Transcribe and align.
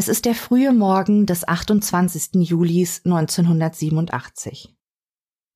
Es 0.00 0.08
ist 0.08 0.24
der 0.24 0.34
frühe 0.34 0.72
Morgen 0.72 1.26
des 1.26 1.46
28. 1.46 2.48
Julis 2.48 3.02
1987. 3.04 4.74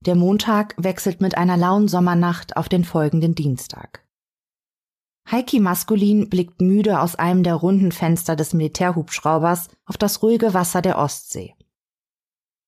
Der 0.01 0.17
Montag 0.17 0.75
wechselt 0.77 1.23
mit 1.23 1.39
einer 1.39 1.57
lauen 1.57 1.89
Sommernacht 1.89 2.59
auf 2.59 2.69
den 2.69 2.85
folgenden 2.85 3.35
Dienstag. 3.35 4.07
Heiki 5.31 5.61
Maskulin 5.61 6.29
blickt 6.29 6.61
müde 6.61 7.01
aus 7.01 7.15
einem 7.15 7.43
der 7.43 7.55
runden 7.55 7.91
Fenster 7.91 8.37
des 8.37 8.53
Militärhubschraubers 8.53 9.69
auf 9.87 9.97
das 9.97 10.23
ruhige 10.23 10.53
Wasser 10.53 10.83
der 10.83 10.99
Ostsee. 10.99 11.55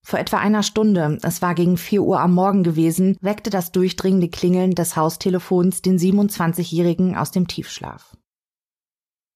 Vor 0.02 0.18
etwa 0.18 0.38
einer 0.38 0.62
Stunde, 0.62 1.18
es 1.24 1.42
war 1.42 1.54
gegen 1.54 1.76
vier 1.76 2.04
Uhr 2.04 2.20
am 2.20 2.32
Morgen 2.32 2.62
gewesen, 2.62 3.18
weckte 3.20 3.50
das 3.50 3.70
durchdringende 3.70 4.30
Klingeln 4.30 4.74
des 4.74 4.96
Haustelefons 4.96 5.82
den 5.82 5.98
27-Jährigen 5.98 7.18
aus 7.18 7.32
dem 7.32 7.46
Tiefschlaf. 7.46 8.16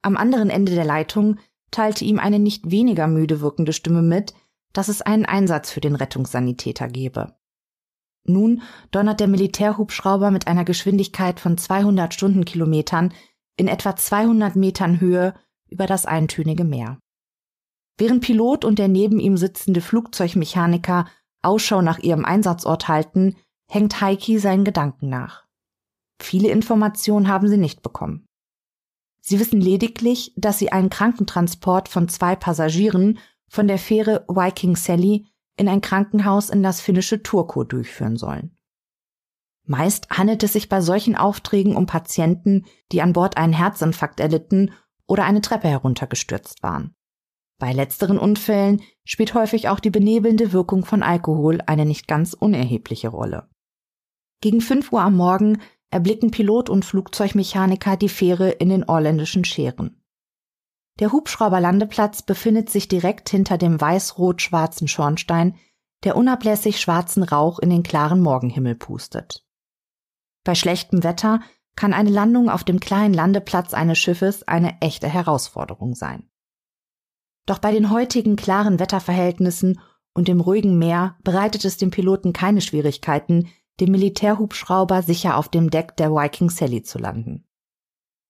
Am 0.01 0.17
anderen 0.17 0.49
Ende 0.49 0.75
der 0.75 0.87
Leitung 0.87 1.37
teilte 1.71 2.05
ihm 2.05 2.19
eine 2.19 2.39
nicht 2.39 2.71
weniger 2.71 3.07
müde 3.07 3.41
wirkende 3.41 3.73
Stimme 3.73 4.03
mit, 4.03 4.35
dass 4.73 4.89
es 4.89 5.03
einen 5.03 5.27
Einsatz 5.27 5.71
für 5.71 5.81
den 5.81 5.95
Rettungssanitäter 5.95 6.89
gebe. 6.89 7.35
Nun 8.25 8.63
donnert 8.91 9.21
der 9.21 9.29
Militärhubschrauber 9.29 10.31
mit 10.31 10.47
einer 10.47 10.65
Geschwindigkeit 10.65 11.41
von 11.41 11.57
200 11.57 12.13
Stundenkilometern 12.13 13.13
in 13.57 13.69
etwa 13.69 13.97
200 13.97 14.57
Metern 14.57 15.01
Höhe 15.01 15.35
über 15.69 15.87
das 15.87 16.07
eintönige 16.07 16.65
Meer. 16.65 16.99
Während 17.99 18.23
Pilot 18.23 18.65
und 18.65 18.79
der 18.79 18.89
neben 18.89 19.21
ihm 19.21 19.37
sitzende 19.37 19.81
Flugzeugmechaniker 19.81 21.07
Ausschau 21.43 21.83
nach 21.83 21.99
ihrem 21.99 22.25
Einsatzort 22.25 22.89
halten, 22.89 23.37
hängt 23.71 24.01
Heiki 24.01 24.39
seinen 24.39 24.65
Gedanken 24.65 25.09
nach. 25.09 25.45
Viele 26.21 26.51
Informationen 26.51 27.29
haben 27.29 27.49
sie 27.49 27.57
nicht 27.57 27.83
bekommen. 27.83 28.27
Sie 29.31 29.39
wissen 29.39 29.61
lediglich, 29.61 30.33
dass 30.37 30.59
sie 30.59 30.73
einen 30.73 30.91
Krankentransport 30.91 31.89
von 31.89 32.09
zwei 32.09 32.35
Passagieren 32.35 33.21
von 33.47 33.69
der 33.69 33.79
Fähre 33.79 34.25
Viking 34.27 34.75
Sally 34.75 35.29
in 35.57 35.69
ein 35.69 35.81
Krankenhaus 35.81 36.51
in 36.51 36.65
das 36.65 36.81
finnische 36.81 37.23
Turku 37.23 37.63
durchführen 37.63 38.17
sollen. 38.17 38.59
Meist 39.69 40.11
handelt 40.11 40.43
es 40.43 40.55
sich 40.55 40.69
bei 40.69 40.81
solchen 40.81 41.15
Aufträgen 41.15 41.77
um 41.77 41.87
Patienten, 41.87 42.65
die 42.91 43.03
an 43.03 43.13
Bord 43.13 43.37
einen 43.37 43.53
Herzinfarkt 43.53 44.19
erlitten 44.19 44.73
oder 45.07 45.27
eine 45.27 45.43
Treppe 45.43 45.69
heruntergestürzt 45.69 46.65
waren. 46.65 46.97
Bei 47.61 47.73
letzteren 47.73 48.19
Unfällen 48.19 48.83
spielt 49.05 49.35
häufig 49.35 49.69
auch 49.69 49.79
die 49.79 49.91
benebelnde 49.91 50.53
Wirkung 50.53 50.85
von 50.85 51.05
Alkohol 51.05 51.61
eine 51.67 51.87
nicht 51.87 52.09
ganz 52.09 52.35
unerhebliche 52.35 53.11
Rolle. 53.11 53.49
Gegen 54.41 54.61
5 54.61 54.91
Uhr 54.91 55.03
am 55.03 55.15
Morgen 55.15 55.61
erblicken 55.91 56.31
Pilot 56.31 56.69
und 56.69 56.85
Flugzeugmechaniker 56.85 57.97
die 57.97 58.09
Fähre 58.09 58.51
in 58.51 58.69
den 58.69 58.85
orländischen 58.85 59.45
Scheren. 59.45 60.03
Der 60.99 61.13
Hubschrauberlandeplatz 61.13 62.23
befindet 62.23 62.71
sich 62.71 62.87
direkt 62.89 63.31
hinter 63.31 63.59
dem 63.59 63.81
weiß-rot-schwarzen 63.81 64.87
Schornstein, 64.87 65.57
der 66.05 66.17
unablässig 66.17 66.81
schwarzen 66.81 67.23
Rauch 67.23 67.59
in 67.59 67.71
den 67.71 67.83
klaren 67.83 68.21
Morgenhimmel 68.21 68.75
pustet. 68.75 69.45
Bei 70.45 70.55
schlechtem 70.55 71.03
Wetter 71.03 71.41
kann 71.77 71.93
eine 71.93 72.11
Landung 72.11 72.51
auf 72.51 72.65
dem 72.65 72.81
kleinen 72.81 73.15
Landeplatz 73.15 73.75
eines 73.75 73.99
Schiffes 73.99 74.47
eine 74.47 74.81
echte 74.81 75.09
Herausforderung 75.09 75.95
sein. 75.95 76.29
Doch 77.47 77.59
bei 77.59 77.73
den 77.73 77.91
heutigen 77.91 78.37
klaren 78.37 78.79
Wetterverhältnissen 78.79 79.81
und 80.13 80.29
dem 80.29 80.41
ruhigen 80.41 80.79
Meer 80.79 81.17
bereitet 81.23 81.65
es 81.65 81.77
dem 81.77 81.91
Piloten 81.91 82.33
keine 82.33 82.61
Schwierigkeiten, 82.61 83.49
dem 83.81 83.93
Militärhubschrauber 83.93 85.03
sicher 85.03 85.37
auf 85.37 85.49
dem 85.49 85.71
Deck 85.71 85.97
der 85.97 86.13
Viking 86.13 86.51
Sally 86.51 86.83
zu 86.83 86.99
landen. 86.99 87.45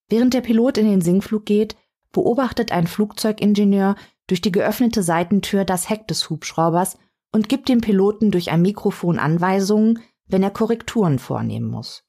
Während 0.09 0.35
der 0.35 0.41
Pilot 0.41 0.79
in 0.79 0.87
den 0.87 1.01
Sinkflug 1.01 1.47
geht, 1.47 1.77
beobachtet 2.13 2.73
ein 2.73 2.87
Flugzeugingenieur 2.87 3.97
durch 4.27 4.41
die 4.41 4.53
geöffnete 4.53 5.03
Seitentür 5.03 5.65
das 5.65 5.89
Heck 5.89 6.09
des 6.09 6.31
Hubschraubers 6.31 6.99
und 7.33 7.49
gibt 7.49 7.69
dem 7.69 7.81
Piloten 7.81 8.31
durch 8.31 8.51
ein 8.51 8.63
Mikrofon 8.63 9.19
Anweisungen, 9.19 10.01
wenn 10.27 10.43
er 10.43 10.51
Korrekturen 10.51 11.19
vornehmen 11.19 11.69
muss. 11.69 12.05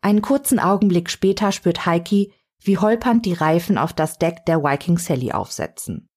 Einen 0.00 0.22
kurzen 0.22 0.58
Augenblick 0.58 1.10
später 1.10 1.52
spürt 1.52 1.86
Heiki, 1.86 2.32
wie 2.62 2.78
holpernd 2.78 3.24
die 3.26 3.32
Reifen 3.32 3.78
auf 3.78 3.92
das 3.92 4.18
Deck 4.18 4.44
der 4.46 4.62
Viking 4.62 4.98
Sally 4.98 5.32
aufsetzen. 5.32 6.08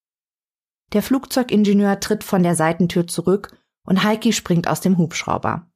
Der 0.93 1.01
Flugzeugingenieur 1.01 1.99
tritt 1.99 2.23
von 2.23 2.43
der 2.43 2.55
Seitentür 2.55 3.07
zurück 3.07 3.57
und 3.85 4.03
Heiki 4.03 4.33
springt 4.33 4.67
aus 4.67 4.81
dem 4.81 4.97
Hubschrauber. 4.97 5.70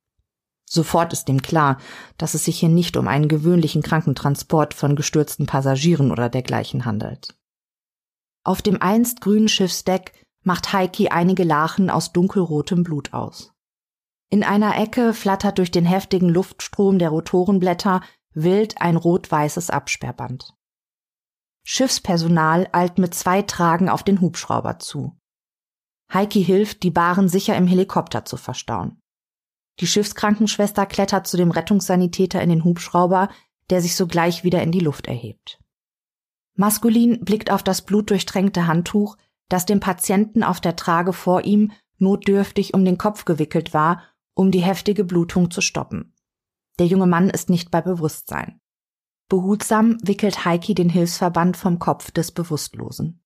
Sofort 0.76 1.14
ist 1.14 1.30
ihm 1.30 1.42
klar, 1.42 1.78
dass 2.18 2.34
es 2.34 2.44
sich 2.44 2.60
hier 2.60 2.68
nicht 2.68 2.98
um 2.98 3.08
einen 3.08 3.30
gewöhnlichen 3.30 3.82
Krankentransport 3.82 4.74
von 4.74 4.98
gestürzten 4.98 5.46
Passagieren 5.46 6.12
oder 6.12 6.28
dergleichen 6.28 6.84
handelt. 6.84 7.34
Auf 8.44 8.62
dem 8.62 8.82
einst 8.82 9.22
grünen 9.22 9.48
Schiffsdeck 9.48 10.12
macht 10.44 10.74
Heiki 10.74 11.08
einige 11.08 11.46
Lachen 11.46 11.90
aus 11.90 12.12
dunkelrotem 12.12 12.84
Blut 12.84 13.14
aus. 13.14 13.54
In 14.30 14.44
einer 14.44 14.78
Ecke 14.78 15.14
flattert 15.14 15.60
durch 15.60 15.72
den 15.72 15.86
heftigen 15.86 16.28
Luftstrom 16.28 17.00
der 17.00 17.10
Rotorenblätter 17.10 18.02
wild 18.34 18.82
ein 18.82 18.98
rot-weißes 18.98 19.70
Absperrband. 19.70 20.56
Schiffspersonal 21.64 22.68
eilt 22.74 22.98
mit 22.98 23.16
zwei 23.16 23.44
Tragen 23.44 23.88
auf 23.88 24.04
den 24.04 24.20
Hubschrauber 24.20 24.80
zu. 24.80 25.18
Heiki 26.14 26.44
hilft, 26.44 26.84
die 26.84 26.92
Baren 26.92 27.30
sicher 27.30 27.56
im 27.56 27.66
Helikopter 27.66 28.26
zu 28.26 28.36
verstauen. 28.36 29.00
Die 29.80 29.88
Schiffskrankenschwester 29.88 30.86
klettert 30.86 31.28
zu 31.28 31.38
dem 31.38 31.52
Rettungssanitäter 31.52 32.42
in 32.42 32.50
den 32.50 32.64
Hubschrauber, 32.64 33.30
der 33.70 33.82
sich 33.82 33.96
sogleich 33.96 34.44
wieder 34.44 34.62
in 34.62 34.72
die 34.72 34.80
Luft 34.80 35.08
erhebt. 35.08 35.60
Maskulin 36.56 37.26
blickt 37.26 37.52
auf 37.52 37.64
das 37.64 37.82
blutdurchtränkte 37.82 38.68
Handtuch, 38.68 39.18
das 39.50 39.66
dem 39.66 39.80
Patienten 39.80 40.44
auf 40.44 40.62
der 40.62 40.76
Trage 40.76 41.14
vor 41.14 41.44
ihm 41.44 41.72
notdürftig 41.98 42.74
um 42.74 42.86
den 42.86 42.98
Kopf 42.98 43.26
gewickelt 43.26 43.74
war, 43.74 44.04
um 44.34 44.52
die 44.52 44.62
heftige 44.62 45.04
Blutung 45.04 45.52
zu 45.52 45.62
stoppen. 45.62 46.14
Der 46.80 46.88
junge 46.88 47.08
Mann 47.08 47.30
ist 47.30 47.50
nicht 47.50 47.72
bei 47.72 47.82
Bewusstsein. 47.82 48.60
Behutsam 49.30 49.98
wickelt 50.04 50.46
Heiki 50.46 50.76
den 50.76 50.90
Hilfsverband 50.90 51.58
vom 51.58 51.80
Kopf 51.80 52.12
des 52.12 52.32
Bewusstlosen. 52.32 53.24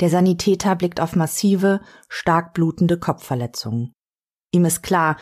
Der 0.00 0.10
Sanitäter 0.10 0.76
blickt 0.76 1.00
auf 1.00 1.16
massive, 1.16 1.80
stark 2.08 2.52
blutende 2.52 2.98
Kopfverletzungen. 2.98 3.94
Ihm 4.50 4.64
ist 4.66 4.82
klar, 4.82 5.16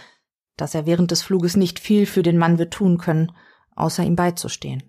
dass 0.57 0.75
er 0.75 0.87
während 0.87 1.11
des 1.11 1.23
Fluges 1.23 1.57
nicht 1.57 1.79
viel 1.79 2.07
für 2.07 2.23
den 2.23 2.39
Mann 2.39 2.59
wird 2.59 2.73
tun 2.73 2.99
können, 2.99 3.33
außer 3.75 4.05
ihm 4.05 4.17
beizustehen. 4.17 4.83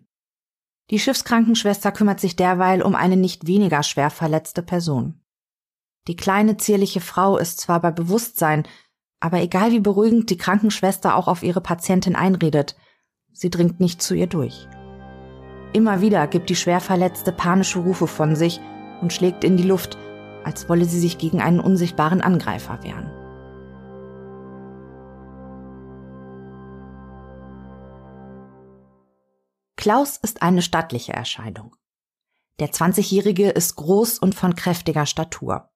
Die 0.91 0.99
Schiffskrankenschwester 0.99 1.91
kümmert 1.91 2.19
sich 2.19 2.35
derweil 2.35 2.81
um 2.83 2.95
eine 2.95 3.17
nicht 3.17 3.47
weniger 3.47 3.81
schwer 3.81 4.11
verletzte 4.11 4.61
Person. 4.61 5.21
Die 6.07 6.15
kleine 6.15 6.57
zierliche 6.57 7.01
Frau 7.01 7.37
ist 7.37 7.59
zwar 7.59 7.81
bei 7.81 7.89
Bewusstsein, 7.89 8.67
aber 9.19 9.41
egal 9.41 9.71
wie 9.71 9.79
beruhigend 9.79 10.29
die 10.29 10.37
Krankenschwester 10.37 11.15
auch 11.15 11.27
auf 11.27 11.41
ihre 11.41 11.61
Patientin 11.61 12.15
einredet, 12.15 12.75
sie 13.33 13.49
dringt 13.49 13.79
nicht 13.79 14.03
zu 14.03 14.13
ihr 14.13 14.27
durch. 14.27 14.67
Immer 15.73 16.01
wieder 16.01 16.27
gibt 16.27 16.49
die 16.49 16.55
Schwerverletzte 16.55 17.31
panische 17.31 17.79
Rufe 17.79 18.05
von 18.05 18.35
sich 18.35 18.61
und 19.01 19.11
schlägt 19.11 19.43
in 19.43 19.57
die 19.57 19.63
Luft, 19.63 19.97
als 20.43 20.69
wolle 20.69 20.85
sie 20.85 20.99
sich 20.99 21.17
gegen 21.17 21.41
einen 21.41 21.59
unsichtbaren 21.59 22.21
Angreifer 22.21 22.83
wehren. 22.83 23.11
Klaus 29.75 30.17
ist 30.17 30.41
eine 30.41 30.61
stattliche 30.61 31.13
Erscheinung. 31.13 31.75
Der 32.59 32.71
20-Jährige 32.71 33.49
ist 33.49 33.75
groß 33.75 34.19
und 34.19 34.33
von 34.35 34.55
kräftiger 34.55 35.05
Statur. 35.05 35.69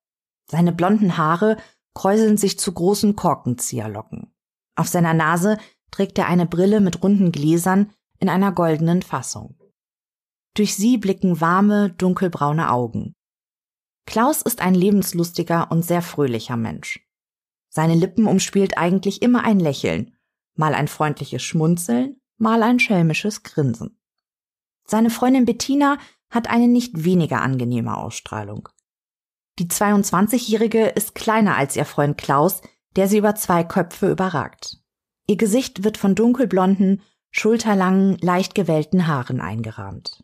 Seine 0.46 0.72
blonden 0.72 1.18
Haare 1.18 1.57
kräuseln 1.94 2.38
sich 2.38 2.57
zu 2.57 2.72
großen 2.74 3.16
Korkenzieherlocken. 3.16 4.34
Auf 4.75 4.88
seiner 4.88 5.13
Nase 5.13 5.57
trägt 5.92 6.18
er 6.18 6.28
eine 6.28 6.46
Brille 6.46 6.80
mit 6.80 7.04
runden 7.04 7.31
Gläsern 7.31 7.92
in 8.19 8.30
einer 8.30 8.51
goldenen 8.54 9.01
Fassung. 9.01 9.60
Durch 10.56 10.75
sie 10.75 10.98
blicken 10.98 11.42
warme, 11.42 11.92
dunkelbraune 11.92 12.72
Augen. 12.72 13.16
Klaus 14.06 14.42
ist 14.42 14.62
ein 14.62 14.74
lebenslustiger 14.74 15.72
und 15.72 15.84
sehr 15.84 16.02
fröhlicher 16.02 16.57
Mensch. 16.57 17.06
Seine 17.69 17.95
Lippen 17.95 18.25
umspielt 18.25 18.78
eigentlich 18.78 19.22
immer 19.22 19.44
ein 19.44 19.60
Lächeln, 19.60 20.16
mal 20.56 20.74
ein 20.74 20.88
freundliches 20.88 21.44
Schmunzeln, 21.44 22.19
mal 22.40 22.64
ein 22.64 22.80
schelmisches 22.80 23.44
Grinsen. 23.44 24.00
Seine 24.86 25.10
Freundin 25.10 25.46
Bettina 25.46 25.98
hat 26.30 26.50
eine 26.50 26.68
nicht 26.68 27.04
weniger 27.04 27.42
angenehme 27.42 27.96
Ausstrahlung. 27.96 28.70
Die 29.60 29.68
22-Jährige 29.68 30.88
ist 30.88 31.16
kleiner 31.16 31.56
als 31.58 31.76
ihr 31.76 31.86
Freund 31.86 32.18
Klaus, 32.18 32.62
der 32.96 33.08
sie 33.08 33.18
über 33.18 33.36
zwei 33.36 33.64
Köpfe 33.64 34.10
überragt. 34.10 34.78
Ihr 35.28 35.38
Gesicht 35.38 35.84
wird 35.84 35.98
von 35.98 36.16
dunkelblonden, 36.16 37.02
schulterlangen, 37.30 38.18
leicht 38.20 38.56
gewellten 38.56 39.06
Haaren 39.06 39.42
eingerahmt. 39.42 40.24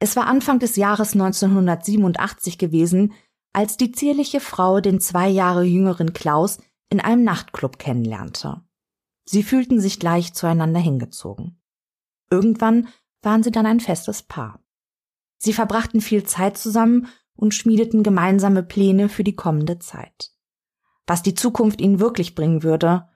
Es 0.00 0.16
war 0.16 0.26
Anfang 0.26 0.58
des 0.58 0.76
Jahres 0.76 1.12
1987 1.12 2.58
gewesen, 2.58 3.12
als 3.52 3.76
die 3.76 3.92
zierliche 3.92 4.40
Frau 4.40 4.80
den 4.80 5.00
zwei 5.00 5.28
Jahre 5.28 5.64
jüngeren 5.64 6.12
Klaus 6.12 6.58
in 6.88 7.00
einem 7.00 7.22
Nachtclub 7.22 7.78
kennenlernte. 7.78 8.62
Sie 9.24 9.42
fühlten 9.42 9.80
sich 9.80 10.00
gleich 10.00 10.34
zueinander 10.34 10.80
hingezogen. 10.80 11.60
Irgendwann 12.30 12.88
waren 13.22 13.42
sie 13.42 13.50
dann 13.50 13.66
ein 13.66 13.80
festes 13.80 14.22
Paar. 14.22 14.62
Sie 15.38 15.52
verbrachten 15.52 16.00
viel 16.00 16.24
Zeit 16.24 16.58
zusammen 16.58 17.08
und 17.34 17.54
schmiedeten 17.54 18.02
gemeinsame 18.02 18.62
Pläne 18.62 19.08
für 19.08 19.24
die 19.24 19.36
kommende 19.36 19.78
Zeit. 19.78 20.32
Was 21.06 21.22
die 21.22 21.34
Zukunft 21.34 21.80
ihnen 21.80 21.98
wirklich 21.98 22.34
bringen 22.34 22.62
würde, 22.62 23.08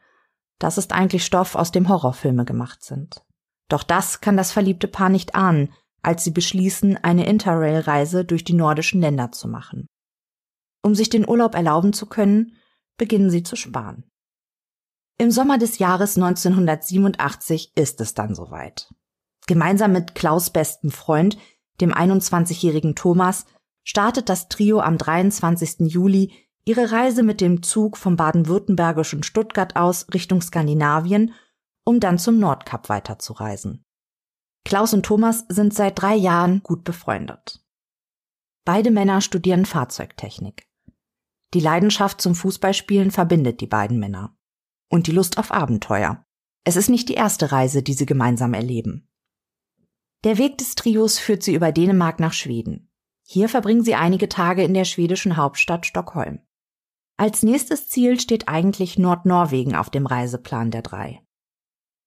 das 0.58 0.78
ist 0.78 0.92
eigentlich 0.92 1.24
Stoff, 1.24 1.54
aus 1.54 1.72
dem 1.72 1.88
Horrorfilme 1.88 2.44
gemacht 2.44 2.82
sind. 2.82 3.24
Doch 3.68 3.82
das 3.82 4.20
kann 4.20 4.36
das 4.36 4.52
verliebte 4.52 4.88
Paar 4.88 5.08
nicht 5.08 5.34
ahnen, 5.34 5.72
als 6.02 6.24
sie 6.24 6.30
beschließen, 6.30 6.96
eine 7.02 7.26
Interrail-Reise 7.26 8.24
durch 8.24 8.44
die 8.44 8.52
nordischen 8.52 9.00
Länder 9.00 9.32
zu 9.32 9.48
machen. 9.48 9.86
Um 10.82 10.94
sich 10.94 11.08
den 11.08 11.28
Urlaub 11.28 11.54
erlauben 11.54 11.92
zu 11.92 12.06
können, 12.06 12.56
beginnen 12.96 13.30
sie 13.30 13.42
zu 13.42 13.56
sparen. 13.56 14.04
Im 15.16 15.30
Sommer 15.30 15.58
des 15.58 15.78
Jahres 15.78 16.16
1987 16.16 17.76
ist 17.76 18.00
es 18.00 18.14
dann 18.14 18.34
soweit. 18.34 18.92
Gemeinsam 19.46 19.92
mit 19.92 20.14
Klaus 20.14 20.50
bestem 20.50 20.90
Freund, 20.90 21.38
dem 21.80 21.92
21-jährigen 21.92 22.96
Thomas, 22.96 23.46
startet 23.84 24.28
das 24.28 24.48
Trio 24.48 24.80
am 24.80 24.98
23. 24.98 25.92
Juli 25.92 26.32
ihre 26.64 26.90
Reise 26.90 27.22
mit 27.22 27.40
dem 27.40 27.62
Zug 27.62 27.96
vom 27.96 28.16
baden-württembergischen 28.16 29.22
Stuttgart 29.22 29.76
aus 29.76 30.06
Richtung 30.12 30.40
Skandinavien, 30.40 31.34
um 31.84 32.00
dann 32.00 32.18
zum 32.18 32.38
Nordkap 32.38 32.88
weiterzureisen. 32.88 33.84
Klaus 34.64 34.94
und 34.94 35.04
Thomas 35.04 35.44
sind 35.48 35.74
seit 35.74 36.00
drei 36.00 36.16
Jahren 36.16 36.62
gut 36.62 36.84
befreundet. 36.84 37.62
Beide 38.64 38.90
Männer 38.90 39.20
studieren 39.20 39.66
Fahrzeugtechnik. 39.66 40.66
Die 41.52 41.60
Leidenschaft 41.60 42.20
zum 42.20 42.34
Fußballspielen 42.34 43.10
verbindet 43.10 43.60
die 43.60 43.66
beiden 43.66 44.00
Männer. 44.00 44.34
Und 44.94 45.08
die 45.08 45.10
Lust 45.10 45.38
auf 45.38 45.50
Abenteuer. 45.50 46.24
Es 46.62 46.76
ist 46.76 46.88
nicht 46.88 47.08
die 47.08 47.14
erste 47.14 47.50
Reise, 47.50 47.82
die 47.82 47.94
sie 47.94 48.06
gemeinsam 48.06 48.54
erleben. 48.54 49.08
Der 50.22 50.38
Weg 50.38 50.56
des 50.58 50.76
Trios 50.76 51.18
führt 51.18 51.42
sie 51.42 51.52
über 51.52 51.72
Dänemark 51.72 52.20
nach 52.20 52.32
Schweden. 52.32 52.92
Hier 53.26 53.48
verbringen 53.48 53.82
sie 53.82 53.96
einige 53.96 54.28
Tage 54.28 54.62
in 54.62 54.72
der 54.72 54.84
schwedischen 54.84 55.36
Hauptstadt 55.36 55.84
Stockholm. 55.84 56.42
Als 57.16 57.42
nächstes 57.42 57.88
Ziel 57.88 58.20
steht 58.20 58.46
eigentlich 58.46 58.96
Nordnorwegen 58.96 59.74
auf 59.74 59.90
dem 59.90 60.06
Reiseplan 60.06 60.70
der 60.70 60.82
drei. 60.82 61.26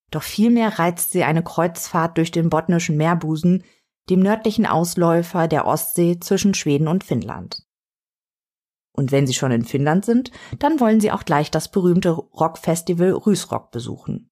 Doch 0.10 0.24
vielmehr 0.24 0.80
reizt 0.80 1.12
sie 1.12 1.25
eine 1.25 1.44
Kreuzfahrt 1.44 2.18
durch 2.18 2.31
den 2.31 2.50
botnischen 2.50 2.95
Meerbusen, 2.95 3.66
dem 4.10 4.22
nördlichen 4.22 4.66
Ausläufer 4.66 5.50
der 5.50 5.68
Ostsee 5.68 6.22
zwischen 6.22 6.54
Schweden 6.54 6.88
und 6.88 7.04
Finnland. 7.04 7.67
Und 8.98 9.12
wenn 9.12 9.28
sie 9.28 9.36
schon 9.36 9.52
in 9.52 9.64
Finnland 9.64 10.04
sind, 10.04 10.32
dann 10.60 10.80
wollen 10.80 11.00
sie 11.00 11.12
auch 11.12 11.24
gleich 11.24 11.52
das 11.52 11.70
berühmte 11.70 12.10
Rockfestival 12.10 13.12
Rysrock 13.12 13.72
besuchen. 13.72 14.32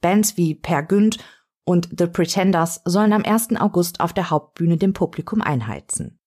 Bands 0.00 0.36
wie 0.36 0.54
Per 0.54 0.84
Günd 0.84 1.18
und 1.64 1.88
The 1.98 2.06
Pretenders 2.06 2.82
sollen 2.84 3.12
am 3.12 3.24
1. 3.24 3.56
August 3.56 4.00
auf 4.00 4.12
der 4.12 4.30
Hauptbühne 4.30 4.76
dem 4.76 4.92
Publikum 4.92 5.42
einheizen. 5.42 6.20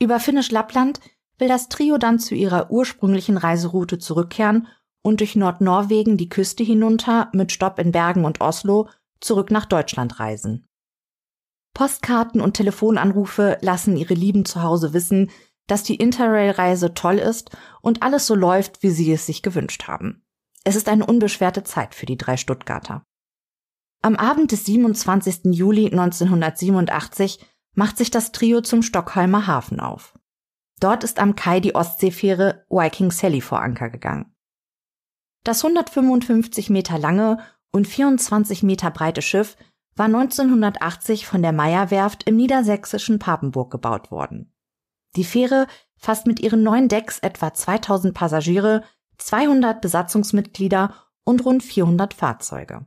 Über 0.00 0.20
Finnisch 0.20 0.50
Lappland 0.50 1.00
will 1.38 1.48
das 1.48 1.68
Trio 1.68 1.98
dann 1.98 2.18
zu 2.18 2.34
ihrer 2.34 2.70
ursprünglichen 2.70 3.36
Reiseroute 3.36 3.98
zurückkehren 3.98 4.68
und 5.02 5.20
durch 5.20 5.34
Nordnorwegen 5.34 6.16
die 6.16 6.28
Küste 6.28 6.62
hinunter 6.62 7.28
mit 7.32 7.50
Stopp 7.50 7.80
in 7.80 7.90
Bergen 7.90 8.24
und 8.24 8.40
Oslo 8.40 8.88
zurück 9.20 9.50
nach 9.50 9.66
Deutschland 9.66 10.20
reisen. 10.20 10.68
Postkarten 11.74 12.40
und 12.40 12.54
Telefonanrufe 12.54 13.58
lassen 13.62 13.96
ihre 13.96 14.14
Lieben 14.14 14.44
zu 14.44 14.62
Hause 14.62 14.92
wissen, 14.92 15.30
dass 15.66 15.82
die 15.82 15.96
Interrail-Reise 15.96 16.94
toll 16.94 17.18
ist 17.18 17.56
und 17.80 18.02
alles 18.02 18.26
so 18.26 18.34
läuft, 18.34 18.82
wie 18.82 18.90
sie 18.90 19.12
es 19.12 19.26
sich 19.26 19.42
gewünscht 19.42 19.88
haben. 19.88 20.24
Es 20.64 20.76
ist 20.76 20.88
eine 20.88 21.06
unbeschwerte 21.06 21.64
Zeit 21.64 21.94
für 21.94 22.06
die 22.06 22.16
drei 22.16 22.36
Stuttgarter. 22.36 23.04
Am 24.02 24.16
Abend 24.16 24.52
des 24.52 24.64
27. 24.64 25.54
Juli 25.54 25.86
1987 25.86 27.44
macht 27.74 27.96
sich 27.96 28.10
das 28.10 28.32
Trio 28.32 28.60
zum 28.60 28.82
Stockholmer 28.82 29.46
Hafen 29.46 29.80
auf. 29.80 30.18
Dort 30.80 31.04
ist 31.04 31.20
am 31.20 31.36
Kai 31.36 31.60
die 31.60 31.74
Ostseefähre 31.74 32.66
Viking 32.68 33.12
Sally 33.12 33.40
vor 33.40 33.60
Anker 33.60 33.88
gegangen. 33.88 34.34
Das 35.44 35.64
155 35.64 36.70
Meter 36.70 36.98
lange 36.98 37.38
und 37.70 37.86
24 37.86 38.62
Meter 38.62 38.90
breite 38.90 39.22
Schiff 39.22 39.56
war 39.94 40.06
1980 40.06 41.26
von 41.26 41.42
der 41.42 41.52
Meyer-Werft 41.52 42.24
im 42.24 42.36
niedersächsischen 42.36 43.18
Papenburg 43.18 43.70
gebaut 43.70 44.10
worden. 44.10 44.52
Die 45.16 45.24
Fähre 45.24 45.66
fasst 45.96 46.26
mit 46.26 46.40
ihren 46.40 46.62
neun 46.62 46.88
Decks 46.88 47.18
etwa 47.18 47.52
2000 47.52 48.14
Passagiere, 48.14 48.82
200 49.18 49.80
Besatzungsmitglieder 49.80 50.94
und 51.24 51.44
rund 51.44 51.62
400 51.62 52.14
Fahrzeuge. 52.14 52.86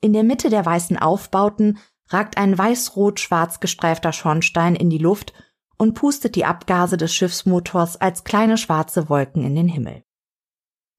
In 0.00 0.12
der 0.12 0.24
Mitte 0.24 0.50
der 0.50 0.64
weißen 0.64 0.98
Aufbauten 0.98 1.78
ragt 2.08 2.38
ein 2.38 2.56
weiß-rot-schwarz 2.56 3.60
gestreifter 3.60 4.12
Schornstein 4.12 4.76
in 4.76 4.90
die 4.90 4.98
Luft 4.98 5.32
und 5.76 5.94
pustet 5.94 6.34
die 6.34 6.44
Abgase 6.44 6.96
des 6.96 7.14
Schiffsmotors 7.14 7.96
als 7.96 8.24
kleine 8.24 8.58
schwarze 8.58 9.08
Wolken 9.08 9.44
in 9.44 9.54
den 9.54 9.68
Himmel. 9.68 10.02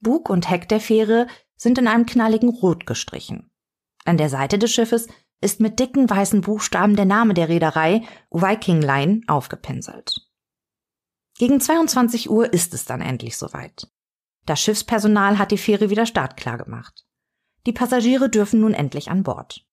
Bug 0.02 0.30
und 0.30 0.50
Heck 0.50 0.70
der 0.70 0.80
Fähre 0.80 1.28
sind 1.56 1.78
in 1.78 1.88
einem 1.88 2.06
knalligen 2.06 2.50
Rot 2.50 2.86
gestrichen. 2.86 3.52
An 4.06 4.18
der 4.18 4.30
Seite 4.30 4.58
des 4.58 4.72
Schiffes 4.72 5.08
ist 5.42 5.60
mit 5.60 5.80
dicken 5.80 6.10
weißen 6.10 6.42
Buchstaben 6.42 6.96
der 6.96 7.06
Name 7.06 7.34
der 7.34 7.50
Reederei 7.50 8.04
Viking 8.32 8.82
Line 8.82 9.22
aufgepinselt. 9.28 10.29
Gegen 11.40 11.62
22 11.62 12.30
Uhr 12.30 12.52
ist 12.52 12.74
es 12.74 12.84
dann 12.84 13.00
endlich 13.00 13.38
soweit. 13.38 13.90
Das 14.46 14.62
Schiffspersonal 14.62 15.38
hat 15.38 15.52
die 15.52 15.58
Fähre 15.58 15.90
wieder 15.90 16.06
startklar 16.06 16.58
gemacht. 16.58 17.06
Die 17.66 17.72
Passagiere 17.72 18.30
dürfen 18.30 18.60
nun 18.60 18.74
endlich 18.74 19.10
an 19.10 19.24
Bord. 19.24 19.66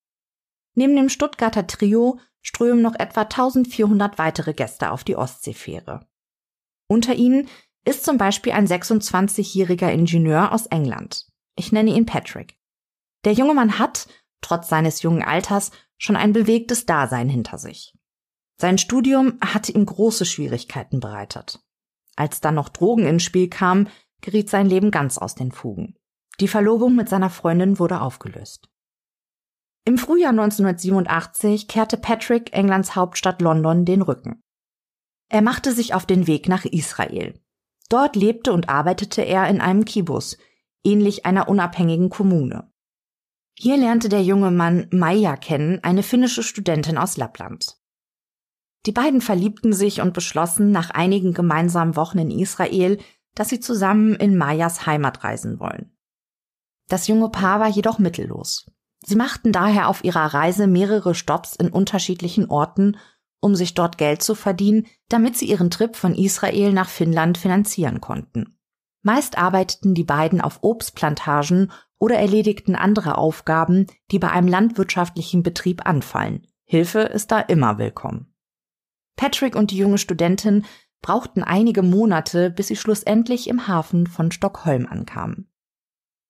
Neben 0.75 0.95
dem 0.95 1.09
Stuttgarter 1.09 1.67
Trio 1.67 2.21
strömen 2.41 2.83
noch 2.83 2.95
etwa 2.95 3.23
1400 3.23 4.17
weitere 4.17 4.55
Gäste 4.55 4.93
auf 4.93 5.03
die 5.03 5.17
Ostseefähre. 5.17 6.07
Unter 6.87 7.17
ihnen 7.17 7.49
ist 7.85 8.05
zum 8.05 8.17
Beispiel 8.17 8.53
ein 8.53 8.69
26-jähriger 8.69 9.91
Ingenieur 9.91 10.53
aus 10.53 10.67
England. 10.67 11.27
Ich 11.57 11.73
nenne 11.73 11.91
ihn 11.91 12.07
Patrick. 12.07 12.57
Der 13.25 13.33
junge 13.33 13.55
Mann 13.55 13.81
hat, 13.81 14.07
trotz 14.41 14.69
seines 14.69 15.03
jungen 15.03 15.25
Alters, 15.25 15.73
schon 15.99 16.15
ein 16.15 16.33
bewegtes 16.33 16.87
Dasein 16.87 17.29
hinter 17.29 17.59
sich. 17.59 17.96
Sein 18.59 18.79
Studium 18.79 19.39
hatte 19.41 19.73
ihm 19.73 19.85
große 19.85 20.25
Schwierigkeiten 20.25 21.01
bereitet. 21.01 21.61
Als 22.17 22.41
dann 22.41 22.55
noch 22.55 22.71
Drogen 22.71 23.07
ins 23.07 23.23
Spiel 23.23 23.49
kamen, 23.49 23.89
geriet 24.23 24.49
sein 24.49 24.67
Leben 24.67 24.91
ganz 24.91 25.19
aus 25.19 25.35
den 25.35 25.53
Fugen. 25.53 25.95
Die 26.41 26.49
Verlobung 26.49 26.95
mit 26.97 27.09
seiner 27.09 27.31
Freundin 27.31 27.79
wurde 27.79 28.01
aufgelöst. 28.01 28.69
Im 29.85 29.99
Frühjahr 29.99 30.31
1987 30.31 31.69
kehrte 31.69 31.97
Patrick 31.97 32.53
Englands 32.53 32.97
Hauptstadt 32.97 33.41
London 33.41 33.85
den 33.85 34.03
Rücken. 34.03 34.43
Er 35.29 35.43
machte 35.43 35.73
sich 35.73 35.95
auf 35.95 36.07
den 36.07 36.27
Weg 36.27 36.49
nach 36.49 36.65
Israel. 36.65 37.41
Dort 37.89 38.17
lebte 38.17 38.53
und 38.53 38.69
arbeitete 38.69 39.23
er 39.23 39.49
in 39.49 39.61
einem 39.61 39.85
Kibbutz, 39.85 40.39
ähnlich 40.83 41.25
einer 41.25 41.49
unabhängigen 41.49 42.11
Kommune. 42.11 42.71
Hier 43.55 43.77
lernte 43.77 44.09
der 44.09 44.23
junge 44.23 44.51
Mann 44.51 44.89
Maja 44.91 45.37
kennen, 45.37 45.83
eine 45.83 46.03
finnische 46.03 46.43
Studentin 46.43 46.99
aus 46.99 47.17
Lappland. 47.17 47.79
Die 48.87 48.93
beiden 48.93 49.21
verliebten 49.21 49.73
sich 49.73 50.01
und 50.01 50.15
beschlossen 50.15 50.71
nach 50.71 50.91
einigen 50.91 51.35
gemeinsamen 51.35 51.97
Wochen 51.97 52.19
in 52.19 52.31
Israel, 52.31 52.99
dass 53.35 53.49
sie 53.49 53.59
zusammen 53.59 54.15
in 54.15 54.37
Mayas 54.37 54.87
Heimat 54.87 55.25
reisen 55.25 55.59
wollen. 55.59 55.93
Das 56.89 57.09
junge 57.09 57.29
Paar 57.29 57.59
war 57.59 57.69
jedoch 57.69 57.99
mittellos. 57.99 58.71
Sie 59.05 59.17
machten 59.17 59.51
daher 59.51 59.89
auf 59.89 60.05
ihrer 60.05 60.33
Reise 60.33 60.69
mehrere 60.69 61.15
Stops 61.15 61.57
in 61.57 61.69
unterschiedlichen 61.69 62.49
Orten, 62.49 62.97
um 63.41 63.57
sich 63.57 63.75
dort 63.75 63.99
Geld 63.99 64.23
zu 64.23 64.35
verdienen, 64.35 64.87
damit 65.09 65.37
sie 65.37 65.47
ihren 65.47 65.71
Trip 65.71 65.97
von 65.97 66.15
Israel 66.15 66.73
nach 66.73 66.89
Finnland 66.89 67.39
finanzieren 67.39 68.01
konnten. 68.01 68.59
Meist 69.03 69.37
arbeiteten 69.37 69.95
die 69.95 70.05
beiden 70.05 70.41
auf 70.41 70.61
Obstplantagen 70.63 71.73
oder 71.99 72.17
erledigten 72.17 72.77
andere 72.77 73.19
Aufgaben, 73.19 73.87
die 74.11 74.19
bei 74.19 74.31
einem 74.31 74.49
landwirtschaftlichen 74.49 75.43
Betrieb 75.43 75.87
anfallen. 75.87 76.47
Hilfe 76.65 77.01
ist 77.01 77.31
da 77.31 77.41
immer 77.41 77.79
willkommen. 77.79 78.36
Patrick 79.17 79.57
und 79.57 79.71
die 79.71 79.79
junge 79.79 79.99
Studentin 79.99 80.65
brauchten 81.03 81.43
einige 81.43 81.83
Monate, 81.83 82.51
bis 82.51 82.69
sie 82.69 82.77
schlussendlich 82.77 83.49
im 83.49 83.69
Hafen 83.69 84.07
von 84.07 84.31
Stockholm 84.31 84.87
ankamen. 84.87 85.49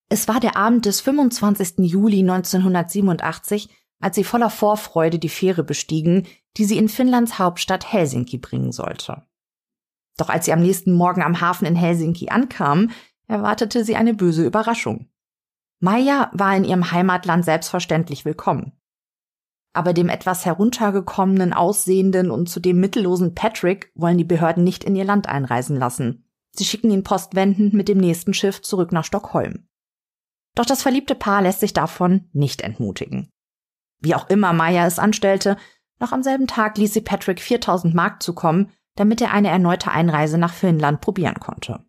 Es 0.09 0.29
war 0.29 0.39
der 0.39 0.57
Abend 0.57 0.87
des 0.87 1.01
25. 1.01 1.79
Juli 1.79 2.21
1987, 2.21 3.69
als 4.01 4.17
sie 4.17 4.25
voller 4.25 4.51
Vorfreude 4.51 5.19
die 5.19 5.29
Fähre 5.29 5.65
bestiegen, 5.65 6.27
die 6.57 6.65
sie 6.65 6.79
in 6.79 6.89
Finnlands 6.89 7.39
Hauptstadt 7.39 7.93
Helsinki 7.93 8.39
bringen 8.39 8.73
sollte. 8.73 9.27
Doch 10.17 10.29
als 10.29 10.45
sie 10.45 10.53
am 10.53 10.61
nächsten 10.61 10.93
Morgen 10.93 11.23
am 11.23 11.41
Hafen 11.41 11.67
in 11.67 11.77
Helsinki 11.77 12.29
ankam, 12.29 12.91
erwartete 13.27 13.85
sie 13.85 13.97
eine 13.97 14.15
böse 14.15 14.45
Überraschung. 14.45 15.09
Maja 15.81 16.31
war 16.33 16.57
in 16.57 16.65
ihrem 16.65 16.91
Heimatland 16.91 17.45
selbstverständlich 17.45 18.25
willkommen. 18.25 18.73
Aber 19.77 19.93
dem 19.93 20.09
etwas 20.09 20.47
heruntergekommenen, 20.47 21.53
aussehenden 21.53 22.31
und 22.31 22.49
zudem 22.49 22.81
mittellosen 22.81 23.35
Patrick 23.35 23.93
wollen 23.95 24.17
die 24.17 24.25
Behörden 24.25 24.65
nicht 24.65 24.85
in 24.85 24.97
ihr 24.97 25.05
Land 25.05 25.29
einreisen 25.29 25.77
lassen. 25.77 26.25
Sie 26.53 26.65
schicken 26.65 26.91
ihn 26.91 27.05
postwendend 27.05 27.75
mit 27.75 27.87
dem 27.87 27.99
nächsten 27.99 28.33
Schiff 28.33 28.63
zurück 28.63 28.91
nach 28.91 29.05
Stockholm. 29.05 29.69
Doch 30.55 30.65
das 30.65 30.81
verliebte 30.83 31.15
Paar 31.15 31.43
lässt 31.43 31.61
sich 31.61 31.75
davon 31.75 32.31
nicht 32.33 32.63
entmutigen. 32.63 33.29
Wie 34.01 34.15
auch 34.15 34.31
immer 34.31 34.55
Maya 34.55 34.87
es 34.87 34.99
anstellte, 34.99 35.59
noch 36.01 36.13
am 36.13 36.23
selben 36.23 36.47
Tag 36.47 36.79
ließ 36.79 36.95
sie 36.95 37.03
Patrick 37.03 37.43
4000 37.43 37.95
Mark 37.95 38.23
zukommen, 38.23 38.71
damit 38.95 39.21
er 39.21 39.33
eine 39.33 39.49
erneute 39.49 39.91
Einreise 39.91 40.39
nach 40.39 40.55
Finnland 40.55 41.03
probieren 41.03 41.39
konnte. 41.39 41.85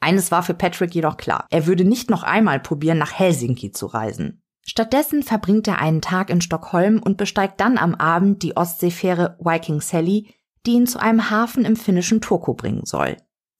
Eines 0.00 0.32
war 0.32 0.42
für 0.42 0.54
Patrick 0.54 0.92
jedoch 0.96 1.16
klar. 1.16 1.46
Er 1.50 1.66
würde 1.66 1.84
nicht 1.84 2.10
noch 2.10 2.24
einmal 2.24 2.58
probieren, 2.58 2.98
nach 2.98 3.12
Helsinki 3.12 3.70
zu 3.70 3.86
reisen. 3.86 4.43
Stattdessen 4.66 5.22
verbringt 5.22 5.68
er 5.68 5.78
einen 5.78 6.00
Tag 6.00 6.30
in 6.30 6.40
Stockholm 6.40 7.00
und 7.02 7.18
besteigt 7.18 7.60
dann 7.60 7.76
am 7.76 7.94
Abend 7.94 8.42
die 8.42 8.56
Ostseefähre 8.56 9.36
Viking 9.38 9.80
Sally, 9.80 10.34
die 10.64 10.72
ihn 10.72 10.86
zu 10.86 10.98
einem 10.98 11.30
Hafen 11.30 11.64
im 11.64 11.76
finnischen 11.76 12.20
Turku 12.20 12.54
bringen 12.54 12.86
soll. 12.86 13.18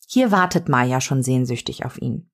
Hier 0.09 0.31
wartet 0.31 0.69
Maja 0.69 1.01
schon 1.01 1.23
sehnsüchtig 1.23 1.85
auf 1.85 2.01
ihn. 2.01 2.31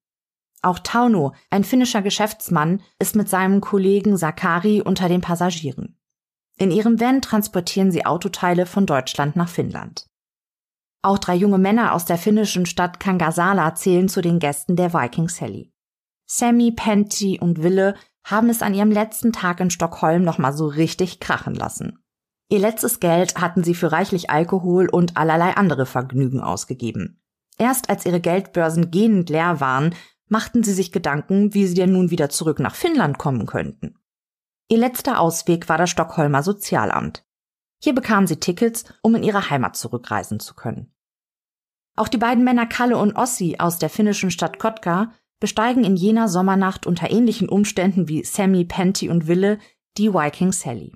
Auch 0.63 0.79
Tauno, 0.79 1.35
ein 1.51 1.65
finnischer 1.65 2.03
Geschäftsmann, 2.03 2.83
ist 2.99 3.17
mit 3.17 3.29
seinem 3.29 3.61
Kollegen 3.61 4.17
Sakari 4.17 4.83
unter 4.83 5.09
den 5.09 5.21
Passagieren. 5.21 5.99
In 6.59 6.71
ihrem 6.71 7.01
Van 7.01 7.23
transportieren 7.23 7.91
sie 7.91 8.05
Autoteile 8.05 8.67
von 8.67 8.85
Deutschland 8.85 9.35
nach 9.35 9.49
Finnland. 9.49 10.07
Auch 11.03 11.19
drei 11.19 11.35
junge 11.35 11.57
Männer 11.57 11.95
aus 11.95 12.05
der 12.05 12.19
finnischen 12.19 12.67
Stadt 12.67 13.01
Kangasala 13.01 13.75
zählen 13.75 14.11
zu 14.11 14.21
den 14.21 14.39
Gästen 14.39 14.77
der 14.77 14.93
Viking 14.93 15.29
Sally. 15.29 15.73
Sammy, 16.27 16.71
Penty 16.73 17.41
und 17.41 17.63
Wille 17.63 17.95
haben 18.25 18.51
es 18.51 18.63
an 18.63 18.75
ihrem 18.75 18.91
letzten 18.91 19.33
Tag 19.33 19.61
in 19.61 19.71
Stockholm 19.71 20.23
nochmal 20.23 20.53
so 20.53 20.67
richtig 20.67 21.21
krachen 21.21 21.55
lassen. 21.55 21.99
Ihr 22.49 22.59
letztes 22.59 23.01
Geld 23.01 23.41
hatten 23.41 23.63
sie 23.63 23.75
für 23.75 23.93
reichlich 23.93 24.31
Alkohol 24.31 24.89
und 24.89 25.17
allerlei 25.17 25.57
andere 25.57 25.87
Vergnügen 25.87 26.41
ausgegeben. 26.41 27.23
Erst 27.59 27.91
als 27.91 28.07
ihre 28.07 28.21
Geldbörsen 28.21 28.91
gähnend 28.91 29.31
leer 29.31 29.61
waren, 29.61 29.95
machten 30.29 30.63
sie 30.63 30.73
sich 30.73 30.93
Gedanken, 30.93 31.55
wie 31.55 31.67
sie 31.67 31.75
denn 31.75 31.93
nun 31.93 32.11
wieder 32.11 32.29
zurück 32.29 32.59
nach 32.59 32.75
Finnland 32.75 33.19
kommen 33.19 33.47
könnten. 33.47 33.97
Ihr 34.69 34.79
letzter 34.79 35.21
Ausweg 35.21 35.69
war 35.69 35.79
das 35.79 35.91
Stockholmer 35.91 36.43
Sozialamt. 36.43 37.25
Hier 37.83 37.95
bekamen 37.95 38.27
sie 38.27 38.39
Tickets, 38.39 38.85
um 39.03 39.15
in 39.15 39.23
ihre 39.23 39.51
Heimat 39.51 39.77
zurückreisen 39.77 40.41
zu 40.41 40.55
können. 40.55 40.93
Auch 41.97 42.09
die 42.09 42.19
beiden 42.19 42.45
Männer 42.45 42.67
Kalle 42.67 42.97
und 42.97 43.17
Ossi 43.17 43.57
aus 43.59 43.79
der 43.79 43.91
finnischen 43.91 44.31
Stadt 44.31 44.59
Kotka 44.59 45.13
besteigen 45.41 45.85
in 45.85 45.97
jener 45.97 46.29
Sommernacht 46.29 46.87
unter 46.87 47.11
ähnlichen 47.11 47.49
Umständen 47.49 48.09
wie 48.09 48.23
Sammy, 48.23 48.65
Penty 48.65 49.09
und 49.09 49.27
Wille 49.27 49.59
die 49.97 50.13
Viking 50.15 50.53
Sally. 50.53 50.95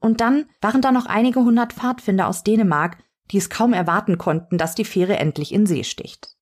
Und 0.00 0.20
dann 0.20 0.46
waren 0.60 0.82
da 0.82 0.92
noch 0.92 1.06
einige 1.06 1.40
hundert 1.40 1.72
Pfadfinder 1.72 2.28
aus 2.28 2.44
Dänemark, 2.44 2.98
die 3.30 3.38
es 3.38 3.48
kaum 3.48 3.72
erwarten 3.72 4.18
konnten, 4.18 4.58
dass 4.58 4.74
die 4.74 4.84
Fähre 4.84 5.16
endlich 5.16 5.52
in 5.52 5.64
See 5.64 5.84
sticht. 5.84 6.36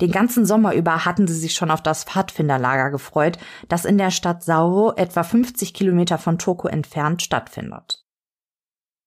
Den 0.00 0.10
ganzen 0.10 0.44
Sommer 0.44 0.74
über 0.74 1.04
hatten 1.04 1.26
sie 1.26 1.38
sich 1.38 1.54
schon 1.54 1.70
auf 1.70 1.82
das 1.82 2.04
Pfadfinderlager 2.04 2.90
gefreut, 2.90 3.38
das 3.68 3.84
in 3.84 3.96
der 3.96 4.10
Stadt 4.10 4.42
Sauro, 4.42 4.92
etwa 4.94 5.22
50 5.22 5.72
Kilometer 5.72 6.18
von 6.18 6.38
Toko 6.38 6.68
entfernt, 6.68 7.22
stattfindet. 7.22 8.04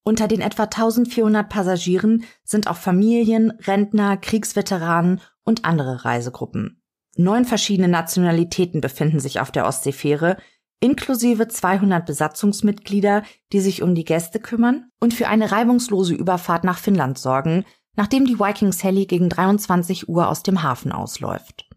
Unter 0.04 0.28
den 0.28 0.42
etwa 0.42 0.64
1400 0.64 1.48
Passagieren 1.48 2.24
sind 2.44 2.68
auch 2.68 2.78
Familien, 2.78 3.52
Rentner, 3.52 4.18
Kriegsveteranen 4.18 5.22
und 5.44 5.66
andere 5.66 6.06
Reisegruppen. 6.06 6.79
Neun 7.20 7.44
verschiedene 7.44 7.90
Nationalitäten 7.90 8.80
befinden 8.80 9.20
sich 9.20 9.42
auf 9.42 9.52
der 9.52 9.68
Ostseefähre, 9.68 10.38
inklusive 10.80 11.50
200 11.50 12.06
Besatzungsmitglieder, 12.06 13.24
die 13.52 13.60
sich 13.60 13.84
um 13.84 13.94
die 13.94 14.06
Gäste 14.06 14.40
kümmern 14.40 14.90
und 15.02 15.14
für 15.14 15.28
eine 15.28 15.52
reibungslose 15.52 16.14
Überfahrt 16.14 16.64
nach 16.64 16.78
Finnland 16.78 17.18
sorgen, 17.18 17.66
nachdem 17.98 18.24
die 18.24 18.40
Viking 18.40 18.72
Sally 18.72 19.06
gegen 19.06 19.28
23 19.28 20.08
Uhr 20.08 20.30
aus 20.30 20.44
dem 20.44 20.64
Hafen 20.64 20.94
ausläuft. 20.94 21.70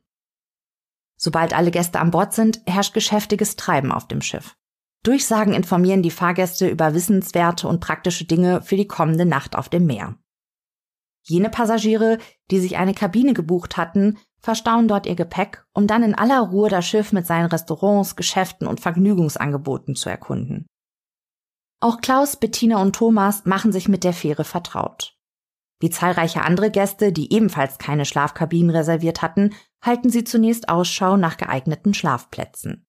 Sobald 1.17 1.55
alle 1.55 1.73
Gäste 1.73 1.99
an 1.99 2.13
Bord 2.13 2.35
sind, 2.35 2.61
herrscht 2.65 2.95
geschäftiges 2.95 3.57
Treiben 3.57 3.91
auf 3.91 4.07
dem 4.07 4.23
Schiff. 4.23 4.55
Durchsagen 5.03 5.55
informieren 5.55 6.03
die 6.03 6.13
Fahrgäste 6.13 6.69
über 6.69 6.95
wissenswerte 6.95 7.67
und 7.67 7.81
praktische 7.81 8.27
Dinge 8.27 8.63
für 8.63 8.77
die 8.77 8.87
kommende 8.87 9.27
Nacht 9.27 9.57
auf 9.57 9.69
dem 9.69 9.87
Meer. 9.87 10.15
Jene 11.25 11.51
Passagiere, 11.51 12.19
die 12.53 12.61
sich 12.61 12.77
eine 12.77 12.95
Kabine 12.95 13.35
gebucht 13.35 13.77
hatten, 13.77 14.19
verstauen 14.43 14.89
dort 14.89 15.07
ihr 15.07 15.15
Gepäck, 15.15 15.65
um 15.73 15.87
dann 15.87 16.03
in 16.03 16.15
aller 16.15 16.41
Ruhe 16.41 16.69
das 16.69 16.87
Schiff 16.87 17.13
mit 17.13 17.27
seinen 17.27 17.47
Restaurants, 17.47 18.17
Geschäften 18.17 18.67
und 18.67 18.81
Vergnügungsangeboten 18.81 19.95
zu 19.95 20.11
erkunden. 20.11 20.67
Auch 21.81 22.01
Klaus, 22.01 22.37
Bettina 22.37 22.81
und 22.81 22.95
Thomas 22.95 23.45
machen 23.45 23.73
sich 23.73 23.89
mit 23.89 24.05
der 24.05 24.13
Fähre 24.13 24.45
vertraut. 24.45 25.17
Wie 25.81 25.91
zahlreiche 25.91 26.43
andere 26.43 26.71
Gäste, 26.71 27.13
die 27.13 27.33
ebenfalls 27.33 27.79
keine 27.79 28.05
Schlafkabinen 28.05 28.71
reserviert 28.71 29.21
hatten, 29.21 29.51
halten 29.85 30.11
sie 30.11 30.23
zunächst 30.23 30.69
Ausschau 30.69 31.17
nach 31.17 31.37
geeigneten 31.37 31.93
Schlafplätzen. 31.93 32.87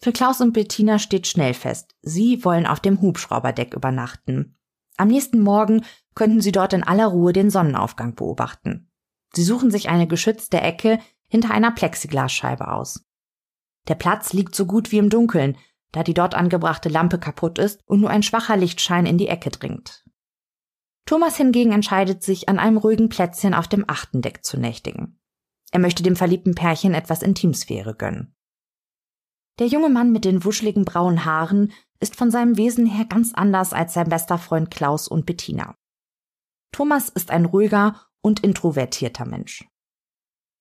Für 0.00 0.12
Klaus 0.12 0.40
und 0.40 0.52
Bettina 0.52 0.98
steht 1.00 1.26
schnell 1.26 1.54
fest, 1.54 1.96
sie 2.02 2.44
wollen 2.44 2.66
auf 2.66 2.78
dem 2.78 3.00
Hubschrauberdeck 3.00 3.74
übernachten. 3.74 4.56
Am 4.96 5.08
nächsten 5.08 5.40
Morgen 5.40 5.84
könnten 6.14 6.40
sie 6.40 6.52
dort 6.52 6.72
in 6.72 6.84
aller 6.84 7.06
Ruhe 7.06 7.32
den 7.32 7.50
Sonnenaufgang 7.50 8.14
beobachten. 8.14 8.92
Sie 9.34 9.44
suchen 9.44 9.70
sich 9.70 9.88
eine 9.88 10.06
geschützte 10.06 10.60
Ecke 10.60 10.98
hinter 11.28 11.50
einer 11.50 11.72
Plexiglasscheibe 11.72 12.68
aus. 12.68 13.04
Der 13.88 13.96
Platz 13.96 14.32
liegt 14.32 14.54
so 14.54 14.66
gut 14.66 14.92
wie 14.92 14.98
im 14.98 15.10
Dunkeln, 15.10 15.56
da 15.92 16.02
die 16.02 16.14
dort 16.14 16.34
angebrachte 16.34 16.88
Lampe 16.88 17.18
kaputt 17.18 17.58
ist 17.58 17.80
und 17.86 18.00
nur 18.00 18.10
ein 18.10 18.22
schwacher 18.22 18.56
Lichtschein 18.56 19.06
in 19.06 19.18
die 19.18 19.28
Ecke 19.28 19.50
dringt. 19.50 20.04
Thomas 21.06 21.36
hingegen 21.36 21.72
entscheidet 21.72 22.22
sich, 22.22 22.48
an 22.48 22.58
einem 22.58 22.78
ruhigen 22.78 23.08
Plätzchen 23.08 23.54
auf 23.54 23.68
dem 23.68 23.84
achten 23.86 24.22
Deck 24.22 24.44
zu 24.44 24.58
nächtigen. 24.58 25.20
Er 25.70 25.80
möchte 25.80 26.02
dem 26.02 26.16
verliebten 26.16 26.54
Pärchen 26.54 26.94
etwas 26.94 27.22
Intimsphäre 27.22 27.94
gönnen. 27.94 28.34
Der 29.58 29.66
junge 29.66 29.88
Mann 29.90 30.12
mit 30.12 30.24
den 30.24 30.44
wuscheligen 30.44 30.84
braunen 30.84 31.24
Haaren 31.24 31.72
ist 32.00 32.16
von 32.16 32.30
seinem 32.30 32.56
Wesen 32.56 32.86
her 32.86 33.04
ganz 33.04 33.34
anders 33.34 33.72
als 33.72 33.94
sein 33.94 34.08
bester 34.08 34.38
Freund 34.38 34.70
Klaus 34.70 35.06
und 35.06 35.26
Bettina. 35.26 35.76
Thomas 36.72 37.08
ist 37.08 37.30
ein 37.30 37.44
ruhiger 37.44 38.00
und 38.24 38.40
introvertierter 38.40 39.26
Mensch. 39.26 39.68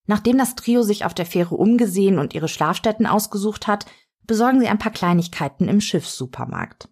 Nachdem 0.06 0.38
das 0.38 0.56
Trio 0.56 0.84
sich 0.84 1.06
auf 1.06 1.14
der 1.14 1.26
Fähre 1.26 1.56
umgesehen 1.56 2.20
und 2.20 2.34
ihre 2.34 2.50
Schlafstätten 2.50 3.08
ausgesucht 3.08 3.68
hat, 3.68 3.86
besorgen 4.28 4.60
sie 4.60 4.68
ein 4.68 4.80
paar 4.80 4.92
Kleinigkeiten 4.92 5.70
im 5.70 5.80
Schiffssupermarkt. 5.80 6.90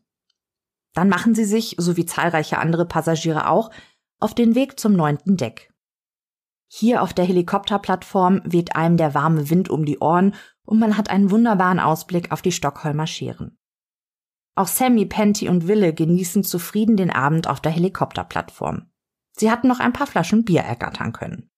Dann 0.93 1.09
machen 1.09 1.35
sie 1.35 1.43
sich, 1.43 1.75
so 1.77 1.97
wie 1.97 2.05
zahlreiche 2.05 2.57
andere 2.57 2.85
Passagiere 2.85 3.49
auch, 3.49 3.69
auf 4.19 4.33
den 4.33 4.55
Weg 4.55 4.79
zum 4.79 4.93
neunten 4.93 5.35
Deck. 5.35 5.73
Hier 6.69 7.01
auf 7.01 7.13
der 7.13 7.25
Helikopterplattform 7.25 8.41
weht 8.45 8.75
einem 8.77 8.95
der 8.95 9.13
warme 9.13 9.49
Wind 9.49 9.69
um 9.69 9.85
die 9.85 9.99
Ohren 9.99 10.35
und 10.63 10.79
man 10.79 10.95
hat 10.95 11.09
einen 11.09 11.31
wunderbaren 11.31 11.81
Ausblick 11.81 12.31
auf 12.31 12.41
die 12.41 12.53
Stockholmer 12.53 13.07
Scheren. 13.07 13.57
Auch 14.55 14.67
Sammy, 14.67 15.05
Penty 15.05 15.49
und 15.49 15.67
Wille 15.67 15.93
genießen 15.93 16.45
zufrieden 16.45 16.95
den 16.95 17.09
Abend 17.09 17.47
auf 17.47 17.59
der 17.59 17.73
Helikopterplattform. 17.73 18.90
Sie 19.37 19.49
hatten 19.49 19.67
noch 19.67 19.79
ein 19.79 19.93
paar 19.93 20.07
Flaschen 20.07 20.45
Bier 20.45 20.61
ergattern 20.61 21.13
können. 21.13 21.49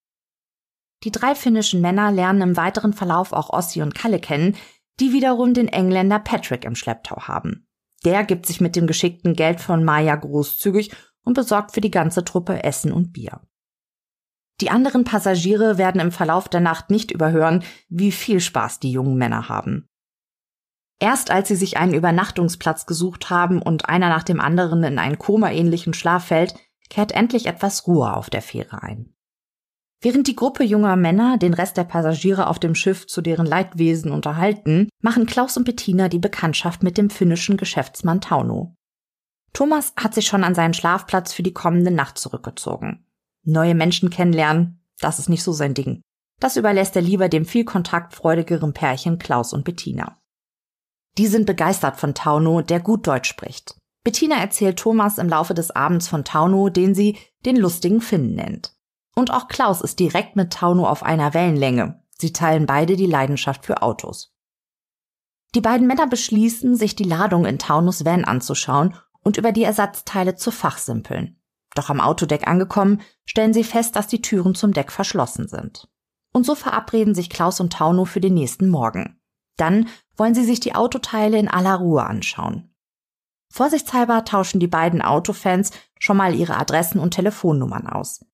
Die 1.04 1.12
drei 1.12 1.36
finnischen 1.36 1.82
Männer 1.82 2.12
lernen 2.12 2.42
im 2.42 2.58
weiteren 2.58 2.94
Verlauf 2.94 3.34
auch 3.34 3.50
Ossi 3.50 3.82
und 3.82 3.96
Kalle 3.96 4.20
kennen, 4.20 4.56
die 5.00 5.12
wiederum 5.12 5.54
den 5.54 5.68
Engländer 5.68 6.20
Patrick 6.20 6.66
im 6.66 6.76
Schlepptau 6.76 7.28
haben. 7.28 7.68
Der 8.06 8.24
gibt 8.24 8.46
sich 8.46 8.62
mit 8.62 8.76
dem 8.76 8.88
geschickten 8.88 9.34
Geld 9.34 9.60
von 9.60 9.84
Maya 9.84 10.16
großzügig 10.16 10.94
und 11.24 11.34
besorgt 11.34 11.74
für 11.74 11.82
die 11.82 11.92
ganze 11.92 12.24
Truppe 12.24 12.64
Essen 12.64 12.92
und 12.92 13.12
Bier. 13.12 13.42
Die 14.62 14.70
anderen 14.70 15.04
Passagiere 15.04 15.78
werden 15.78 16.00
im 16.00 16.12
Verlauf 16.12 16.48
der 16.48 16.62
Nacht 16.62 16.90
nicht 16.90 17.12
überhören, 17.12 17.64
wie 17.90 18.12
viel 18.12 18.40
Spaß 18.40 18.80
die 18.80 18.92
jungen 18.92 19.18
Männer 19.18 19.50
haben. 19.50 19.90
Erst 21.00 21.32
als 21.32 21.48
sie 21.48 21.56
sich 21.56 21.78
einen 21.78 21.94
Übernachtungsplatz 21.94 22.86
gesucht 22.86 23.30
haben 23.30 23.62
und 23.62 23.90
einer 23.90 24.10
nach 24.10 24.24
dem 24.24 24.40
anderen 24.40 24.84
in 24.84 25.00
einen 25.00 25.18
komaähnlichen 25.18 25.94
Schlaf 25.94 26.26
fällt, 26.28 26.56
kehrt 26.94 27.12
endlich 27.12 27.48
etwas 27.48 27.88
Ruhe 27.88 28.16
auf 28.16 28.30
der 28.30 28.44
Fähre 28.44 28.84
ein. 28.84 29.16
Während 30.00 30.28
die 30.28 30.36
Gruppe 30.36 30.64
junger 30.64 30.96
Männer 30.96 31.38
den 31.40 31.56
Rest 31.56 31.76
der 31.76 31.86
Passagiere 31.86 32.48
auf 32.48 32.60
dem 32.60 32.76
Schiff 32.76 33.08
zu 33.08 33.22
deren 33.22 33.48
Leidwesen 33.48 34.12
unterhalten, 34.12 34.90
machen 35.02 35.26
Klaus 35.26 35.58
und 35.58 35.64
Bettina 35.64 36.08
die 36.08 36.20
Bekanntschaft 36.20 36.84
mit 36.84 37.00
dem 37.00 37.10
finnischen 37.10 37.58
Geschäftsmann 37.58 38.22
Tauno. 38.22 38.76
Thomas 39.54 39.94
hat 39.96 40.14
sich 40.14 40.28
schon 40.28 40.44
an 40.44 40.54
seinen 40.54 40.76
Schlafplatz 40.76 41.34
für 41.34 41.42
die 41.42 41.54
kommende 41.54 41.90
Nacht 41.90 42.20
zurückgezogen. 42.20 43.08
Neue 43.44 43.74
Menschen 43.74 44.12
kennenlernen, 44.12 44.84
das 45.00 45.18
ist 45.18 45.30
nicht 45.30 45.44
so 45.44 45.52
sein 45.52 45.74
Ding. 45.74 46.02
Das 46.40 46.58
überlässt 46.58 46.96
er 46.96 47.02
lieber 47.02 47.28
dem 47.28 47.46
viel 47.46 47.66
kontaktfreudigeren 47.66 48.74
Pärchen 48.74 49.18
Klaus 49.18 49.52
und 49.52 49.66
Bettina. 49.66 50.22
Die 51.18 51.28
sind 51.28 51.48
begeistert 51.48 51.98
von 51.98 52.14
Tauno, 52.14 52.62
der 52.62 52.80
gut 52.82 53.08
Deutsch 53.08 53.30
spricht. 53.30 53.78
Bettina 54.04 54.36
erzählt 54.36 54.80
Thomas 54.80 55.18
im 55.18 55.30
Laufe 55.30 55.54
des 55.54 55.72
Abends 55.72 56.08
von 56.08 56.26
Tauno, 56.26 56.70
den 56.70 56.94
sie 56.94 57.18
den 57.46 57.56
lustigen 57.56 58.02
Finn 58.02 58.36
nennt. 58.36 58.76
Und 59.16 59.32
auch 59.32 59.48
Klaus 59.48 59.82
ist 59.82 60.00
direkt 60.00 60.36
mit 60.36 60.52
Tauno 60.52 60.88
auf 60.88 61.04
einer 61.04 61.34
Wellenlänge. 61.34 62.02
Sie 62.18 62.34
teilen 62.34 62.66
beide 62.66 62.96
die 62.96 63.06
Leidenschaft 63.06 63.66
für 63.66 63.82
Autos. 63.82 64.34
Die 65.56 65.62
beiden 65.62 65.88
Männer 65.88 66.08
beschließen, 66.08 66.76
sich 66.76 66.96
die 66.96 67.04
Ladung 67.04 67.46
in 67.46 67.60
Taunos 67.60 68.06
Van 68.06 68.26
anzuschauen 68.26 68.96
und 69.24 69.38
über 69.38 69.52
die 69.52 69.64
Ersatzteile 69.64 70.36
zu 70.36 70.52
fachsimpeln. 70.52 71.40
Doch 71.76 71.90
am 71.90 72.02
Autodeck 72.02 72.48
angekommen, 72.48 73.02
stellen 73.26 73.54
sie 73.54 73.64
fest, 73.64 73.96
dass 73.96 74.08
die 74.08 74.22
Türen 74.22 74.56
zum 74.56 74.74
Deck 74.74 74.92
verschlossen 74.92 75.48
sind. 75.48 75.88
Und 76.34 76.46
so 76.46 76.56
verabreden 76.56 77.16
sich 77.16 77.30
Klaus 77.30 77.60
und 77.60 77.74
Tauno 77.74 78.06
für 78.06 78.20
den 78.20 78.34
nächsten 78.34 78.70
Morgen. 78.70 79.20
Dann 79.58 79.88
wollen 80.18 80.34
sie 80.34 80.44
sich 80.44 80.60
die 80.60 80.76
Autoteile 80.76 81.38
in 81.38 81.48
aller 81.48 81.76
Ruhe 81.76 82.04
anschauen. 82.04 82.73
Vorsichtshalber 83.54 84.26
tauschen 84.26 84.60
die 84.60 84.68
beiden 84.68 85.04
Autofans 85.04 85.70
schon 86.00 86.18
mal 86.18 86.34
ihre 86.34 86.58
Adressen 86.58 86.98
und 86.98 87.12
Telefonnummern 87.12 87.86
aus. 87.86 88.26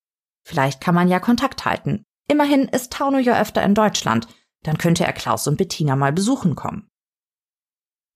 Vielleicht 0.42 0.80
kann 0.80 0.94
man 0.94 1.08
ja 1.08 1.20
Kontakt 1.20 1.66
halten. 1.66 2.04
Immerhin 2.26 2.62
ist 2.62 2.90
Tauno 2.90 3.18
ja 3.18 3.38
öfter 3.38 3.62
in 3.62 3.74
Deutschland. 3.74 4.28
Dann 4.62 4.78
könnte 4.78 5.04
er 5.04 5.12
Klaus 5.12 5.46
und 5.46 5.58
Bettina 5.58 5.94
mal 5.94 6.14
besuchen 6.14 6.56
kommen. 6.56 6.88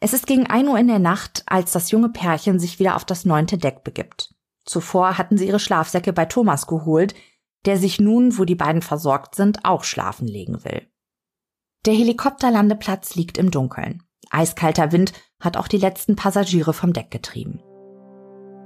Es 0.00 0.14
ist 0.14 0.26
gegen 0.26 0.46
ein 0.46 0.66
Uhr 0.66 0.78
in 0.78 0.88
der 0.88 0.98
Nacht, 0.98 1.42
als 1.44 1.72
das 1.72 1.90
junge 1.90 2.08
Pärchen 2.08 2.58
sich 2.58 2.78
wieder 2.78 2.96
auf 2.96 3.04
das 3.04 3.26
neunte 3.26 3.58
Deck 3.58 3.84
begibt. 3.84 4.34
Zuvor 4.64 5.18
hatten 5.18 5.36
sie 5.36 5.46
ihre 5.46 5.60
Schlafsäcke 5.60 6.14
bei 6.14 6.24
Thomas 6.24 6.66
geholt, 6.66 7.14
der 7.66 7.76
sich 7.76 8.00
nun, 8.00 8.38
wo 8.38 8.46
die 8.46 8.54
beiden 8.54 8.80
versorgt 8.80 9.34
sind, 9.34 9.66
auch 9.66 9.84
schlafen 9.84 10.26
legen 10.26 10.64
will. 10.64 10.90
Der 11.84 11.92
Helikopterlandeplatz 11.92 13.14
liegt 13.14 13.36
im 13.36 13.50
Dunkeln. 13.50 14.02
Eiskalter 14.30 14.90
Wind 14.90 15.12
hat 15.40 15.56
auch 15.56 15.68
die 15.68 15.78
letzten 15.78 16.16
Passagiere 16.16 16.72
vom 16.72 16.92
Deck 16.92 17.10
getrieben. 17.10 17.60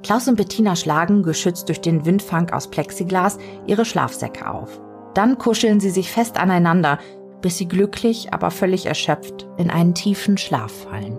Klaus 0.02 0.28
und 0.28 0.36
Bettina 0.36 0.76
schlagen, 0.76 1.22
geschützt 1.22 1.68
durch 1.68 1.80
den 1.80 2.04
Windfang 2.04 2.50
aus 2.50 2.70
Plexiglas, 2.70 3.38
ihre 3.66 3.84
Schlafsäcke 3.84 4.48
auf. 4.48 4.80
Dann 5.14 5.38
kuscheln 5.38 5.80
sie 5.80 5.90
sich 5.90 6.10
fest 6.10 6.38
aneinander, 6.38 6.98
bis 7.40 7.58
sie 7.58 7.66
glücklich, 7.66 8.32
aber 8.32 8.50
völlig 8.50 8.86
erschöpft 8.86 9.48
in 9.58 9.70
einen 9.70 9.94
tiefen 9.94 10.38
Schlaf 10.38 10.72
fallen. 10.72 11.18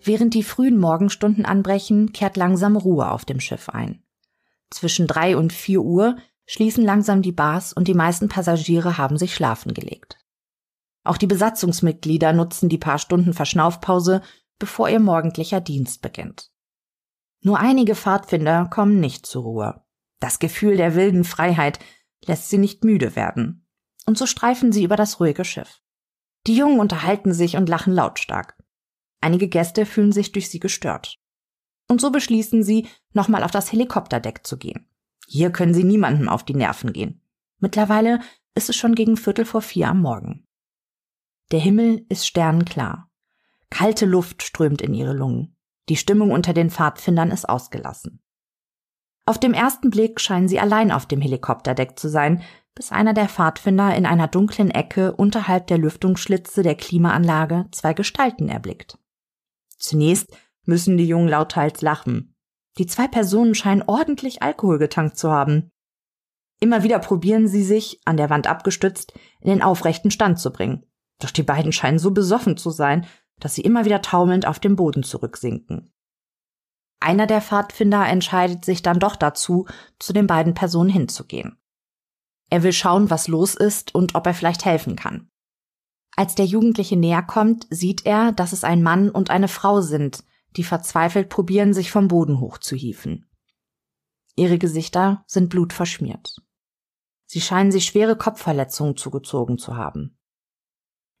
Während 0.00 0.34
die 0.34 0.42
frühen 0.42 0.78
Morgenstunden 0.78 1.46
anbrechen, 1.46 2.12
kehrt 2.12 2.36
langsam 2.36 2.76
Ruhe 2.76 3.10
auf 3.10 3.24
dem 3.24 3.40
Schiff 3.40 3.70
ein. 3.70 4.02
Zwischen 4.70 5.06
drei 5.06 5.36
und 5.36 5.52
vier 5.52 5.80
Uhr 5.80 6.16
schließen 6.46 6.84
langsam 6.84 7.22
die 7.22 7.32
Bars 7.32 7.72
und 7.72 7.88
die 7.88 7.94
meisten 7.94 8.28
Passagiere 8.28 8.98
haben 8.98 9.16
sich 9.16 9.34
schlafen 9.34 9.72
gelegt. 9.72 10.18
Auch 11.04 11.18
die 11.18 11.26
Besatzungsmitglieder 11.26 12.32
nutzen 12.32 12.68
die 12.68 12.78
paar 12.78 12.98
Stunden 12.98 13.34
Verschnaufpause, 13.34 14.22
bevor 14.58 14.88
ihr 14.88 15.00
morgendlicher 15.00 15.60
Dienst 15.60 16.00
beginnt. 16.02 16.50
Nur 17.42 17.58
einige 17.58 17.94
Pfadfinder 17.94 18.66
kommen 18.72 19.00
nicht 19.00 19.26
zur 19.26 19.42
Ruhe. 19.42 19.84
Das 20.18 20.38
Gefühl 20.38 20.78
der 20.78 20.94
wilden 20.94 21.24
Freiheit 21.24 21.78
lässt 22.24 22.48
sie 22.48 22.56
nicht 22.56 22.84
müde 22.84 23.14
werden. 23.16 23.66
Und 24.06 24.16
so 24.16 24.26
streifen 24.26 24.72
sie 24.72 24.82
über 24.82 24.96
das 24.96 25.20
ruhige 25.20 25.44
Schiff. 25.44 25.82
Die 26.46 26.56
Jungen 26.56 26.80
unterhalten 26.80 27.34
sich 27.34 27.56
und 27.56 27.68
lachen 27.68 27.92
lautstark. 27.92 28.56
Einige 29.20 29.48
Gäste 29.48 29.84
fühlen 29.84 30.12
sich 30.12 30.32
durch 30.32 30.48
sie 30.48 30.60
gestört. 30.60 31.18
Und 31.88 32.00
so 32.00 32.10
beschließen 32.10 32.62
sie, 32.62 32.88
nochmal 33.12 33.44
auf 33.44 33.50
das 33.50 33.72
Helikopterdeck 33.72 34.46
zu 34.46 34.56
gehen. 34.56 34.88
Hier 35.26 35.50
können 35.50 35.74
sie 35.74 35.84
niemandem 35.84 36.28
auf 36.28 36.44
die 36.44 36.54
Nerven 36.54 36.92
gehen. 36.92 37.20
Mittlerweile 37.58 38.20
ist 38.54 38.68
es 38.68 38.76
schon 38.76 38.94
gegen 38.94 39.16
Viertel 39.16 39.44
vor 39.44 39.62
vier 39.62 39.88
am 39.88 40.00
Morgen. 40.00 40.46
Der 41.52 41.60
Himmel 41.60 42.06
ist 42.08 42.26
sternenklar. 42.26 43.10
Kalte 43.70 44.06
Luft 44.06 44.42
strömt 44.42 44.80
in 44.80 44.94
ihre 44.94 45.12
Lungen. 45.12 45.56
Die 45.88 45.96
Stimmung 45.96 46.30
unter 46.30 46.54
den 46.54 46.70
Pfadfindern 46.70 47.30
ist 47.30 47.48
ausgelassen. 47.48 48.22
Auf 49.26 49.38
dem 49.38 49.54
ersten 49.54 49.90
Blick 49.90 50.20
scheinen 50.20 50.48
sie 50.48 50.60
allein 50.60 50.90
auf 50.90 51.06
dem 51.06 51.20
Helikopterdeck 51.20 51.98
zu 51.98 52.08
sein, 52.08 52.42
bis 52.74 52.92
einer 52.92 53.14
der 53.14 53.28
Pfadfinder 53.28 53.94
in 53.94 54.06
einer 54.06 54.28
dunklen 54.28 54.70
Ecke 54.70 55.12
unterhalb 55.12 55.66
der 55.68 55.78
Lüftungsschlitze 55.78 56.62
der 56.62 56.74
Klimaanlage 56.74 57.66
zwei 57.70 57.94
Gestalten 57.94 58.48
erblickt. 58.48 58.98
Zunächst 59.78 60.36
müssen 60.64 60.96
die 60.96 61.06
Jungen 61.06 61.28
lauthals 61.28 61.82
lachen. 61.82 62.34
Die 62.78 62.86
zwei 62.86 63.06
Personen 63.06 63.54
scheinen 63.54 63.82
ordentlich 63.82 64.42
Alkohol 64.42 64.78
getankt 64.78 65.16
zu 65.16 65.30
haben. 65.30 65.70
Immer 66.60 66.82
wieder 66.82 66.98
probieren 66.98 67.46
sie 67.46 67.62
sich, 67.62 68.00
an 68.04 68.16
der 68.16 68.30
Wand 68.30 68.46
abgestützt, 68.46 69.12
in 69.40 69.50
den 69.50 69.62
aufrechten 69.62 70.10
Stand 70.10 70.38
zu 70.38 70.52
bringen. 70.52 70.84
Doch 71.24 71.30
die 71.30 71.42
beiden 71.42 71.72
scheinen 71.72 71.98
so 71.98 72.10
besoffen 72.10 72.58
zu 72.58 72.68
sein, 72.68 73.06
dass 73.40 73.54
sie 73.54 73.62
immer 73.62 73.86
wieder 73.86 74.02
taumelnd 74.02 74.46
auf 74.46 74.58
dem 74.58 74.76
Boden 74.76 75.02
zurücksinken. 75.02 75.90
Einer 77.00 77.26
der 77.26 77.40
Pfadfinder 77.40 78.06
entscheidet 78.06 78.66
sich 78.66 78.82
dann 78.82 78.98
doch 79.00 79.16
dazu, 79.16 79.66
zu 79.98 80.12
den 80.12 80.26
beiden 80.26 80.52
Personen 80.52 80.90
hinzugehen. 80.90 81.56
Er 82.50 82.62
will 82.62 82.74
schauen, 82.74 83.08
was 83.08 83.26
los 83.26 83.54
ist 83.54 83.94
und 83.94 84.14
ob 84.14 84.26
er 84.26 84.34
vielleicht 84.34 84.66
helfen 84.66 84.96
kann. 84.96 85.30
Als 86.14 86.34
der 86.34 86.44
Jugendliche 86.44 86.98
näher 86.98 87.22
kommt, 87.22 87.66
sieht 87.70 88.04
er, 88.04 88.32
dass 88.32 88.52
es 88.52 88.62
ein 88.62 88.82
Mann 88.82 89.08
und 89.08 89.30
eine 89.30 89.48
Frau 89.48 89.80
sind, 89.80 90.24
die 90.56 90.62
verzweifelt 90.62 91.30
probieren, 91.30 91.72
sich 91.72 91.90
vom 91.90 92.08
Boden 92.08 92.38
hochzuhieven. 92.38 93.30
Ihre 94.36 94.58
Gesichter 94.58 95.24
sind 95.26 95.48
blutverschmiert. 95.48 96.36
Sie 97.24 97.40
scheinen 97.40 97.72
sich 97.72 97.86
schwere 97.86 98.14
Kopfverletzungen 98.14 98.98
zugezogen 98.98 99.56
zu 99.56 99.78
haben. 99.78 100.18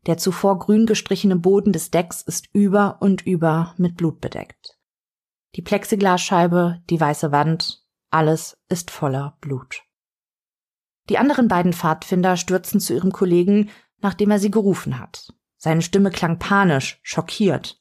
Der 0.06 0.18
zuvor 0.18 0.58
grün 0.58 0.86
gestrichene 0.86 1.36
Boden 1.36 1.72
des 1.72 1.90
Decks 1.90 2.20
ist 2.20 2.48
über 2.52 2.98
und 3.00 3.26
über 3.26 3.74
mit 3.78 3.96
Blut 3.96 4.20
bedeckt. 4.20 4.78
Die 5.54 5.62
Plexiglasscheibe, 5.62 6.82
die 6.90 7.00
weiße 7.00 7.32
Wand, 7.32 7.84
alles 8.10 8.58
ist 8.68 8.90
voller 8.90 9.38
Blut. 9.40 9.82
Die 11.08 11.18
anderen 11.18 11.48
beiden 11.48 11.72
Pfadfinder 11.72 12.36
stürzen 12.36 12.80
zu 12.80 12.94
ihrem 12.94 13.12
Kollegen, 13.12 13.70
nachdem 14.00 14.30
er 14.30 14.38
sie 14.38 14.50
gerufen 14.50 14.98
hat. 14.98 15.32
Seine 15.56 15.82
Stimme 15.82 16.10
klang 16.10 16.38
panisch, 16.38 17.00
schockiert. 17.02 17.78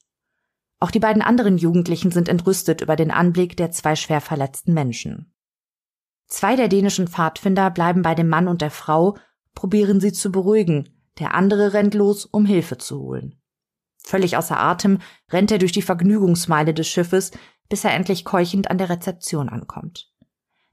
Auch 0.80 0.92
die 0.92 1.00
beiden 1.00 1.22
anderen 1.22 1.58
Jugendlichen 1.58 2.12
sind 2.12 2.30
entrüstet 2.30 2.82
über 2.82 2.96
den 2.96 3.12
Anblick 3.12 3.58
der 3.58 3.72
zwei 3.72 3.96
schwer 3.96 4.22
verletzten 4.22 4.74
Menschen. 4.74 5.34
Zwei 6.28 6.56
der 6.56 6.68
dänischen 6.68 7.08
Pfadfinder 7.08 7.70
bleiben 7.70 8.02
bei 8.02 8.16
dem 8.16 8.28
Mann 8.30 8.48
und 8.48 8.62
der 8.62 8.72
Frau, 8.72 9.18
probieren 9.54 10.00
sie 10.00 10.12
zu 10.12 10.32
beruhigen, 10.32 10.93
der 11.20 11.34
andere 11.36 11.74
rennt 11.74 11.94
los, 11.94 12.26
um 12.26 12.46
Hilfe 12.46 12.78
zu 12.78 13.00
holen. 13.00 13.40
Völlig 14.04 14.36
außer 14.38 14.60
Atem 14.60 15.00
rennt 15.32 15.52
er 15.52 15.60
durch 15.60 15.72
die 15.72 15.82
Vergnügungsmeile 15.82 16.74
des 16.74 16.88
Schiffes, 16.88 17.32
bis 17.70 17.86
er 17.86 17.94
endlich 17.94 18.26
keuchend 18.26 18.70
an 18.70 18.78
der 18.78 18.90
Rezeption 18.90 19.50
ankommt. 19.50 20.12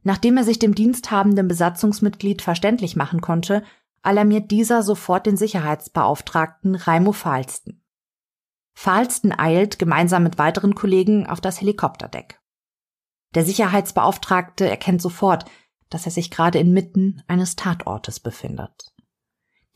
Nachdem 0.03 0.37
er 0.37 0.45
sich 0.45 0.59
dem 0.59 0.75
diensthabenden 0.75 1.47
Besatzungsmitglied 1.47 2.43
verständlich 2.43 2.97
machen 2.97 3.21
konnte, 3.21 3.63
alarmiert 4.03 4.51
dieser 4.51 4.83
sofort 4.83 5.27
den 5.27 5.37
Sicherheitsbeauftragten 5.37 6.75
Raimo 6.75 7.13
Fahlsten. 7.13 7.85
Fahlsten 8.73 9.39
eilt 9.39 9.79
gemeinsam 9.79 10.23
mit 10.23 10.39
weiteren 10.39 10.75
Kollegen 10.75 11.27
auf 11.27 11.41
das 11.41 11.61
Helikopterdeck. 11.61 12.41
Der 13.35 13.45
Sicherheitsbeauftragte 13.45 14.69
erkennt 14.69 15.03
sofort, 15.03 15.45
dass 15.91 16.07
er 16.07 16.13
sich 16.13 16.31
gerade 16.31 16.59
inmitten 16.59 17.23
eines 17.29 17.57
Tatortes 17.57 18.21
befindet. 18.21 18.90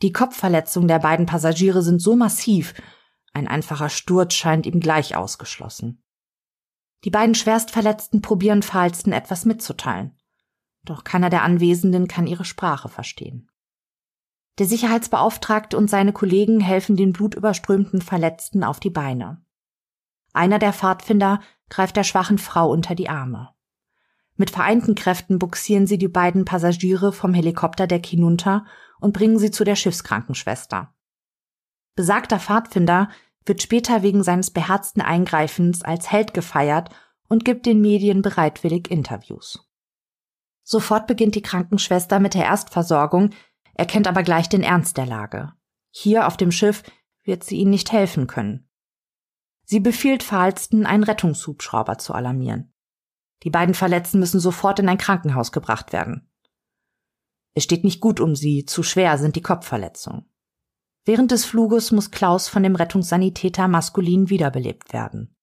Die 0.01 0.11
Kopfverletzungen 0.11 0.87
der 0.87 0.99
beiden 0.99 1.25
Passagiere 1.25 1.81
sind 1.81 2.01
so 2.01 2.15
massiv, 2.15 2.73
ein 3.33 3.47
einfacher 3.47 3.89
Sturz 3.89 4.33
scheint 4.33 4.65
ihm 4.65 4.79
gleich 4.79 5.15
ausgeschlossen. 5.15 6.01
Die 7.03 7.09
beiden 7.09 7.35
Schwerstverletzten 7.35 8.21
probieren 8.21 8.63
Falsten 8.63 9.11
etwas 9.11 9.45
mitzuteilen. 9.45 10.17
Doch 10.83 11.03
keiner 11.03 11.29
der 11.29 11.43
Anwesenden 11.43 12.07
kann 12.07 12.27
ihre 12.27 12.45
Sprache 12.45 12.89
verstehen. 12.89 13.49
Der 14.57 14.65
Sicherheitsbeauftragte 14.65 15.77
und 15.77 15.89
seine 15.89 16.13
Kollegen 16.13 16.61
helfen 16.61 16.95
den 16.95 17.11
blutüberströmten 17.11 18.01
Verletzten 18.01 18.63
auf 18.63 18.79
die 18.79 18.89
Beine. 18.89 19.43
Einer 20.31 20.59
der 20.59 20.73
Pfadfinder 20.73 21.41
greift 21.69 21.97
der 21.97 22.03
schwachen 22.03 22.37
Frau 22.37 22.71
unter 22.71 22.95
die 22.95 23.09
Arme. 23.09 23.49
Mit 24.37 24.49
vereinten 24.49 24.95
Kräften 24.95 25.39
buxieren 25.39 25.87
sie 25.87 25.97
die 25.97 26.07
beiden 26.07 26.45
Passagiere 26.45 27.11
vom 27.11 27.33
Helikopterdeck 27.33 28.05
hinunter 28.05 28.65
und 28.99 29.13
bringen 29.13 29.39
sie 29.39 29.51
zu 29.51 29.63
der 29.63 29.75
Schiffskrankenschwester. 29.75 30.93
Besagter 31.95 32.39
Pfadfinder 32.39 33.09
wird 33.45 33.61
später 33.61 34.03
wegen 34.03 34.23
seines 34.23 34.51
beherzten 34.51 35.01
Eingreifens 35.01 35.83
als 35.83 36.11
Held 36.11 36.33
gefeiert 36.33 36.89
und 37.27 37.45
gibt 37.45 37.65
den 37.65 37.81
Medien 37.81 38.21
bereitwillig 38.21 38.89
Interviews. 38.89 39.67
Sofort 40.63 41.07
beginnt 41.07 41.35
die 41.35 41.41
Krankenschwester 41.41 42.19
mit 42.19 42.33
der 42.33 42.45
Erstversorgung, 42.45 43.31
erkennt 43.75 44.07
aber 44.07 44.23
gleich 44.23 44.49
den 44.49 44.63
Ernst 44.63 44.97
der 44.97 45.05
Lage. 45.05 45.53
Hier 45.91 46.27
auf 46.27 46.37
dem 46.37 46.51
Schiff 46.51 46.83
wird 47.23 47.43
sie 47.43 47.57
ihnen 47.57 47.71
nicht 47.71 47.91
helfen 47.91 48.27
können. 48.27 48.67
Sie 49.63 49.79
befiehlt 49.79 50.23
Falsten, 50.23 50.85
einen 50.85 51.03
Rettungshubschrauber 51.03 51.97
zu 51.97 52.13
alarmieren. 52.13 52.73
Die 53.43 53.49
beiden 53.49 53.75
Verletzten 53.75 54.19
müssen 54.19 54.39
sofort 54.39 54.79
in 54.79 54.89
ein 54.89 54.97
Krankenhaus 54.97 55.51
gebracht 55.51 55.93
werden. 55.93 56.29
Es 57.55 57.63
steht 57.63 57.83
nicht 57.83 58.01
gut 58.01 58.19
um 58.19 58.35
sie, 58.35 58.65
zu 58.65 58.83
schwer 58.83 59.17
sind 59.17 59.35
die 59.35 59.41
Kopfverletzungen. 59.41 60.25
Während 61.05 61.31
des 61.31 61.45
Fluges 61.45 61.91
muss 61.91 62.11
Klaus 62.11 62.49
von 62.49 62.63
dem 62.63 62.75
Rettungssanitäter 62.75 63.67
maskulin 63.67 64.29
wiederbelebt 64.29 64.91
werden. 64.91 65.35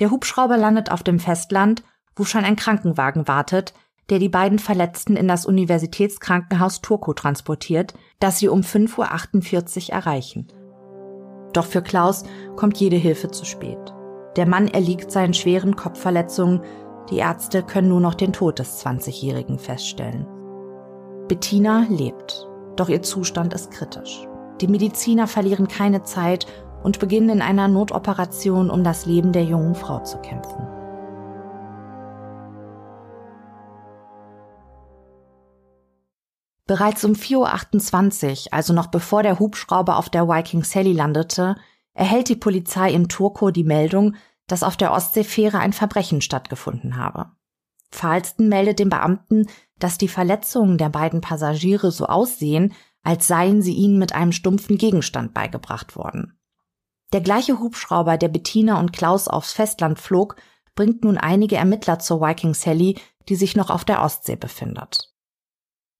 Der 0.00 0.10
Hubschrauber 0.10 0.56
landet 0.56 0.90
auf 0.90 1.02
dem 1.02 1.20
Festland, 1.20 1.84
wo 2.16 2.24
schon 2.24 2.44
ein 2.44 2.56
Krankenwagen 2.56 3.28
wartet, 3.28 3.72
der 4.10 4.18
die 4.18 4.28
beiden 4.28 4.58
Verletzten 4.58 5.16
in 5.16 5.28
das 5.28 5.46
Universitätskrankenhaus 5.46 6.80
Turku 6.80 7.12
transportiert, 7.12 7.94
das 8.18 8.38
sie 8.38 8.48
um 8.48 8.60
5.48 8.60 9.88
Uhr 9.88 9.94
erreichen. 9.94 10.48
Doch 11.52 11.66
für 11.66 11.82
Klaus 11.82 12.24
kommt 12.56 12.78
jede 12.78 12.96
Hilfe 12.96 13.30
zu 13.30 13.44
spät. 13.44 13.78
Der 14.36 14.46
Mann 14.46 14.68
erliegt 14.68 15.10
seinen 15.10 15.34
schweren 15.34 15.76
Kopfverletzungen, 15.76 16.62
die 17.10 17.18
Ärzte 17.18 17.62
können 17.62 17.88
nur 17.88 18.00
noch 18.00 18.14
den 18.14 18.32
Tod 18.32 18.58
des 18.58 18.84
20-Jährigen 18.84 19.58
feststellen. 19.58 20.26
Bettina 21.28 21.86
lebt, 21.88 22.46
doch 22.76 22.88
ihr 22.88 23.02
Zustand 23.02 23.52
ist 23.52 23.72
kritisch. 23.72 24.28
Die 24.60 24.68
Mediziner 24.68 25.26
verlieren 25.26 25.66
keine 25.66 26.04
Zeit 26.04 26.46
und 26.84 27.00
beginnen 27.00 27.30
in 27.30 27.42
einer 27.42 27.66
Notoperation, 27.66 28.70
um 28.70 28.84
das 28.84 29.06
Leben 29.06 29.32
der 29.32 29.42
jungen 29.42 29.74
Frau 29.74 29.98
zu 30.00 30.18
kämpfen. 30.18 30.68
Bereits 36.66 37.04
um 37.04 37.12
4.28 37.12 38.46
Uhr, 38.46 38.52
also 38.52 38.72
noch 38.72 38.88
bevor 38.88 39.22
der 39.22 39.38
Hubschrauber 39.38 39.96
auf 39.96 40.08
der 40.10 40.28
Viking 40.28 40.62
Sally 40.62 40.92
landete, 40.92 41.56
erhält 41.94 42.28
die 42.28 42.36
Polizei 42.36 42.92
in 42.92 43.08
Turku 43.08 43.50
die 43.50 43.64
Meldung, 43.64 44.14
dass 44.46 44.62
auf 44.62 44.76
der 44.76 44.92
Ostseefähre 44.92 45.58
ein 45.58 45.72
Verbrechen 45.72 46.20
stattgefunden 46.20 46.96
habe. 46.96 47.30
Falsten 47.90 48.48
meldet 48.48 48.78
dem 48.78 48.90
Beamten, 48.90 49.46
dass 49.78 49.98
die 49.98 50.08
Verletzungen 50.08 50.78
der 50.78 50.88
beiden 50.88 51.20
Passagiere 51.20 51.90
so 51.90 52.06
aussehen, 52.06 52.74
als 53.02 53.26
seien 53.26 53.62
sie 53.62 53.74
ihnen 53.74 53.98
mit 53.98 54.14
einem 54.14 54.32
stumpfen 54.32 54.78
Gegenstand 54.78 55.34
beigebracht 55.34 55.96
worden. 55.96 56.38
Der 57.12 57.20
gleiche 57.20 57.60
Hubschrauber, 57.60 58.18
der 58.18 58.28
Bettina 58.28 58.80
und 58.80 58.92
Klaus 58.92 59.28
aufs 59.28 59.52
Festland 59.52 59.98
flog, 59.98 60.36
bringt 60.74 61.04
nun 61.04 61.16
einige 61.16 61.56
Ermittler 61.56 61.98
zur 61.98 62.20
Viking 62.20 62.54
Sally, 62.54 62.98
die 63.28 63.36
sich 63.36 63.56
noch 63.56 63.70
auf 63.70 63.84
der 63.84 64.02
Ostsee 64.02 64.36
befindet. 64.36 65.12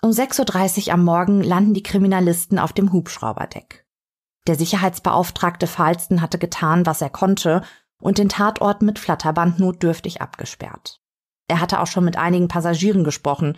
Um 0.02 0.10
6.30 0.10 0.88
Uhr 0.88 0.94
am 0.94 1.04
Morgen 1.04 1.42
landen 1.42 1.74
die 1.74 1.82
Kriminalisten 1.82 2.58
auf 2.58 2.72
dem 2.72 2.92
Hubschrauberdeck. 2.92 3.86
Der 4.46 4.54
Sicherheitsbeauftragte 4.54 5.66
Falsten 5.66 6.20
hatte 6.20 6.38
getan, 6.38 6.86
was 6.86 7.02
er 7.02 7.10
konnte 7.10 7.62
und 8.00 8.18
den 8.18 8.28
Tatort 8.28 8.82
mit 8.82 8.98
Flatterband 8.98 9.58
notdürftig 9.58 10.20
abgesperrt. 10.20 11.00
Er 11.48 11.60
hatte 11.60 11.80
auch 11.80 11.86
schon 11.86 12.04
mit 12.04 12.16
einigen 12.16 12.48
Passagieren 12.48 13.04
gesprochen, 13.04 13.56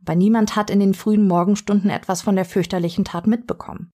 aber 0.00 0.14
niemand 0.14 0.56
hat 0.56 0.70
in 0.70 0.80
den 0.80 0.94
frühen 0.94 1.26
Morgenstunden 1.26 1.90
etwas 1.90 2.22
von 2.22 2.36
der 2.36 2.44
fürchterlichen 2.44 3.04
Tat 3.04 3.26
mitbekommen. 3.26 3.90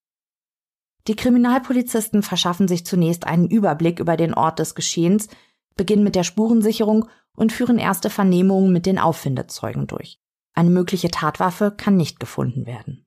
Die 1.09 1.17
Kriminalpolizisten 1.17 2.23
verschaffen 2.23 2.69
sich 2.69 2.87
zunächst 2.87 3.27
einen 3.27 3.49
Überblick 3.49 3.99
über 3.99 4.17
den 4.17 4.35
Ort 4.35 4.59
des 4.59 4.75
Geschehens, 4.75 5.29
beginnen 5.75 6.05
mit 6.05 6.15
der 6.15 6.23
Spurensicherung 6.23 7.09
und 7.35 7.53
führen 7.53 7.79
erste 7.79 8.11
Vernehmungen 8.11 8.73
mit 8.73 8.87
den 8.87 8.99
Auffindezeugen 8.99 9.87
durch. 9.87 10.21
Eine 10.55 10.71
mögliche 10.71 11.11
Tatwaffe 11.11 11.73
kann 11.77 11.97
nicht 11.97 12.21
gefunden 12.21 12.67
werden. 12.67 13.05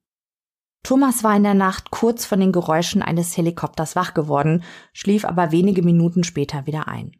Thomas 0.83 1.23
war 1.23 1.35
in 1.35 1.43
der 1.43 1.53
Nacht 1.53 1.89
kurz 1.89 2.25
von 2.25 2.39
den 2.39 2.51
Geräuschen 2.51 3.01
eines 3.01 3.35
Helikopters 3.37 3.95
wach 3.95 4.13
geworden, 4.13 4.63
schlief 4.93 5.25
aber 5.25 5.51
wenige 5.51 5.81
Minuten 5.81 6.23
später 6.23 6.65
wieder 6.65 6.87
ein. 6.87 7.15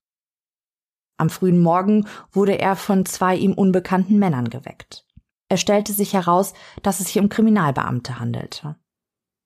Am 1.17 1.29
frühen 1.29 1.59
Morgen 1.59 2.07
wurde 2.31 2.59
er 2.59 2.75
von 2.75 3.05
zwei 3.05 3.35
ihm 3.35 3.53
unbekannten 3.53 4.19
Männern 4.19 4.49
geweckt. 4.49 5.05
Es 5.47 5.61
stellte 5.61 5.93
sich 5.93 6.13
heraus, 6.13 6.53
dass 6.83 6.99
es 6.99 7.07
sich 7.07 7.19
um 7.19 7.29
Kriminalbeamte 7.29 8.19
handelte. 8.19 8.75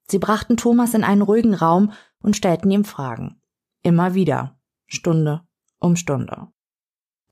Sie 0.08 0.20
brachten 0.20 0.58
Thomas 0.58 0.94
in 0.94 1.04
einen 1.04 1.22
ruhigen 1.22 1.54
Raum 1.54 1.92
und 2.22 2.36
stellten 2.36 2.72
ihm 2.72 2.86
Fragen. 2.86 3.40
Immer 3.84 4.14
wieder, 4.14 4.60
Stunde 4.88 5.42
um 5.80 5.96
Stunde. 5.96 6.48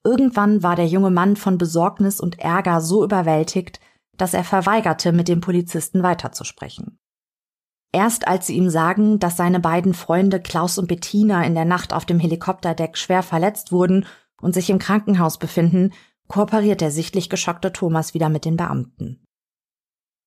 Irgendwann 0.04 0.64
war 0.64 0.76
der 0.76 0.88
junge 0.88 1.10
Mann 1.10 1.36
von 1.36 1.58
Besorgnis 1.58 2.22
und 2.22 2.40
Ärger 2.40 2.80
so 2.80 3.04
überwältigt, 3.04 3.80
dass 4.16 4.34
er 4.34 4.44
verweigerte, 4.44 5.12
mit 5.12 5.28
dem 5.28 5.42
Polizisten 5.42 6.02
weiterzusprechen. 6.02 7.00
Erst 7.92 8.28
als 8.28 8.48
sie 8.48 8.56
ihm 8.56 8.70
sagen, 8.70 9.20
dass 9.20 9.38
seine 9.38 9.60
beiden 9.60 9.94
Freunde 9.94 10.40
Klaus 10.40 10.78
und 10.78 10.88
Bettina 10.88 11.44
in 11.44 11.56
der 11.56 11.66
Nacht 11.66 11.94
auf 11.94 12.06
dem 12.06 12.20
Helikopterdeck 12.20 12.98
schwer 12.98 13.24
verletzt 13.24 13.72
wurden 13.72 14.06
und 14.42 14.54
sich 14.54 14.70
im 14.70 14.80
Krankenhaus 14.80 15.38
befinden, 15.38 15.94
kooperiert 16.28 16.82
der 16.82 16.92
sichtlich 16.92 17.30
geschockte 17.30 17.72
Thomas 17.72 18.14
wieder 18.14 18.30
mit 18.30 18.46
den 18.46 18.58
Beamten. 18.58 19.24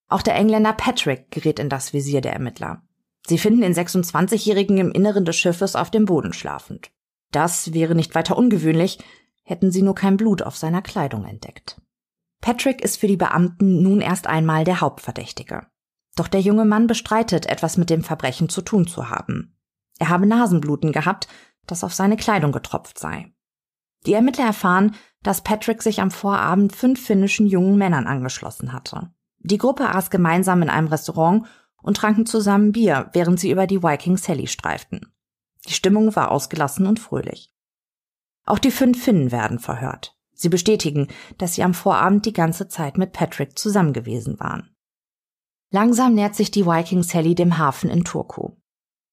Auch 0.09 0.23
der 0.23 0.35
Engländer 0.35 0.73
Patrick 0.73 1.31
gerät 1.31 1.59
in 1.59 1.69
das 1.69 1.93
Visier 1.93 2.21
der 2.21 2.33
Ermittler. 2.33 2.83
Sie 3.27 3.39
finden 3.39 3.61
den 3.61 3.75
26-Jährigen 3.75 4.79
im 4.79 4.93
Inneren 4.93 5.25
des 5.25 5.37
Schiffes 5.37 5.77
auf 5.77 5.91
dem 5.91 6.07
Boden 6.07 6.33
schlafend. 6.33 6.91
Das 7.31 7.73
wäre 7.73 7.95
nicht 7.95 8.15
weiter 8.15 8.37
ungewöhnlich, 8.37 8.99
hätten 9.45 9.71
sie 9.71 9.83
nur 9.83 9.95
kein 9.95 10.17
Blut 10.17 10.43
auf 10.43 10.57
seiner 10.57 10.83
Kleidung 10.83 11.25
entdeckt. 11.25 11.81
Patrick 12.41 12.81
ist 12.83 12.97
für 12.97 13.07
die 13.07 13.17
Beamten 13.17 13.83
nun 13.83 14.01
erst 14.01 14.27
einmal 14.27 14.65
der 14.65 14.81
Hauptverdächtige. 14.81 15.67
Doch 16.17 16.27
der 16.27 16.41
junge 16.41 16.65
Mann 16.65 16.87
bestreitet, 16.87 17.47
etwas 17.47 17.77
mit 17.77 17.91
dem 17.91 18.03
Verbrechen 18.03 18.49
zu 18.49 18.63
tun 18.63 18.87
zu 18.87 19.11
haben. 19.11 19.55
Er 19.99 20.09
habe 20.09 20.27
Nasenbluten 20.27 20.93
gehabt, 20.93 21.29
das 21.67 21.85
auf 21.85 21.95
seine 21.95 22.17
Kleidung 22.17 22.53
getropft 22.53 22.99
sei. 22.99 23.33
Die 24.07 24.15
Ermittler 24.15 24.47
erfahren, 24.47 24.95
dass 25.23 25.43
Patrick 25.43 25.83
sich 25.83 26.01
am 26.01 26.11
Vorabend 26.11 26.75
fünf 26.75 27.05
finnischen 27.05 27.47
jungen 27.47 27.77
Männern 27.77 28.07
angeschlossen 28.07 28.73
hatte. 28.73 29.13
Die 29.39 29.59
Gruppe 29.59 29.95
aß 29.95 30.11
gemeinsam 30.11 30.63
in 30.63 30.71
einem 30.71 30.89
Restaurant 30.89 31.47
und 31.83 31.97
tranken 31.97 32.27
zusammen 32.27 32.73
Bier, 32.73 33.11
während 33.13 33.41
sie 33.41 33.51
über 33.51 33.67
die 33.67 33.83
Viking 33.83 34.17
Sally 34.17 34.47
streiften. 34.47 35.13
Die 35.69 35.75
Stimmung 35.75 36.15
war 36.17 36.31
ausgelassen 36.31 36.87
und 36.87 37.01
fröhlich. 37.01 37.55
Auch 38.45 38.59
die 38.59 38.71
fünf 38.71 39.03
Finnen 39.03 39.31
werden 39.31 39.59
verhört. 39.59 40.17
Sie 40.33 40.49
bestätigen, 40.49 41.09
dass 41.37 41.55
sie 41.55 41.63
am 41.63 41.75
Vorabend 41.75 42.25
die 42.25 42.33
ganze 42.33 42.69
Zeit 42.69 42.97
mit 42.97 43.13
Patrick 43.13 43.59
zusammen 43.59 43.93
gewesen 43.93 44.41
waren. 44.41 44.75
Langsam 45.71 46.15
nähert 46.15 46.35
sich 46.35 46.51
die 46.51 46.67
Viking 46.67 47.03
Sally 47.03 47.35
dem 47.35 47.59
Hafen 47.59 47.91
in 47.91 48.05
Turku. 48.05 48.57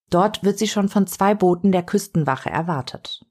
Dort 0.10 0.44
wird 0.44 0.58
sie 0.58 0.68
schon 0.68 0.88
von 0.88 1.06
zwei 1.06 1.36
Booten 1.36 1.72
der 1.72 1.84
Küstenwache 1.84 2.50
erwartet. 2.50 3.26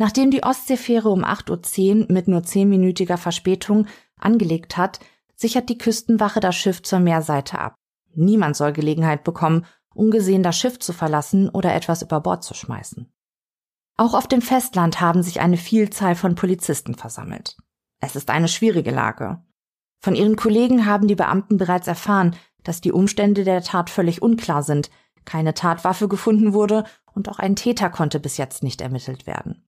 Nachdem 0.00 0.30
die 0.30 0.42
Ostseefähre 0.42 1.10
um 1.10 1.26
8.10 1.26 2.00
Uhr 2.00 2.06
mit 2.08 2.26
nur 2.26 2.42
zehnminütiger 2.42 3.18
Verspätung 3.18 3.86
angelegt 4.18 4.78
hat, 4.78 4.98
sichert 5.36 5.68
die 5.68 5.76
Küstenwache 5.76 6.40
das 6.40 6.56
Schiff 6.56 6.80
zur 6.80 7.00
Meerseite 7.00 7.58
ab. 7.58 7.74
Niemand 8.14 8.56
soll 8.56 8.72
Gelegenheit 8.72 9.24
bekommen, 9.24 9.66
ungesehen 9.94 10.42
das 10.42 10.56
Schiff 10.56 10.78
zu 10.78 10.94
verlassen 10.94 11.50
oder 11.50 11.74
etwas 11.74 12.00
über 12.00 12.18
Bord 12.20 12.42
zu 12.42 12.54
schmeißen. 12.54 13.12
Auch 13.98 14.14
auf 14.14 14.26
dem 14.26 14.40
Festland 14.40 15.02
haben 15.02 15.22
sich 15.22 15.40
eine 15.40 15.58
Vielzahl 15.58 16.14
von 16.14 16.34
Polizisten 16.34 16.94
versammelt. 16.94 17.58
Es 18.00 18.16
ist 18.16 18.30
eine 18.30 18.48
schwierige 18.48 18.92
Lage. 18.92 19.44
Von 20.02 20.14
ihren 20.14 20.36
Kollegen 20.36 20.86
haben 20.86 21.08
die 21.08 21.14
Beamten 21.14 21.58
bereits 21.58 21.88
erfahren, 21.88 22.34
dass 22.62 22.80
die 22.80 22.92
Umstände 22.92 23.44
der 23.44 23.60
Tat 23.60 23.90
völlig 23.90 24.22
unklar 24.22 24.62
sind, 24.62 24.88
keine 25.26 25.52
Tatwaffe 25.52 26.08
gefunden 26.08 26.54
wurde 26.54 26.84
und 27.12 27.28
auch 27.28 27.38
ein 27.38 27.54
Täter 27.54 27.90
konnte 27.90 28.18
bis 28.18 28.38
jetzt 28.38 28.62
nicht 28.62 28.80
ermittelt 28.80 29.26
werden. 29.26 29.66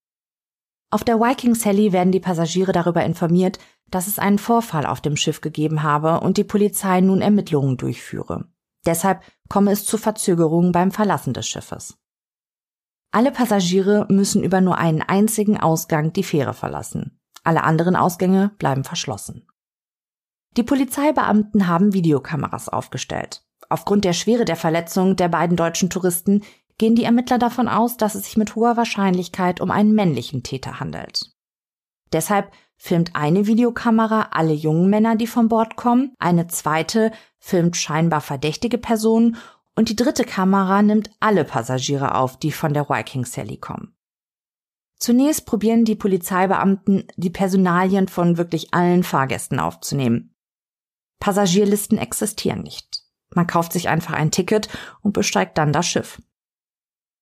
Auf 0.92 1.04
der 1.04 1.18
Viking 1.18 1.54
Sally 1.54 1.94
werden 1.94 2.12
die 2.12 2.20
Passagiere 2.20 2.72
darüber 2.72 3.02
informiert, 3.02 3.58
dass 3.90 4.08
es 4.08 4.18
einen 4.18 4.38
Vorfall 4.38 4.84
auf 4.84 5.00
dem 5.00 5.16
Schiff 5.16 5.40
gegeben 5.40 5.82
habe 5.82 6.20
und 6.20 6.36
die 6.36 6.44
Polizei 6.44 7.00
nun 7.00 7.22
Ermittlungen 7.22 7.78
durchführe. 7.78 8.44
Deshalb 8.84 9.22
komme 9.48 9.72
es 9.72 9.86
zu 9.86 9.96
Verzögerungen 9.96 10.70
beim 10.70 10.90
Verlassen 10.90 11.32
des 11.32 11.48
Schiffes. 11.48 11.96
Alle 13.10 13.32
Passagiere 13.32 14.04
müssen 14.10 14.44
über 14.44 14.60
nur 14.60 14.76
einen 14.76 15.00
einzigen 15.00 15.58
Ausgang 15.58 16.12
die 16.12 16.22
Fähre 16.22 16.52
verlassen. 16.52 17.18
Alle 17.42 17.64
anderen 17.64 17.96
Ausgänge 17.96 18.50
bleiben 18.58 18.84
verschlossen. 18.84 19.46
Die 20.58 20.62
Polizeibeamten 20.62 21.68
haben 21.68 21.94
Videokameras 21.94 22.68
aufgestellt. 22.68 23.46
Aufgrund 23.70 24.04
der 24.04 24.12
Schwere 24.12 24.44
der 24.44 24.56
Verletzung 24.56 25.16
der 25.16 25.28
beiden 25.28 25.56
deutschen 25.56 25.88
Touristen 25.88 26.42
gehen 26.78 26.94
die 26.94 27.04
Ermittler 27.04 27.38
davon 27.38 27.68
aus, 27.68 27.96
dass 27.96 28.14
es 28.14 28.24
sich 28.24 28.36
mit 28.36 28.54
hoher 28.54 28.76
Wahrscheinlichkeit 28.76 29.60
um 29.60 29.70
einen 29.70 29.94
männlichen 29.94 30.42
Täter 30.42 30.80
handelt. 30.80 31.30
Deshalb 32.12 32.52
filmt 32.76 33.14
eine 33.14 33.46
Videokamera 33.46 34.28
alle 34.32 34.52
jungen 34.52 34.90
Männer, 34.90 35.16
die 35.16 35.26
von 35.26 35.48
Bord 35.48 35.76
kommen, 35.76 36.14
eine 36.18 36.48
zweite 36.48 37.12
filmt 37.38 37.76
scheinbar 37.76 38.20
verdächtige 38.20 38.78
Personen 38.78 39.36
und 39.74 39.88
die 39.88 39.96
dritte 39.96 40.24
Kamera 40.24 40.82
nimmt 40.82 41.10
alle 41.20 41.44
Passagiere 41.44 42.14
auf, 42.14 42.38
die 42.38 42.52
von 42.52 42.74
der 42.74 42.88
Viking 42.88 43.24
Sally 43.24 43.56
kommen. 43.56 43.94
Zunächst 44.96 45.46
probieren 45.46 45.84
die 45.84 45.96
Polizeibeamten, 45.96 47.08
die 47.16 47.30
Personalien 47.30 48.06
von 48.06 48.36
wirklich 48.36 48.72
allen 48.72 49.02
Fahrgästen 49.02 49.58
aufzunehmen. 49.58 50.34
Passagierlisten 51.18 51.98
existieren 51.98 52.62
nicht. 52.62 53.02
Man 53.34 53.46
kauft 53.46 53.72
sich 53.72 53.88
einfach 53.88 54.12
ein 54.12 54.30
Ticket 54.30 54.68
und 55.00 55.12
besteigt 55.12 55.58
dann 55.58 55.72
das 55.72 55.86
Schiff. 55.86 56.20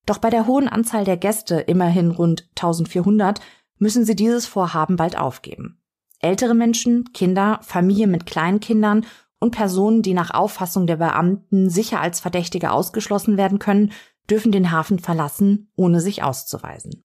Doch 0.06 0.18
bei 0.18 0.30
der 0.30 0.46
hohen 0.46 0.68
Anzahl 0.68 1.04
der 1.04 1.16
Gäste, 1.16 1.60
immerhin 1.60 2.10
rund 2.10 2.48
1400, 2.50 3.40
müssen 3.78 4.04
sie 4.04 4.16
dieses 4.16 4.46
Vorhaben 4.46 4.96
bald 4.96 5.18
aufgeben. 5.18 5.80
Ältere 6.20 6.54
Menschen, 6.54 7.12
Kinder, 7.12 7.60
Familien 7.62 8.10
mit 8.10 8.26
Kleinkindern 8.26 9.06
und 9.38 9.52
Personen, 9.52 10.02
die 10.02 10.14
nach 10.14 10.32
Auffassung 10.32 10.86
der 10.86 10.96
Beamten 10.96 11.70
sicher 11.70 12.00
als 12.00 12.20
Verdächtige 12.20 12.72
ausgeschlossen 12.72 13.36
werden 13.36 13.58
können, 13.58 13.92
dürfen 14.28 14.52
den 14.52 14.70
Hafen 14.70 14.98
verlassen, 14.98 15.70
ohne 15.76 16.00
sich 16.00 16.22
auszuweisen. 16.22 17.02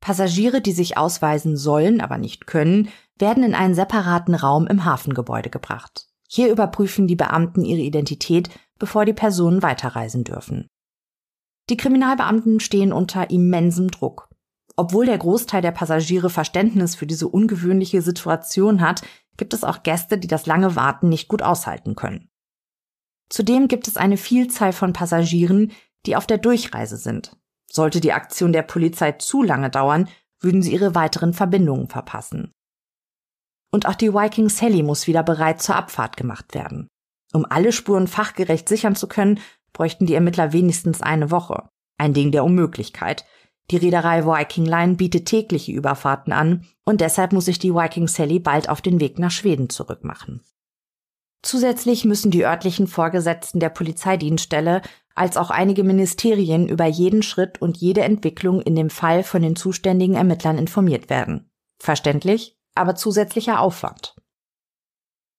Passagiere, 0.00 0.60
die 0.60 0.72
sich 0.72 0.96
ausweisen 0.96 1.56
sollen, 1.56 2.00
aber 2.00 2.18
nicht 2.18 2.46
können, 2.46 2.88
werden 3.18 3.42
in 3.42 3.54
einen 3.54 3.74
separaten 3.74 4.34
Raum 4.34 4.66
im 4.66 4.84
Hafengebäude 4.84 5.50
gebracht. 5.50 6.06
Hier 6.28 6.50
überprüfen 6.50 7.06
die 7.06 7.16
Beamten 7.16 7.64
ihre 7.64 7.80
Identität, 7.80 8.50
bevor 8.78 9.04
die 9.04 9.12
Personen 9.12 9.62
weiterreisen 9.62 10.24
dürfen. 10.24 10.68
Die 11.70 11.76
Kriminalbeamten 11.76 12.60
stehen 12.60 12.92
unter 12.92 13.30
immensem 13.30 13.90
Druck. 13.90 14.28
Obwohl 14.76 15.06
der 15.06 15.18
Großteil 15.18 15.62
der 15.62 15.70
Passagiere 15.70 16.30
Verständnis 16.30 16.94
für 16.94 17.06
diese 17.06 17.28
ungewöhnliche 17.28 18.02
Situation 18.02 18.80
hat, 18.80 19.02
gibt 19.36 19.54
es 19.54 19.64
auch 19.64 19.82
Gäste, 19.82 20.18
die 20.18 20.28
das 20.28 20.46
lange 20.46 20.76
Warten 20.76 21.08
nicht 21.08 21.28
gut 21.28 21.42
aushalten 21.42 21.94
können. 21.94 22.28
Zudem 23.28 23.68
gibt 23.68 23.88
es 23.88 23.96
eine 23.96 24.16
Vielzahl 24.16 24.72
von 24.72 24.92
Passagieren, 24.92 25.72
die 26.06 26.16
auf 26.16 26.26
der 26.26 26.38
Durchreise 26.38 26.96
sind. 26.96 27.36
Sollte 27.70 28.00
die 28.00 28.12
Aktion 28.12 28.52
der 28.52 28.62
Polizei 28.62 29.12
zu 29.12 29.42
lange 29.42 29.70
dauern, 29.70 30.08
würden 30.40 30.62
sie 30.62 30.72
ihre 30.72 30.94
weiteren 30.94 31.32
Verbindungen 31.32 31.88
verpassen. 31.88 32.52
Und 33.72 33.86
auch 33.86 33.94
die 33.94 34.12
Viking 34.12 34.50
Sally 34.50 34.82
muss 34.82 35.06
wieder 35.06 35.22
bereit 35.22 35.62
zur 35.62 35.74
Abfahrt 35.74 36.16
gemacht 36.16 36.54
werden. 36.54 36.88
Um 37.32 37.44
alle 37.48 37.72
Spuren 37.72 38.06
fachgerecht 38.06 38.68
sichern 38.68 38.94
zu 38.94 39.08
können, 39.08 39.40
bräuchten 39.74 40.06
die 40.06 40.14
Ermittler 40.14 40.54
wenigstens 40.54 41.02
eine 41.02 41.30
Woche. 41.30 41.68
Ein 41.98 42.14
Ding 42.14 42.32
der 42.32 42.44
Unmöglichkeit. 42.44 43.26
Die 43.70 43.76
Reederei 43.76 44.24
Viking 44.24 44.64
Line 44.64 44.94
bietet 44.94 45.26
tägliche 45.26 45.72
Überfahrten 45.72 46.32
an 46.32 46.64
und 46.84 47.02
deshalb 47.02 47.32
muss 47.32 47.44
sich 47.44 47.58
die 47.58 47.74
Viking 47.74 48.08
Sally 48.08 48.38
bald 48.38 48.68
auf 48.70 48.80
den 48.80 49.00
Weg 49.00 49.18
nach 49.18 49.30
Schweden 49.30 49.68
zurückmachen. 49.68 50.40
Zusätzlich 51.42 52.06
müssen 52.06 52.30
die 52.30 52.46
örtlichen 52.46 52.86
Vorgesetzten 52.86 53.60
der 53.60 53.68
Polizeidienststelle 53.68 54.80
als 55.14 55.36
auch 55.36 55.50
einige 55.50 55.84
Ministerien 55.84 56.68
über 56.68 56.86
jeden 56.86 57.22
Schritt 57.22 57.60
und 57.60 57.76
jede 57.76 58.00
Entwicklung 58.00 58.60
in 58.62 58.74
dem 58.74 58.90
Fall 58.90 59.22
von 59.22 59.42
den 59.42 59.54
zuständigen 59.54 60.16
Ermittlern 60.16 60.58
informiert 60.58 61.10
werden. 61.10 61.50
Verständlich, 61.78 62.56
aber 62.74 62.96
zusätzlicher 62.96 63.60
Aufwand. 63.60 64.16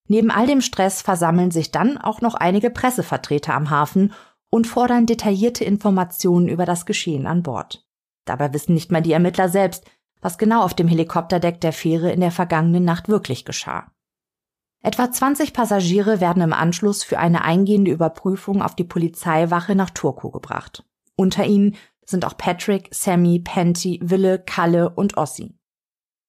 Neben 0.08 0.32
all 0.32 0.46
dem 0.48 0.62
Stress 0.62 1.02
versammeln 1.02 1.52
sich 1.52 1.72
dann 1.72 1.98
auch 1.98 2.22
noch 2.22 2.36
einige 2.36 2.70
Pressevertreter 2.70 3.54
am 3.54 3.70
Hafen 3.70 4.14
und 4.50 4.68
fordern 4.68 5.06
detaillierte 5.06 5.64
Informationen 5.64 6.48
über 6.48 6.66
das 6.66 6.86
Geschehen 6.86 7.28
an 7.28 7.44
Bord. 7.44 7.86
Dabei 8.26 8.54
wissen 8.54 8.74
nicht 8.74 8.92
mal 8.92 9.02
die 9.02 9.14
Ermittler 9.14 9.50
selbst, 9.50 9.86
was 10.22 10.38
genau 10.38 10.64
auf 10.64 10.74
dem 10.74 10.88
Helikopterdeck 10.88 11.62
der 11.62 11.74
Fähre 11.74 12.12
in 12.12 12.22
der 12.22 12.32
vergangenen 12.32 12.84
Nacht 12.84 13.10
wirklich 13.10 13.46
geschah. 13.46 13.92
Etwa 14.82 15.12
20 15.12 15.54
Passagiere 15.54 16.22
werden 16.22 16.44
im 16.44 16.54
Anschluss 16.54 17.04
für 17.04 17.18
eine 17.18 17.44
eingehende 17.44 17.92
Überprüfung 17.92 18.62
auf 18.62 18.76
die 18.76 18.84
Polizeiwache 18.84 19.76
nach 19.76 19.90
Turku 19.90 20.30
gebracht. 20.30 20.84
Unter 21.16 21.46
ihnen 21.46 21.76
sind 22.06 22.24
auch 22.24 22.38
Patrick, 22.38 22.90
Sammy, 22.92 23.40
Penty, 23.40 24.00
Wille, 24.04 24.38
Kalle 24.40 24.92
und 24.92 25.18
Ossi. 25.18 25.58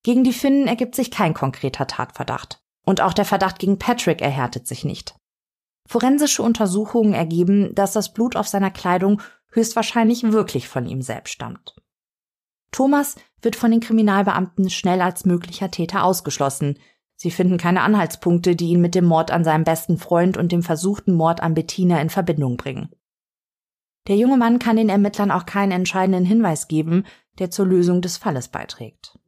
Gegen 0.02 0.24
die 0.24 0.32
Finnen 0.32 0.68
ergibt 0.68 0.94
sich 0.94 1.10
kein 1.10 1.34
konkreter 1.34 1.86
Tatverdacht. 1.86 2.62
Und 2.86 3.02
auch 3.02 3.12
der 3.12 3.26
Verdacht 3.26 3.58
gegen 3.58 3.78
Patrick 3.78 4.22
erhärtet 4.22 4.66
sich 4.66 4.84
nicht. 4.84 5.14
Forensische 5.86 6.42
Untersuchungen 6.42 7.12
ergeben, 7.12 7.74
dass 7.74 7.92
das 7.92 8.14
Blut 8.14 8.36
auf 8.36 8.48
seiner 8.48 8.70
Kleidung 8.70 9.20
höchstwahrscheinlich 9.50 10.22
wirklich 10.32 10.68
von 10.68 10.86
ihm 10.86 11.02
selbst 11.02 11.32
stammt. 11.32 11.76
Thomas 12.72 13.16
wird 13.42 13.56
von 13.56 13.70
den 13.70 13.80
Kriminalbeamten 13.80 14.70
schnell 14.70 15.02
als 15.02 15.26
möglicher 15.26 15.70
Täter 15.70 16.04
ausgeschlossen, 16.04 16.78
Sie 17.16 17.30
finden 17.30 17.56
keine 17.56 17.80
Anhaltspunkte, 17.80 18.54
die 18.54 18.68
ihn 18.68 18.80
mit 18.82 18.94
dem 18.94 19.06
Mord 19.06 19.30
an 19.30 19.42
seinem 19.42 19.64
besten 19.64 19.96
Freund 19.96 20.36
und 20.36 20.52
dem 20.52 20.62
versuchten 20.62 21.14
Mord 21.14 21.42
an 21.42 21.54
Bettina 21.54 22.00
in 22.00 22.10
Verbindung 22.10 22.58
bringen. 22.58 22.90
Der 24.06 24.16
junge 24.16 24.36
Mann 24.36 24.58
kann 24.58 24.76
den 24.76 24.90
Ermittlern 24.90 25.30
auch 25.30 25.46
keinen 25.46 25.72
entscheidenden 25.72 26.26
Hinweis 26.26 26.68
geben, 26.68 27.04
der 27.38 27.50
zur 27.50 27.66
Lösung 27.66 28.02
des 28.02 28.18
Falles 28.18 28.48
beiträgt. 28.48 29.18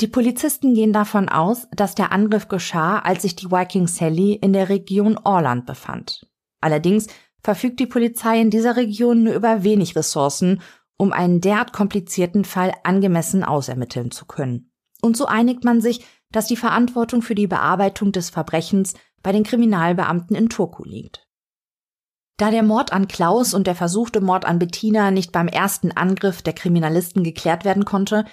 Die 0.00 0.06
Polizisten 0.06 0.72
gehen 0.72 0.94
davon 0.94 1.28
aus, 1.28 1.68
dass 1.72 1.94
der 1.94 2.10
Angriff 2.10 2.48
geschah, 2.48 3.00
als 3.00 3.20
sich 3.22 3.36
die 3.36 3.50
Viking 3.50 3.86
Sally 3.86 4.32
in 4.32 4.54
der 4.54 4.70
Region 4.70 5.18
Orland 5.18 5.66
befand. 5.66 6.26
Allerdings 6.62 7.06
verfügt 7.42 7.80
die 7.80 7.86
Polizei 7.86 8.40
in 8.40 8.48
dieser 8.48 8.76
Region 8.76 9.24
nur 9.24 9.34
über 9.34 9.62
wenig 9.62 9.96
Ressourcen, 9.96 10.62
um 10.96 11.12
einen 11.12 11.42
derart 11.42 11.74
komplizierten 11.74 12.44
Fall 12.44 12.72
angemessen 12.82 13.44
ausermitteln 13.44 14.10
zu 14.10 14.24
können. 14.24 14.72
Und 15.02 15.18
so 15.18 15.26
einigt 15.26 15.64
man 15.64 15.82
sich, 15.82 16.04
dass 16.32 16.46
die 16.46 16.56
Verantwortung 16.56 17.20
für 17.20 17.34
die 17.34 17.46
Bearbeitung 17.46 18.12
des 18.12 18.30
Verbrechens 18.30 18.94
bei 19.22 19.32
den 19.32 19.44
Kriminalbeamten 19.44 20.34
in 20.34 20.48
Turku 20.48 20.84
liegt. 20.84 21.26
Da 22.38 22.50
der 22.50 22.62
Mord 22.62 22.92
an 22.94 23.06
Klaus 23.06 23.52
und 23.52 23.66
der 23.66 23.74
versuchte 23.74 24.22
Mord 24.22 24.46
an 24.46 24.58
Bettina 24.58 25.10
nicht 25.10 25.30
beim 25.30 25.46
ersten 25.46 25.92
Angriff 25.92 26.40
der 26.40 26.54
Kriminalisten 26.54 27.22
geklärt 27.22 27.66
werden 27.66 27.84
konnte, 27.84 28.24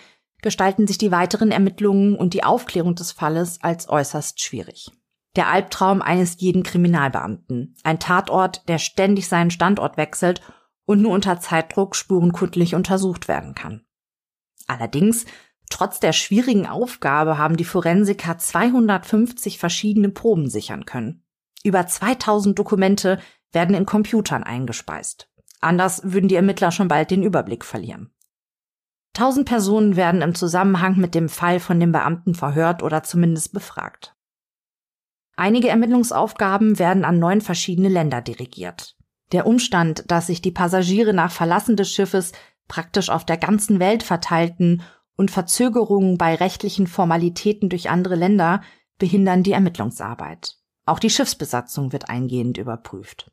gestalten 0.41 0.87
sich 0.87 0.97
die 0.97 1.11
weiteren 1.11 1.51
Ermittlungen 1.51 2.15
und 2.15 2.33
die 2.33 2.43
Aufklärung 2.43 2.95
des 2.95 3.11
Falles 3.11 3.59
als 3.61 3.89
äußerst 3.89 4.41
schwierig. 4.41 4.91
Der 5.35 5.49
Albtraum 5.49 6.01
eines 6.01 6.39
jeden 6.39 6.63
Kriminalbeamten. 6.63 7.75
Ein 7.83 7.99
Tatort, 7.99 8.67
der 8.67 8.77
ständig 8.77 9.27
seinen 9.27 9.51
Standort 9.51 9.97
wechselt 9.97 10.41
und 10.85 11.01
nur 11.01 11.11
unter 11.11 11.39
Zeitdruck 11.39 11.95
spurenkundlich 11.95 12.75
untersucht 12.75 13.27
werden 13.27 13.55
kann. 13.55 13.85
Allerdings 14.67 15.25
Trotz 15.69 15.99
der 15.99 16.13
schwierigen 16.13 16.65
Aufgabe 16.65 17.37
haben 17.37 17.57
die 17.57 17.65
Forensiker 17.65 18.37
250 18.37 19.59
verschiedene 19.59 20.09
Proben 20.09 20.49
sichern 20.49 20.85
können. 20.85 21.23
Über 21.63 21.85
2000 21.85 22.57
Dokumente 22.57 23.19
werden 23.51 23.75
in 23.75 23.85
Computern 23.85 24.43
eingespeist. 24.43 25.29
Anders 25.59 26.01
würden 26.03 26.29
die 26.29 26.35
Ermittler 26.35 26.71
schon 26.71 26.87
bald 26.87 27.11
den 27.11 27.23
Überblick 27.23 27.65
verlieren. 27.65 28.11
Tausend 29.17 29.47
Personen 29.47 29.95
werden 29.95 30.21
im 30.21 30.35
Zusammenhang 30.35 30.97
mit 30.97 31.15
dem 31.15 31.27
Fall 31.27 31.59
von 31.59 31.79
den 31.79 31.91
Beamten 31.91 32.35
verhört 32.35 32.83
oder 32.83 33.01
zumindest 33.01 33.51
befragt. 33.51 34.15
Einige 35.35 35.69
Ermittlungsaufgaben 35.69 36.77
werden 36.77 37.03
an 37.03 37.17
neun 37.17 37.41
verschiedene 37.41 37.89
Länder 37.89 38.21
dirigiert. 38.21 38.95
Der 39.31 39.47
Umstand, 39.47 40.03
dass 40.11 40.27
sich 40.27 40.43
die 40.43 40.51
Passagiere 40.51 41.15
nach 41.15 41.31
Verlassen 41.31 41.75
des 41.75 41.91
Schiffes 41.91 42.31
praktisch 42.67 43.09
auf 43.09 43.25
der 43.25 43.37
ganzen 43.37 43.79
Welt 43.79 44.03
verteilten 44.03 44.83
und 45.15 45.31
Verzögerungen 45.31 46.19
bei 46.19 46.35
rechtlichen 46.35 46.85
Formalitäten 46.85 47.69
durch 47.69 47.89
andere 47.89 48.13
Länder 48.13 48.61
behindern 48.99 49.41
die 49.41 49.53
Ermittlungsarbeit. 49.53 50.57
Auch 50.85 50.99
die 50.99 51.09
Schiffsbesatzung 51.09 51.91
wird 51.91 52.07
eingehend 52.07 52.59
überprüft. 52.59 53.31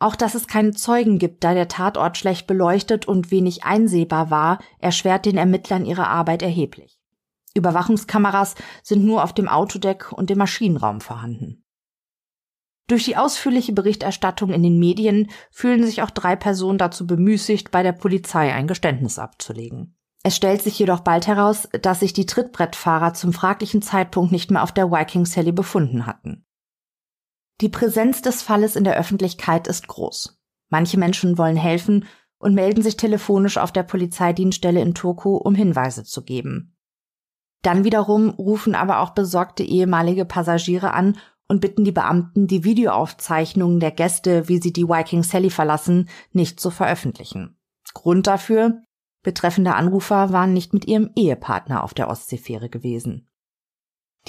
Auch 0.00 0.14
dass 0.14 0.34
es 0.34 0.46
keine 0.46 0.72
Zeugen 0.72 1.18
gibt, 1.18 1.42
da 1.42 1.54
der 1.54 1.68
Tatort 1.68 2.16
schlecht 2.16 2.46
beleuchtet 2.46 3.06
und 3.06 3.30
wenig 3.30 3.64
einsehbar 3.64 4.30
war, 4.30 4.58
erschwert 4.78 5.26
den 5.26 5.36
Ermittlern 5.36 5.84
ihre 5.84 6.06
Arbeit 6.06 6.42
erheblich. 6.42 6.98
Überwachungskameras 7.54 8.54
sind 8.82 9.04
nur 9.04 9.24
auf 9.24 9.32
dem 9.32 9.48
Autodeck 9.48 10.12
und 10.12 10.30
dem 10.30 10.38
Maschinenraum 10.38 11.00
vorhanden. 11.00 11.64
Durch 12.86 13.04
die 13.04 13.16
ausführliche 13.16 13.72
Berichterstattung 13.72 14.50
in 14.50 14.62
den 14.62 14.78
Medien 14.78 15.28
fühlen 15.50 15.84
sich 15.84 16.02
auch 16.02 16.10
drei 16.10 16.36
Personen 16.36 16.78
dazu 16.78 17.06
bemüßigt, 17.06 17.70
bei 17.70 17.82
der 17.82 17.92
Polizei 17.92 18.54
ein 18.54 18.66
Geständnis 18.66 19.18
abzulegen. 19.18 19.94
Es 20.22 20.36
stellt 20.36 20.62
sich 20.62 20.78
jedoch 20.78 21.00
bald 21.00 21.26
heraus, 21.26 21.68
dass 21.82 22.00
sich 22.00 22.12
die 22.12 22.26
Trittbrettfahrer 22.26 23.14
zum 23.14 23.32
fraglichen 23.32 23.82
Zeitpunkt 23.82 24.32
nicht 24.32 24.50
mehr 24.50 24.62
auf 24.62 24.72
der 24.72 24.90
Viking 24.90 25.26
Sally 25.26 25.52
befunden 25.52 26.06
hatten. 26.06 26.46
Die 27.60 27.68
Präsenz 27.68 28.22
des 28.22 28.42
Falles 28.42 28.76
in 28.76 28.84
der 28.84 28.96
Öffentlichkeit 28.96 29.66
ist 29.66 29.88
groß. 29.88 30.38
Manche 30.68 30.98
Menschen 30.98 31.38
wollen 31.38 31.56
helfen 31.56 32.06
und 32.38 32.54
melden 32.54 32.82
sich 32.82 32.96
telefonisch 32.96 33.58
auf 33.58 33.72
der 33.72 33.82
Polizeidienststelle 33.82 34.80
in 34.80 34.94
Turku, 34.94 35.36
um 35.36 35.54
Hinweise 35.54 36.04
zu 36.04 36.22
geben. 36.22 36.76
Dann 37.62 37.82
wiederum 37.82 38.30
rufen 38.30 38.74
aber 38.74 39.00
auch 39.00 39.10
besorgte 39.10 39.64
ehemalige 39.64 40.24
Passagiere 40.24 40.92
an 40.92 41.18
und 41.48 41.60
bitten 41.60 41.84
die 41.84 41.92
Beamten, 41.92 42.46
die 42.46 42.62
Videoaufzeichnungen 42.62 43.80
der 43.80 43.90
Gäste, 43.90 44.48
wie 44.48 44.58
sie 44.58 44.72
die 44.72 44.88
Viking 44.88 45.24
Sally 45.24 45.50
verlassen, 45.50 46.08
nicht 46.32 46.60
zu 46.60 46.70
veröffentlichen. 46.70 47.58
Grund 47.94 48.26
dafür, 48.26 48.82
Betreffende 49.22 49.74
Anrufer 49.74 50.32
waren 50.32 50.54
nicht 50.54 50.72
mit 50.72 50.86
ihrem 50.86 51.10
Ehepartner 51.16 51.82
auf 51.82 51.92
der 51.92 52.08
Ostseefähre 52.08 52.68
gewesen. 52.68 53.28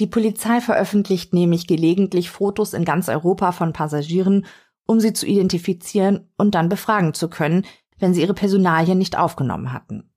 Die 0.00 0.06
Polizei 0.06 0.62
veröffentlicht 0.62 1.34
nämlich 1.34 1.66
gelegentlich 1.66 2.30
Fotos 2.30 2.72
in 2.72 2.86
ganz 2.86 3.10
Europa 3.10 3.52
von 3.52 3.74
Passagieren, 3.74 4.46
um 4.86 4.98
sie 4.98 5.12
zu 5.12 5.26
identifizieren 5.26 6.32
und 6.38 6.54
dann 6.54 6.70
befragen 6.70 7.12
zu 7.12 7.28
können, 7.28 7.66
wenn 7.98 8.14
sie 8.14 8.22
ihre 8.22 8.32
Personalien 8.32 8.96
nicht 8.96 9.18
aufgenommen 9.18 9.74
hatten. 9.74 10.10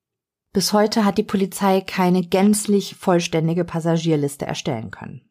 Bis 0.54 0.72
heute 0.72 1.04
hat 1.04 1.18
die 1.18 1.24
Polizei 1.24 1.82
keine 1.82 2.22
gänzlich 2.22 2.96
vollständige 2.96 3.66
Passagierliste 3.66 4.46
erstellen 4.46 4.90
können. 4.90 5.30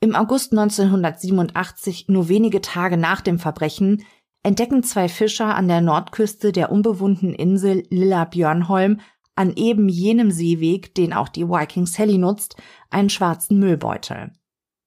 Im 0.00 0.16
August 0.16 0.52
1987, 0.52 2.06
nur 2.08 2.28
wenige 2.28 2.60
Tage 2.60 2.96
nach 2.96 3.20
dem 3.20 3.38
Verbrechen, 3.38 4.02
entdecken 4.42 4.82
zwei 4.82 5.08
Fischer 5.08 5.54
an 5.54 5.68
der 5.68 5.82
Nordküste 5.82 6.50
der 6.50 6.72
unbewohnten 6.72 7.32
Insel 7.32 7.84
Lilla 7.90 8.24
Björnholm 8.24 9.00
an 9.38 9.54
eben 9.54 9.88
jenem 9.88 10.32
Seeweg, 10.32 10.94
den 10.94 11.12
auch 11.12 11.28
die 11.28 11.48
Viking 11.48 11.86
Sally 11.86 12.18
nutzt, 12.18 12.56
einen 12.90 13.08
schwarzen 13.08 13.60
Müllbeutel. 13.60 14.32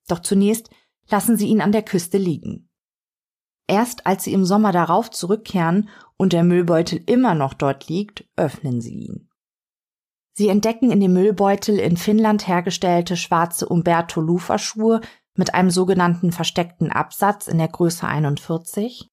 Doch 0.10 0.20
zunächst 0.20 0.70
lassen 1.10 1.38
sie 1.38 1.48
ihn 1.48 1.62
an 1.62 1.72
der 1.72 1.84
Küste 1.84 2.18
liegen. 2.18 2.70
Erst 3.68 4.06
als 4.06 4.26
sie 4.26 4.34
im 4.34 4.44
Sommer 4.44 4.74
darauf 4.74 5.10
zurückkehren 5.10 5.88
und 6.18 6.34
der 6.34 6.44
Müllbeutel 6.44 7.02
immer 7.06 7.34
noch 7.34 7.54
dort 7.54 7.88
liegt, 7.88 8.26
öffnen 8.36 8.82
sie 8.82 8.94
ihn. 8.94 9.30
Sie 10.34 10.50
entdecken 10.50 10.92
in 10.92 11.00
dem 11.00 11.14
Müllbeutel 11.14 11.80
in 11.80 11.96
Finnland 11.96 12.46
hergestellte 12.46 13.16
schwarze 13.16 13.70
Umberto 13.70 14.20
Lufa 14.20 14.58
Schuhe 14.58 15.00
mit 15.36 15.54
einem 15.54 15.70
sogenannten 15.70 16.34
versteckten 16.34 16.92
Absatz 16.92 17.48
in 17.48 17.58
der 17.58 17.70
Größe 17.70 18.06
41, 18.06 19.10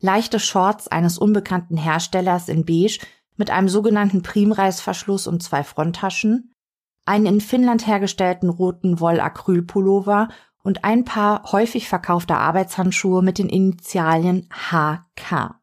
leichte 0.00 0.40
Shorts 0.40 0.88
eines 0.88 1.18
unbekannten 1.18 1.76
Herstellers 1.76 2.48
in 2.48 2.64
beige 2.64 2.98
mit 3.36 3.50
einem 3.50 3.68
sogenannten 3.68 4.22
Primreißverschluss 4.22 5.26
und 5.26 5.42
zwei 5.42 5.64
Fronttaschen, 5.64 6.52
einen 7.04 7.26
in 7.26 7.40
Finnland 7.40 7.86
hergestellten 7.86 8.48
roten 8.48 9.00
Wollacrylpullover 9.00 10.28
und 10.62 10.84
ein 10.84 11.04
Paar 11.04 11.50
häufig 11.52 11.88
verkaufter 11.88 12.38
Arbeitshandschuhe 12.38 13.22
mit 13.22 13.38
den 13.38 13.48
Initialien 13.48 14.48
HK. 14.50 15.56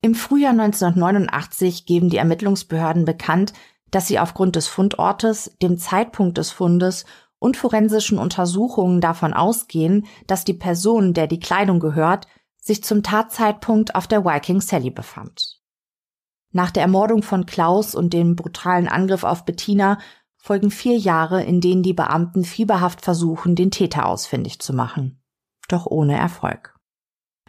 Im 0.00 0.14
Frühjahr 0.14 0.52
1989 0.52 1.86
geben 1.86 2.08
die 2.10 2.16
Ermittlungsbehörden 2.16 3.04
bekannt, 3.04 3.52
dass 3.90 4.08
sie 4.08 4.18
aufgrund 4.18 4.56
des 4.56 4.66
Fundortes, 4.66 5.56
dem 5.62 5.78
Zeitpunkt 5.78 6.38
des 6.38 6.50
Fundes 6.50 7.04
und 7.38 7.56
forensischen 7.56 8.18
Untersuchungen 8.18 9.00
davon 9.00 9.34
ausgehen, 9.34 10.06
dass 10.26 10.44
die 10.44 10.54
Person, 10.54 11.12
der 11.14 11.26
die 11.26 11.40
Kleidung 11.40 11.80
gehört, 11.80 12.26
sich 12.58 12.84
zum 12.84 13.02
Tatzeitpunkt 13.02 13.94
auf 13.94 14.06
der 14.06 14.24
Viking 14.24 14.60
Sally 14.60 14.90
befand. 14.90 15.61
Nach 16.52 16.70
der 16.70 16.82
Ermordung 16.82 17.22
von 17.22 17.46
Klaus 17.46 17.94
und 17.94 18.12
dem 18.12 18.36
brutalen 18.36 18.88
Angriff 18.88 19.24
auf 19.24 19.44
Bettina 19.44 19.98
folgen 20.36 20.70
vier 20.70 20.98
Jahre, 20.98 21.42
in 21.42 21.60
denen 21.60 21.82
die 21.82 21.94
Beamten 21.94 22.44
fieberhaft 22.44 23.00
versuchen, 23.00 23.54
den 23.54 23.70
Täter 23.70 24.06
ausfindig 24.06 24.60
zu 24.60 24.74
machen. 24.74 25.22
Doch 25.68 25.86
ohne 25.86 26.16
Erfolg. 26.16 26.74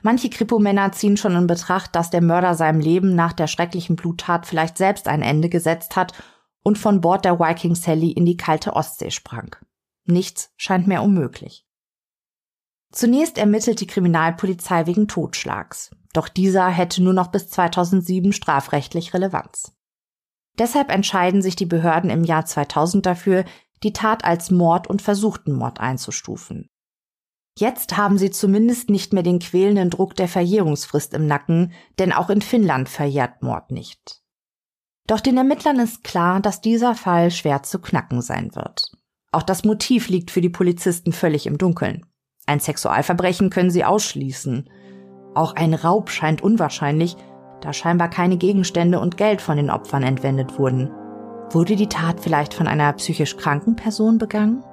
Manche 0.03 0.29
Kripo-Männer 0.29 0.91
ziehen 0.91 1.17
schon 1.17 1.35
in 1.35 1.47
Betracht, 1.47 1.95
dass 1.95 2.09
der 2.09 2.21
Mörder 2.21 2.55
seinem 2.55 2.79
Leben 2.79 3.15
nach 3.15 3.33
der 3.33 3.47
schrecklichen 3.47 3.95
Bluttat 3.95 4.45
vielleicht 4.45 4.77
selbst 4.77 5.07
ein 5.07 5.21
Ende 5.21 5.49
gesetzt 5.49 5.95
hat 5.95 6.13
und 6.61 6.77
von 6.77 7.01
Bord 7.01 7.25
der 7.25 7.39
Viking 7.39 7.75
Sally 7.75 8.11
in 8.11 8.25
die 8.25 8.37
kalte 8.37 8.75
Ostsee 8.75 9.11
sprang. 9.11 9.55
Nichts 10.05 10.51
scheint 10.57 10.87
mehr 10.87 11.03
unmöglich. 11.03 11.65
Zunächst 12.91 13.37
ermittelt 13.37 13.79
die 13.79 13.87
Kriminalpolizei 13.87 14.85
wegen 14.85 15.07
Totschlags, 15.07 15.91
doch 16.13 16.27
dieser 16.27 16.69
hätte 16.69 17.03
nur 17.03 17.13
noch 17.13 17.27
bis 17.27 17.49
2007 17.49 18.31
strafrechtlich 18.33 19.13
Relevanz. 19.13 19.75
Deshalb 20.57 20.91
entscheiden 20.91 21.41
sich 21.41 21.55
die 21.55 21.65
Behörden 21.65 22.09
im 22.09 22.23
Jahr 22.23 22.45
2000 22.45 23.05
dafür, 23.05 23.43
die 23.81 23.93
Tat 23.93 24.23
als 24.23 24.51
Mord 24.51 24.87
und 24.87 25.01
versuchten 25.01 25.53
Mord 25.53 25.79
einzustufen. 25.79 26.69
Jetzt 27.57 27.97
haben 27.97 28.17
sie 28.17 28.31
zumindest 28.31 28.89
nicht 28.89 29.13
mehr 29.13 29.23
den 29.23 29.39
quälenden 29.39 29.89
Druck 29.89 30.15
der 30.15 30.27
Verjährungsfrist 30.27 31.13
im 31.13 31.27
Nacken, 31.27 31.71
denn 31.99 32.11
auch 32.11 32.29
in 32.29 32.41
Finnland 32.41 32.89
verjährt 32.89 33.43
Mord 33.43 33.71
nicht. 33.71 34.21
Doch 35.07 35.19
den 35.19 35.37
Ermittlern 35.37 35.79
ist 35.79 36.03
klar, 36.03 36.39
dass 36.39 36.61
dieser 36.61 36.95
Fall 36.95 37.29
schwer 37.29 37.61
zu 37.63 37.79
knacken 37.79 38.21
sein 38.21 38.55
wird. 38.55 38.91
Auch 39.31 39.43
das 39.43 39.63
Motiv 39.63 40.09
liegt 40.09 40.31
für 40.31 40.41
die 40.41 40.49
Polizisten 40.49 41.11
völlig 41.11 41.45
im 41.45 41.57
Dunkeln. 41.57 42.05
Ein 42.45 42.59
Sexualverbrechen 42.59 43.49
können 43.49 43.71
sie 43.71 43.83
ausschließen. 43.83 44.69
Auch 45.35 45.55
ein 45.55 45.73
Raub 45.73 46.09
scheint 46.09 46.41
unwahrscheinlich, 46.41 47.17
da 47.61 47.73
scheinbar 47.73 48.09
keine 48.09 48.37
Gegenstände 48.37 48.99
und 48.99 49.17
Geld 49.17 49.41
von 49.41 49.57
den 49.57 49.69
Opfern 49.69 50.03
entwendet 50.03 50.59
wurden. 50.59 50.91
Wurde 51.49 51.75
die 51.75 51.87
Tat 51.87 52.19
vielleicht 52.19 52.53
von 52.53 52.67
einer 52.67 52.91
psychisch 52.93 53.37
kranken 53.37 53.75
Person 53.75 54.17
begangen? 54.17 54.63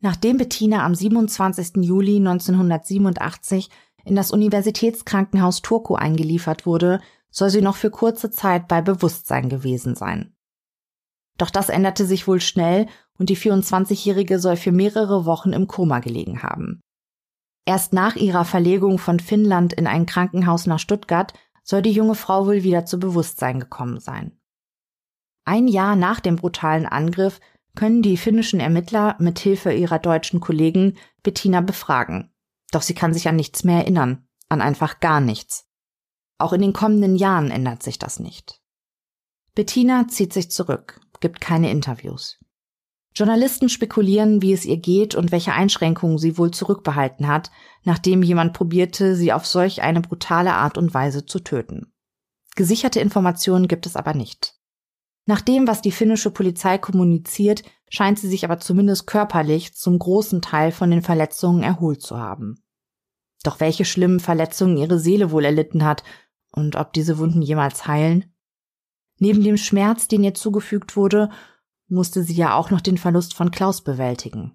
Nachdem 0.00 0.36
Bettina 0.36 0.84
am 0.84 0.94
27. 0.94 1.76
Juli 1.76 2.16
1987 2.16 3.70
in 4.04 4.14
das 4.14 4.32
Universitätskrankenhaus 4.32 5.62
Turku 5.62 5.94
eingeliefert 5.94 6.66
wurde, 6.66 7.00
soll 7.34 7.50
sie 7.50 7.60
noch 7.60 7.76
für 7.76 7.90
kurze 7.90 8.30
Zeit 8.30 8.68
bei 8.68 8.80
Bewusstsein 8.80 9.48
gewesen 9.48 9.96
sein. 9.96 10.34
Doch 11.36 11.50
das 11.50 11.68
änderte 11.68 12.06
sich 12.06 12.28
wohl 12.28 12.40
schnell 12.40 12.86
und 13.18 13.28
die 13.28 13.36
24-Jährige 13.36 14.38
soll 14.38 14.56
für 14.56 14.70
mehrere 14.70 15.26
Wochen 15.26 15.52
im 15.52 15.66
Koma 15.66 15.98
gelegen 15.98 16.44
haben. 16.44 16.80
Erst 17.66 17.92
nach 17.92 18.14
ihrer 18.14 18.44
Verlegung 18.44 18.98
von 18.98 19.18
Finnland 19.18 19.72
in 19.72 19.88
ein 19.88 20.06
Krankenhaus 20.06 20.66
nach 20.66 20.78
Stuttgart 20.78 21.32
soll 21.64 21.82
die 21.82 21.92
junge 21.92 22.14
Frau 22.14 22.46
wohl 22.46 22.62
wieder 22.62 22.86
zu 22.86 23.00
Bewusstsein 23.00 23.58
gekommen 23.58 23.98
sein. 23.98 24.38
Ein 25.44 25.66
Jahr 25.66 25.96
nach 25.96 26.20
dem 26.20 26.36
brutalen 26.36 26.86
Angriff 26.86 27.40
können 27.74 28.02
die 28.02 28.16
finnischen 28.16 28.60
Ermittler 28.60 29.16
mit 29.18 29.40
Hilfe 29.40 29.72
ihrer 29.72 29.98
deutschen 29.98 30.40
Kollegen 30.40 30.96
Bettina 31.22 31.60
befragen. 31.62 32.32
Doch 32.70 32.82
sie 32.82 32.94
kann 32.94 33.12
sich 33.12 33.28
an 33.28 33.36
nichts 33.36 33.64
mehr 33.64 33.78
erinnern, 33.78 34.28
an 34.48 34.60
einfach 34.60 35.00
gar 35.00 35.20
nichts. 35.20 35.66
Auch 36.38 36.52
in 36.52 36.60
den 36.60 36.72
kommenden 36.72 37.16
Jahren 37.16 37.50
ändert 37.50 37.82
sich 37.82 37.98
das 37.98 38.20
nicht. 38.20 38.60
Bettina 39.54 40.08
zieht 40.08 40.32
sich 40.32 40.50
zurück, 40.50 41.00
gibt 41.20 41.40
keine 41.40 41.70
Interviews. 41.70 42.38
Journalisten 43.14 43.68
spekulieren, 43.68 44.42
wie 44.42 44.52
es 44.52 44.64
ihr 44.64 44.78
geht 44.78 45.14
und 45.14 45.30
welche 45.30 45.52
Einschränkungen 45.52 46.18
sie 46.18 46.36
wohl 46.36 46.50
zurückbehalten 46.50 47.28
hat, 47.28 47.52
nachdem 47.84 48.24
jemand 48.24 48.52
probierte, 48.52 49.14
sie 49.14 49.32
auf 49.32 49.46
solch 49.46 49.82
eine 49.82 50.00
brutale 50.00 50.52
Art 50.52 50.76
und 50.76 50.92
Weise 50.92 51.24
zu 51.24 51.38
töten. 51.38 51.92
Gesicherte 52.56 52.98
Informationen 52.98 53.68
gibt 53.68 53.86
es 53.86 53.94
aber 53.94 54.14
nicht. 54.14 54.56
Nach 55.26 55.40
dem, 55.40 55.68
was 55.68 55.80
die 55.80 55.92
finnische 55.92 56.30
Polizei 56.30 56.76
kommuniziert, 56.76 57.62
scheint 57.88 58.18
sie 58.18 58.28
sich 58.28 58.44
aber 58.44 58.58
zumindest 58.58 59.06
körperlich 59.06 59.74
zum 59.74 59.98
großen 59.98 60.42
Teil 60.42 60.72
von 60.72 60.90
den 60.90 61.02
Verletzungen 61.02 61.62
erholt 61.62 62.02
zu 62.02 62.18
haben. 62.18 62.62
Doch 63.44 63.60
welche 63.60 63.84
schlimmen 63.84 64.20
Verletzungen 64.20 64.76
ihre 64.76 64.98
Seele 64.98 65.30
wohl 65.30 65.44
erlitten 65.44 65.84
hat 65.84 66.02
und 66.54 66.76
ob 66.76 66.92
diese 66.92 67.18
Wunden 67.18 67.42
jemals 67.42 67.86
heilen? 67.86 68.32
Neben 69.18 69.42
dem 69.42 69.56
Schmerz, 69.56 70.08
den 70.08 70.24
ihr 70.24 70.34
zugefügt 70.34 70.96
wurde, 70.96 71.30
musste 71.88 72.22
sie 72.22 72.34
ja 72.34 72.54
auch 72.54 72.70
noch 72.70 72.80
den 72.80 72.98
Verlust 72.98 73.34
von 73.34 73.50
Klaus 73.50 73.82
bewältigen. 73.82 74.52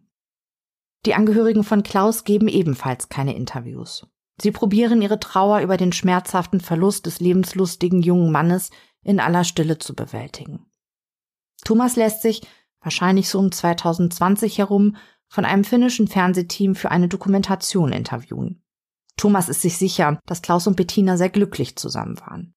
Die 1.05 1.13
Angehörigen 1.13 1.63
von 1.63 1.83
Klaus 1.83 2.23
geben 2.23 2.47
ebenfalls 2.47 3.09
keine 3.09 3.35
Interviews. 3.35 4.05
Sie 4.41 4.51
probieren 4.51 5.01
ihre 5.01 5.19
Trauer 5.19 5.59
über 5.62 5.77
den 5.77 5.91
schmerzhaften 5.91 6.59
Verlust 6.59 7.05
des 7.05 7.19
lebenslustigen 7.19 8.01
jungen 8.01 8.31
Mannes 8.31 8.69
in 9.03 9.19
aller 9.19 9.43
Stille 9.43 9.77
zu 9.79 9.95
bewältigen. 9.95 10.65
Thomas 11.63 11.95
lässt 11.95 12.21
sich, 12.21 12.41
wahrscheinlich 12.81 13.29
so 13.29 13.39
um 13.39 13.51
2020 13.51 14.57
herum, 14.57 14.95
von 15.27 15.45
einem 15.45 15.63
finnischen 15.63 16.07
Fernsehteam 16.07 16.75
für 16.75 16.91
eine 16.91 17.07
Dokumentation 17.07 17.91
interviewen. 17.91 18.63
Thomas 19.19 19.49
ist 19.49 19.62
sich 19.62 19.77
sicher, 19.77 20.17
dass 20.27 20.41
Klaus 20.41 20.65
und 20.65 20.77
Bettina 20.77 21.17
sehr 21.17 21.29
glücklich 21.29 21.75
zusammen 21.75 22.17
waren. 22.21 22.53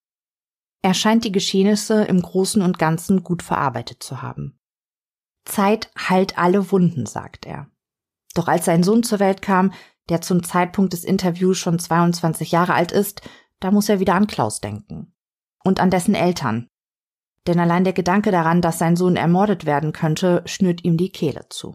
Er 0.81 0.95
scheint 0.95 1.25
die 1.25 1.33
Geschehnisse 1.33 2.05
im 2.05 2.23
Großen 2.23 2.63
und 2.63 2.79
Ganzen 2.79 3.25
gut 3.25 3.43
verarbeitet 3.43 4.01
zu 4.01 4.23
haben. 4.23 4.61
Zeit 5.45 5.91
heilt 5.99 6.39
alle 6.39 6.71
Wunden, 6.71 7.05
sagt 7.05 7.47
er. 7.47 7.67
Doch 8.35 8.47
als 8.47 8.65
sein 8.67 8.85
Sohn 8.85 9.03
zur 9.03 9.19
Welt 9.19 9.43
kam, 9.43 9.73
der 10.09 10.21
zum 10.21 10.45
Zeitpunkt 10.45 10.93
des 10.93 11.03
Interviews 11.03 11.59
schon 11.59 11.81
22 11.81 12.53
Jahre 12.53 12.75
alt 12.75 12.93
ist, 12.93 13.23
da 13.59 13.73
muss 13.73 13.89
er 13.89 13.99
wieder 13.99 14.15
an 14.15 14.29
Klaus 14.29 14.61
denken 14.61 15.13
und 15.65 15.81
an 15.81 15.91
dessen 15.91 16.15
Eltern. 16.15 16.69
Denn 17.49 17.59
allein 17.59 17.83
der 17.83 17.93
Gedanke 17.93 18.31
daran, 18.31 18.63
dass 18.63 18.79
sein 18.79 18.95
Sohn 18.95 19.17
ermordet 19.17 19.67
werden 19.67 19.93
könnte, 19.93 20.45
schnürt 20.47 20.85
ihm 20.85 20.97
die 20.97 21.11
Kehle 21.11 21.47
zu. 21.49 21.75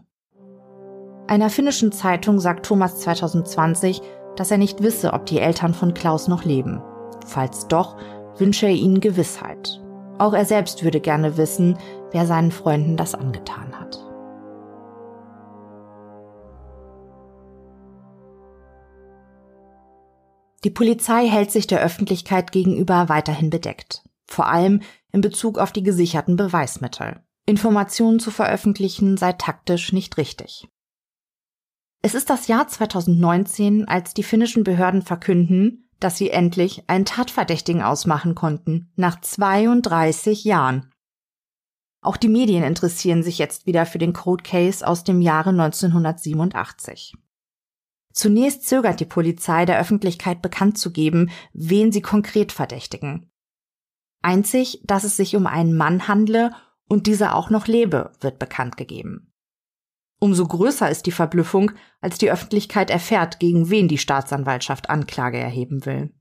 Einer 1.28 1.50
finnischen 1.50 1.92
Zeitung 1.92 2.40
sagt 2.40 2.66
Thomas 2.66 3.02
2020, 3.02 4.02
dass 4.38 4.52
er 4.52 4.58
nicht 4.58 4.82
wisse, 4.82 5.12
ob 5.14 5.26
die 5.26 5.40
Eltern 5.40 5.74
von 5.74 5.94
Klaus 5.94 6.28
noch 6.28 6.46
leben. 6.46 6.82
Falls 7.26 7.68
doch, 7.68 7.98
wünsche 8.38 8.68
er 8.68 8.74
ihnen 8.74 9.02
Gewissheit. 9.02 9.82
Auch 10.20 10.34
er 10.34 10.46
selbst 10.46 10.84
würde 10.84 11.02
gerne 11.02 11.38
wissen, 11.38 11.78
wer 12.12 12.26
seinen 12.26 12.52
Freunden 12.52 12.96
das 12.96 13.14
angetan 13.14 13.78
hat. 13.78 14.04
Die 20.64 20.72
Polizei 20.72 21.28
hält 21.28 21.52
sich 21.52 21.68
der 21.68 21.82
Öffentlichkeit 21.82 22.52
gegenüber 22.52 23.10
weiterhin 23.10 23.50
bedeckt, 23.50 24.04
vor 24.26 24.48
allem 24.48 24.82
in 25.12 25.22
Bezug 25.22 25.60
auf 25.60 25.72
die 25.72 25.84
gesicherten 25.84 26.36
Beweismittel. 26.36 27.22
Informationen 27.46 28.20
zu 28.20 28.32
veröffentlichen 28.32 29.18
sei 29.18 29.34
taktisch 29.34 29.94
nicht 29.94 30.18
richtig. 30.18 30.68
Es 32.02 32.16
ist 32.16 32.30
das 32.30 32.48
Jahr 32.48 32.68
2019, 32.68 33.88
als 33.88 34.14
die 34.14 34.24
finnischen 34.24 34.64
Behörden 34.64 35.02
verkünden, 35.02 35.90
dass 36.00 36.18
sie 36.18 36.30
endlich 36.30 36.84
einen 36.88 37.06
Tatverdächtigen 37.06 37.82
ausmachen 37.82 38.36
konnten, 38.36 38.92
nach 38.96 39.20
32 39.20 40.44
Jahren. 40.44 40.92
Auch 42.02 42.18
die 42.18 42.30
Medien 42.30 42.64
interessieren 42.64 43.24
sich 43.24 43.40
jetzt 43.40 43.66
wieder 43.66 43.86
für 43.86 43.98
den 43.98 44.14
Code 44.14 44.44
Case 44.44 44.86
aus 44.86 45.04
dem 45.04 45.22
Jahre 45.22 45.50
1987. 45.50 47.14
Zunächst 48.14 48.68
zögert 48.68 49.00
die 49.00 49.06
Polizei 49.06 49.66
der 49.66 49.80
Öffentlichkeit 49.80 50.42
bekannt 50.42 50.78
zu 50.78 50.92
geben, 50.92 51.30
wen 51.54 51.92
sie 51.92 52.02
konkret 52.02 52.52
verdächtigen. 52.52 53.32
Einzig, 54.22 54.82
dass 54.86 55.04
es 55.04 55.18
sich 55.18 55.36
um 55.36 55.48
einen 55.48 55.76
Mann 55.76 56.08
handle 56.08 56.52
und 56.88 57.08
dieser 57.08 57.36
auch 57.36 57.50
noch 57.50 57.68
lebe, 57.68 58.12
wird 58.22 58.40
bekannt 58.40 58.78
gegeben. 58.78 59.27
Umso 60.20 60.48
größer 60.48 60.90
ist 60.90 61.06
die 61.06 61.12
Verblüffung, 61.12 61.72
als 62.02 62.18
die 62.18 62.32
Öffentlichkeit 62.32 62.90
erfährt, 62.90 63.40
gegen 63.40 63.70
wen 63.70 63.88
die 63.88 64.00
Staatsanwaltschaft 64.00 64.90
Anklage 64.90 65.38
erheben 65.38 65.86
will. 65.86 66.12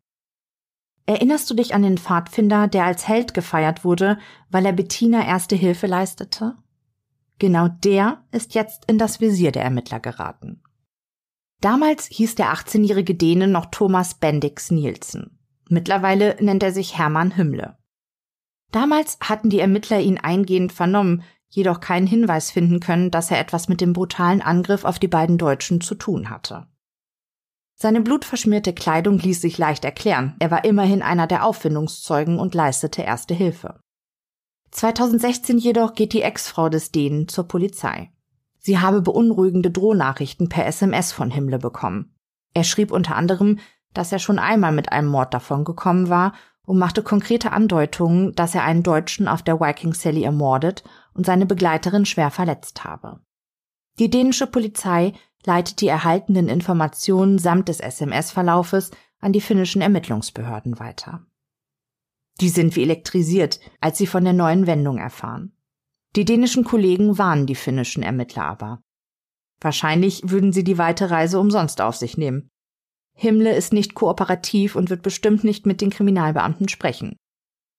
Erinnerst 1.06 1.48
du 1.48 1.54
dich 1.54 1.72
an 1.72 1.82
den 1.82 1.98
Pfadfinder, 1.98 2.66
der 2.68 2.84
als 2.84 3.06
Held 3.08 3.32
gefeiert 3.32 3.84
wurde, 3.84 4.18
weil 4.50 4.66
er 4.66 4.72
Bettina 4.72 5.24
erste 5.24 5.54
Hilfe 5.54 5.86
leistete? 5.86 6.56
Genau 7.38 7.68
der 7.68 8.24
ist 8.32 8.54
jetzt 8.54 8.84
in 8.90 8.98
das 8.98 9.20
Visier 9.20 9.52
der 9.52 9.62
Ermittler 9.62 10.00
geraten. 10.00 10.62
Damals 11.60 12.06
hieß 12.06 12.34
der 12.34 12.52
18-jährige 12.52 13.14
Däne 13.14 13.46
noch 13.46 13.66
Thomas 13.66 14.14
Bendix 14.14 14.70
Nielsen. 14.70 15.38
Mittlerweile 15.68 16.36
nennt 16.40 16.62
er 16.62 16.72
sich 16.72 16.98
Hermann 16.98 17.36
Hümmle. 17.36 17.78
Damals 18.72 19.18
hatten 19.20 19.48
die 19.48 19.60
Ermittler 19.60 20.00
ihn 20.00 20.18
eingehend 20.18 20.72
vernommen, 20.72 21.22
jedoch 21.48 21.80
keinen 21.80 22.06
Hinweis 22.06 22.50
finden 22.50 22.80
können, 22.80 23.10
dass 23.10 23.30
er 23.30 23.38
etwas 23.38 23.68
mit 23.68 23.80
dem 23.80 23.92
brutalen 23.92 24.42
Angriff 24.42 24.84
auf 24.84 24.98
die 24.98 25.08
beiden 25.08 25.38
Deutschen 25.38 25.80
zu 25.80 25.94
tun 25.94 26.30
hatte. 26.30 26.66
Seine 27.74 28.00
blutverschmierte 28.00 28.72
Kleidung 28.72 29.18
ließ 29.18 29.40
sich 29.40 29.58
leicht 29.58 29.84
erklären. 29.84 30.34
Er 30.38 30.50
war 30.50 30.64
immerhin 30.64 31.02
einer 31.02 31.26
der 31.26 31.44
Auffindungszeugen 31.44 32.38
und 32.38 32.54
leistete 32.54 33.02
erste 33.02 33.34
Hilfe. 33.34 33.78
2016 34.70 35.58
jedoch 35.58 35.94
geht 35.94 36.12
die 36.12 36.22
Ex-Frau 36.22 36.68
des 36.68 36.90
Dänen 36.90 37.28
zur 37.28 37.46
Polizei. 37.48 38.10
Sie 38.58 38.78
habe 38.78 39.02
beunruhigende 39.02 39.70
Drohnachrichten 39.70 40.48
per 40.48 40.66
SMS 40.66 41.12
von 41.12 41.30
Himmle 41.30 41.58
bekommen. 41.58 42.14
Er 42.54 42.64
schrieb 42.64 42.90
unter 42.90 43.14
anderem, 43.14 43.58
dass 43.92 44.10
er 44.10 44.18
schon 44.18 44.38
einmal 44.38 44.72
mit 44.72 44.90
einem 44.90 45.08
Mord 45.08 45.32
davon 45.34 45.64
gekommen 45.64 46.08
war 46.08 46.32
und 46.64 46.78
machte 46.78 47.02
konkrete 47.02 47.52
Andeutungen, 47.52 48.34
dass 48.34 48.54
er 48.54 48.64
einen 48.64 48.82
Deutschen 48.82 49.28
auf 49.28 49.42
der 49.42 49.60
Viking 49.60 49.94
Sally 49.94 50.24
ermordet 50.24 50.82
und 51.16 51.26
seine 51.26 51.46
Begleiterin 51.46 52.06
schwer 52.06 52.30
verletzt 52.30 52.84
habe. 52.84 53.20
Die 53.98 54.10
dänische 54.10 54.46
Polizei 54.46 55.14
leitet 55.44 55.80
die 55.80 55.88
erhaltenen 55.88 56.48
Informationen 56.48 57.38
samt 57.38 57.68
des 57.68 57.80
SMS-Verlaufes 57.80 58.90
an 59.20 59.32
die 59.32 59.40
finnischen 59.40 59.80
Ermittlungsbehörden 59.80 60.78
weiter. 60.78 61.26
Die 62.40 62.50
sind 62.50 62.76
wie 62.76 62.82
elektrisiert, 62.82 63.60
als 63.80 63.96
sie 63.96 64.06
von 64.06 64.24
der 64.24 64.34
neuen 64.34 64.66
Wendung 64.66 64.98
erfahren. 64.98 65.56
Die 66.16 66.24
dänischen 66.24 66.64
Kollegen 66.64 67.16
warnen 67.18 67.46
die 67.46 67.54
finnischen 67.54 68.02
Ermittler 68.02 68.44
aber. 68.44 68.82
Wahrscheinlich 69.60 70.22
würden 70.26 70.52
sie 70.52 70.64
die 70.64 70.76
weite 70.76 71.10
Reise 71.10 71.40
umsonst 71.40 71.80
auf 71.80 71.96
sich 71.96 72.18
nehmen. 72.18 72.50
Himmle 73.14 73.54
ist 73.54 73.72
nicht 73.72 73.94
kooperativ 73.94 74.76
und 74.76 74.90
wird 74.90 75.02
bestimmt 75.02 75.44
nicht 75.44 75.64
mit 75.64 75.80
den 75.80 75.88
Kriminalbeamten 75.88 76.68
sprechen. 76.68 77.16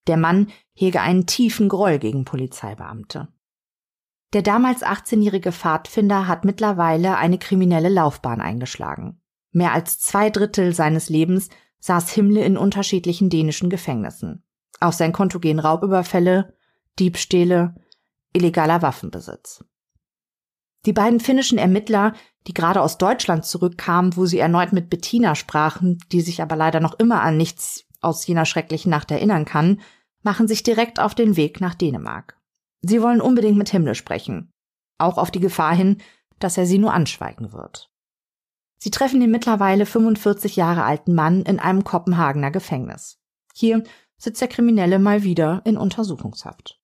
Der 0.08 0.16
Mann 0.16 0.48
hege 0.74 1.00
einen 1.00 1.26
tiefen 1.26 1.68
Groll 1.68 1.98
gegen 1.98 2.24
Polizeibeamte. 2.24 3.28
Der 4.32 4.42
damals 4.42 4.82
18-jährige 4.82 5.52
Pfadfinder 5.52 6.26
hat 6.26 6.44
mittlerweile 6.44 7.16
eine 7.16 7.38
kriminelle 7.38 7.88
Laufbahn 7.88 8.40
eingeschlagen. 8.40 9.20
Mehr 9.52 9.72
als 9.72 10.00
zwei 10.00 10.30
Drittel 10.30 10.74
seines 10.74 11.08
Lebens 11.08 11.48
saß 11.80 12.10
Himmle 12.10 12.44
in 12.44 12.58
unterschiedlichen 12.58 13.30
dänischen 13.30 13.70
Gefängnissen. 13.70 14.42
Auf 14.80 14.94
sein 14.94 15.12
Konto 15.12 15.40
gehen 15.40 15.58
Raubüberfälle, 15.58 16.54
Diebstähle, 16.98 17.74
illegaler 18.32 18.82
Waffenbesitz. 18.82 19.64
Die 20.86 20.92
beiden 20.92 21.20
finnischen 21.20 21.58
Ermittler, 21.58 22.12
die 22.46 22.54
gerade 22.54 22.80
aus 22.80 22.98
Deutschland 22.98 23.44
zurückkamen, 23.44 24.16
wo 24.16 24.26
sie 24.26 24.38
erneut 24.38 24.72
mit 24.72 24.90
Bettina 24.90 25.34
sprachen, 25.34 25.98
die 26.12 26.20
sich 26.20 26.40
aber 26.40 26.56
leider 26.56 26.80
noch 26.80 26.98
immer 26.98 27.22
an 27.22 27.36
nichts 27.36 27.84
aus 28.00 28.26
jener 28.26 28.44
schrecklichen 28.44 28.90
Nacht 28.90 29.10
erinnern 29.10 29.44
kann, 29.44 29.80
machen 30.22 30.48
sich 30.48 30.62
direkt 30.62 31.00
auf 31.00 31.14
den 31.14 31.36
Weg 31.36 31.60
nach 31.60 31.74
Dänemark. 31.74 32.38
Sie 32.82 33.02
wollen 33.02 33.20
unbedingt 33.20 33.58
mit 33.58 33.70
Himmler 33.70 33.94
sprechen, 33.94 34.52
auch 34.98 35.18
auf 35.18 35.30
die 35.30 35.40
Gefahr 35.40 35.74
hin, 35.74 35.98
dass 36.38 36.56
er 36.56 36.66
sie 36.66 36.78
nur 36.78 36.92
anschweigen 36.92 37.52
wird. 37.52 37.90
Sie 38.78 38.90
treffen 38.90 39.20
den 39.20 39.30
mittlerweile 39.30 39.86
45 39.86 40.56
Jahre 40.56 40.84
alten 40.84 41.14
Mann 41.14 41.42
in 41.42 41.58
einem 41.58 41.82
Kopenhagener 41.82 42.52
Gefängnis. 42.52 43.18
Hier 43.54 43.82
sitzt 44.16 44.40
der 44.40 44.48
Kriminelle 44.48 44.98
mal 44.98 45.24
wieder 45.24 45.62
in 45.64 45.76
Untersuchungshaft. 45.76 46.80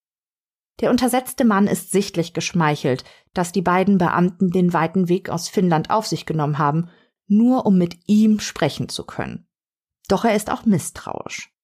Der 0.81 0.91
untersetzte 0.91 1.45
Mann 1.45 1.67
ist 1.67 1.91
sichtlich 1.91 2.33
geschmeichelt, 2.33 3.05
dass 3.33 3.53
die 3.53 3.61
beiden 3.61 3.97
Beamten 3.97 4.51
den 4.51 4.73
weiten 4.73 5.07
Weg 5.07 5.29
aus 5.29 5.47
Finnland 5.47 5.89
auf 5.89 6.05
sich 6.05 6.25
genommen 6.25 6.57
haben, 6.57 6.89
nur 7.27 7.65
um 7.65 7.77
mit 7.77 7.97
ihm 8.07 8.41
sprechen 8.41 8.89
zu 8.89 9.05
können. 9.05 9.47
Doch 10.09 10.25
er 10.25 10.35
ist 10.35 10.51
auch 10.51 10.65
misstrauisch. 10.65 11.54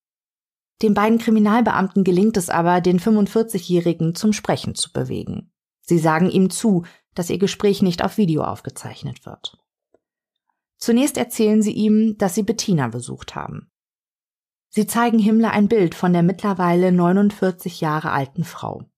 Den 0.81 0.93
beiden 0.93 1.19
Kriminalbeamten 1.19 2.03
gelingt 2.03 2.37
es 2.37 2.49
aber, 2.49 2.81
den 2.81 2.99
45-Jährigen 2.99 4.15
zum 4.15 4.33
Sprechen 4.33 4.75
zu 4.75 4.91
bewegen. 4.91 5.51
Sie 5.81 5.99
sagen 5.99 6.29
ihm 6.29 6.49
zu, 6.49 6.85
dass 7.13 7.29
ihr 7.29 7.37
Gespräch 7.37 7.81
nicht 7.81 8.03
auf 8.03 8.17
Video 8.17 8.43
aufgezeichnet 8.43 9.25
wird. 9.25 9.57
Zunächst 10.77 11.17
erzählen 11.17 11.61
sie 11.61 11.73
ihm, 11.73 12.17
dass 12.17 12.33
sie 12.33 12.43
Bettina 12.43 12.87
besucht 12.87 13.35
haben. 13.35 13.69
Sie 14.69 14.87
zeigen 14.87 15.19
Himmler 15.19 15.51
ein 15.51 15.67
Bild 15.67 15.93
von 15.93 16.13
der 16.13 16.23
mittlerweile 16.23 16.91
49 16.91 17.81
Jahre 17.81 18.11
alten 18.11 18.43
Frau. 18.43 18.89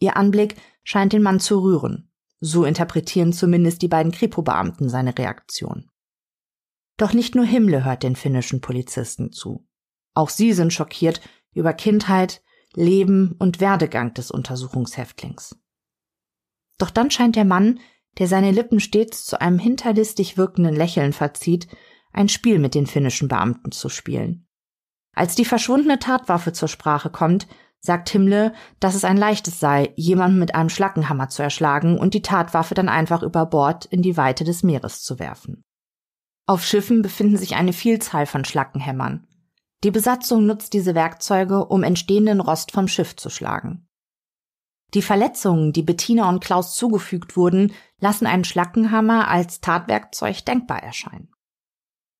Ihr 0.00 0.16
Anblick 0.16 0.56
scheint 0.82 1.12
den 1.12 1.22
Mann 1.22 1.40
zu 1.40 1.60
rühren. 1.60 2.10
So 2.40 2.64
interpretieren 2.64 3.32
zumindest 3.32 3.80
die 3.82 3.88
beiden 3.88 4.12
Kripo-Beamten 4.12 4.88
seine 4.88 5.16
Reaktion. 5.16 5.88
Doch 6.96 7.12
nicht 7.12 7.34
nur 7.34 7.44
Himmle 7.44 7.84
hört 7.84 8.02
den 8.02 8.16
finnischen 8.16 8.60
Polizisten 8.60 9.30
zu. 9.30 9.66
Auch 10.14 10.28
sie 10.28 10.52
sind 10.52 10.72
schockiert 10.72 11.20
über 11.52 11.72
Kindheit, 11.72 12.42
Leben 12.74 13.34
und 13.38 13.60
Werdegang 13.60 14.14
des 14.14 14.30
Untersuchungshäftlings. 14.30 15.56
Doch 16.78 16.90
dann 16.90 17.10
scheint 17.10 17.36
der 17.36 17.44
Mann, 17.44 17.80
der 18.18 18.28
seine 18.28 18.50
Lippen 18.50 18.80
stets 18.80 19.24
zu 19.24 19.40
einem 19.40 19.58
hinterlistig 19.58 20.36
wirkenden 20.36 20.74
Lächeln 20.74 21.12
verzieht, 21.12 21.68
ein 22.12 22.28
Spiel 22.28 22.58
mit 22.58 22.74
den 22.74 22.86
finnischen 22.86 23.28
Beamten 23.28 23.72
zu 23.72 23.88
spielen. 23.88 24.46
Als 25.14 25.34
die 25.34 25.44
verschwundene 25.44 25.98
Tatwaffe 25.98 26.52
zur 26.52 26.68
Sprache 26.68 27.10
kommt, 27.10 27.46
sagt 27.80 28.10
Himmle, 28.10 28.52
dass 28.78 28.94
es 28.94 29.04
ein 29.04 29.16
leichtes 29.16 29.58
sei, 29.58 29.92
jemanden 29.96 30.38
mit 30.38 30.54
einem 30.54 30.68
Schlackenhammer 30.68 31.28
zu 31.28 31.42
erschlagen 31.42 31.98
und 31.98 32.14
die 32.14 32.22
Tatwaffe 32.22 32.74
dann 32.74 32.88
einfach 32.88 33.22
über 33.22 33.46
Bord 33.46 33.86
in 33.86 34.02
die 34.02 34.16
Weite 34.16 34.44
des 34.44 34.62
Meeres 34.62 35.02
zu 35.02 35.18
werfen. 35.18 35.64
Auf 36.46 36.64
Schiffen 36.64 37.02
befinden 37.02 37.36
sich 37.36 37.54
eine 37.54 37.72
Vielzahl 37.72 38.26
von 38.26 38.44
Schlackenhämmern. 38.44 39.26
Die 39.82 39.90
Besatzung 39.90 40.44
nutzt 40.44 40.74
diese 40.74 40.94
Werkzeuge, 40.94 41.64
um 41.64 41.82
entstehenden 41.82 42.40
Rost 42.40 42.72
vom 42.72 42.86
Schiff 42.86 43.16
zu 43.16 43.30
schlagen. 43.30 43.88
Die 44.92 45.02
Verletzungen, 45.02 45.72
die 45.72 45.82
Bettina 45.82 46.28
und 46.28 46.42
Klaus 46.42 46.74
zugefügt 46.74 47.36
wurden, 47.36 47.72
lassen 47.98 48.26
einen 48.26 48.44
Schlackenhammer 48.44 49.28
als 49.28 49.60
Tatwerkzeug 49.60 50.44
denkbar 50.44 50.82
erscheinen. 50.82 51.32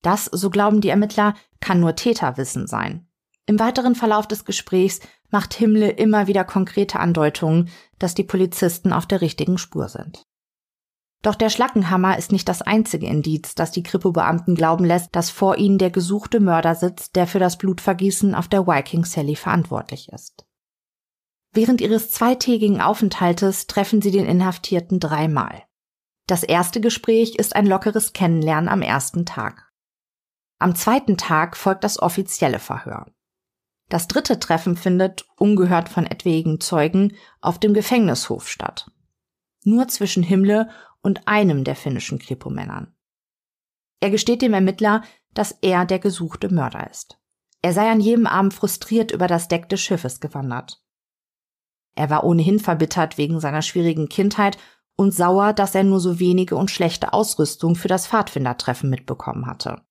Das, 0.02 0.26
so 0.26 0.48
glauben 0.48 0.80
die 0.80 0.88
Ermittler, 0.88 1.34
kann 1.60 1.80
nur 1.80 1.96
Täterwissen 1.96 2.66
sein. 2.66 3.06
Im 3.46 3.58
weiteren 3.58 3.94
Verlauf 3.94 4.28
des 4.28 4.44
Gesprächs 4.44 5.00
macht 5.30 5.52
Himmle 5.54 5.90
immer 5.90 6.26
wieder 6.28 6.44
konkrete 6.44 7.00
Andeutungen, 7.00 7.68
dass 7.98 8.14
die 8.14 8.24
Polizisten 8.24 8.92
auf 8.92 9.06
der 9.06 9.20
richtigen 9.20 9.58
Spur 9.58 9.88
sind. 9.88 10.22
Doch 11.22 11.34
der 11.34 11.50
Schlackenhammer 11.50 12.16
ist 12.16 12.32
nicht 12.32 12.48
das 12.48 12.62
einzige 12.62 13.06
Indiz, 13.06 13.54
das 13.54 13.70
die 13.70 13.82
Kripo-Beamten 13.82 14.54
glauben 14.54 14.84
lässt, 14.84 15.14
dass 15.14 15.28
vor 15.28 15.58
ihnen 15.58 15.76
der 15.76 15.90
gesuchte 15.90 16.40
Mörder 16.40 16.74
sitzt, 16.74 17.14
der 17.14 17.26
für 17.26 17.38
das 17.38 17.58
Blutvergießen 17.58 18.34
auf 18.34 18.48
der 18.48 18.66
Viking 18.66 19.04
Sally 19.04 19.36
verantwortlich 19.36 20.08
ist. 20.10 20.46
Während 21.52 21.80
ihres 21.80 22.10
zweitägigen 22.10 22.80
Aufenthaltes 22.80 23.66
treffen 23.66 24.00
sie 24.00 24.12
den 24.12 24.24
Inhaftierten 24.24 24.98
dreimal. 24.98 25.64
Das 26.26 26.42
erste 26.42 26.80
Gespräch 26.80 27.34
ist 27.34 27.56
ein 27.56 27.66
lockeres 27.66 28.12
Kennenlernen 28.12 28.68
am 28.68 28.82
ersten 28.82 29.26
Tag. 29.26 29.68
Am 30.58 30.74
zweiten 30.74 31.16
Tag 31.16 31.56
folgt 31.56 31.84
das 31.84 32.00
offizielle 32.00 32.60
Verhör. 32.60 33.06
Das 33.88 34.06
dritte 34.06 34.38
Treffen 34.38 34.76
findet, 34.76 35.26
ungehört 35.36 35.88
von 35.88 36.06
etwaigen 36.06 36.60
Zeugen, 36.60 37.16
auf 37.40 37.58
dem 37.58 37.74
Gefängnishof 37.74 38.48
statt. 38.48 38.90
Nur 39.64 39.88
zwischen 39.88 40.22
Himmle 40.22 40.70
und 41.02 41.26
einem 41.26 41.64
der 41.64 41.76
finnischen 41.76 42.18
Kripo-Männern. 42.18 42.94
Er 44.00 44.10
gesteht 44.10 44.42
dem 44.42 44.54
Ermittler, 44.54 45.02
dass 45.34 45.52
er 45.60 45.84
der 45.84 45.98
gesuchte 45.98 46.52
Mörder 46.52 46.90
ist. 46.90 47.18
Er 47.62 47.72
sei 47.72 47.90
an 47.90 48.00
jedem 48.00 48.26
Abend 48.26 48.54
frustriert 48.54 49.10
über 49.10 49.26
das 49.26 49.48
Deck 49.48 49.68
des 49.68 49.80
Schiffes 49.80 50.20
gewandert. 50.20 50.82
Er 51.94 52.08
war 52.08 52.24
ohnehin 52.24 52.58
verbittert 52.58 53.18
wegen 53.18 53.40
seiner 53.40 53.62
schwierigen 53.62 54.08
Kindheit 54.08 54.56
und 54.96 55.14
sauer, 55.14 55.52
dass 55.52 55.74
er 55.74 55.84
nur 55.84 56.00
so 56.00 56.18
wenige 56.18 56.56
und 56.56 56.70
schlechte 56.70 57.12
Ausrüstung 57.12 57.74
für 57.74 57.88
das 57.88 58.06
Pfadfindertreffen 58.06 58.88
mitbekommen 58.88 59.46
hatte. 59.46 59.82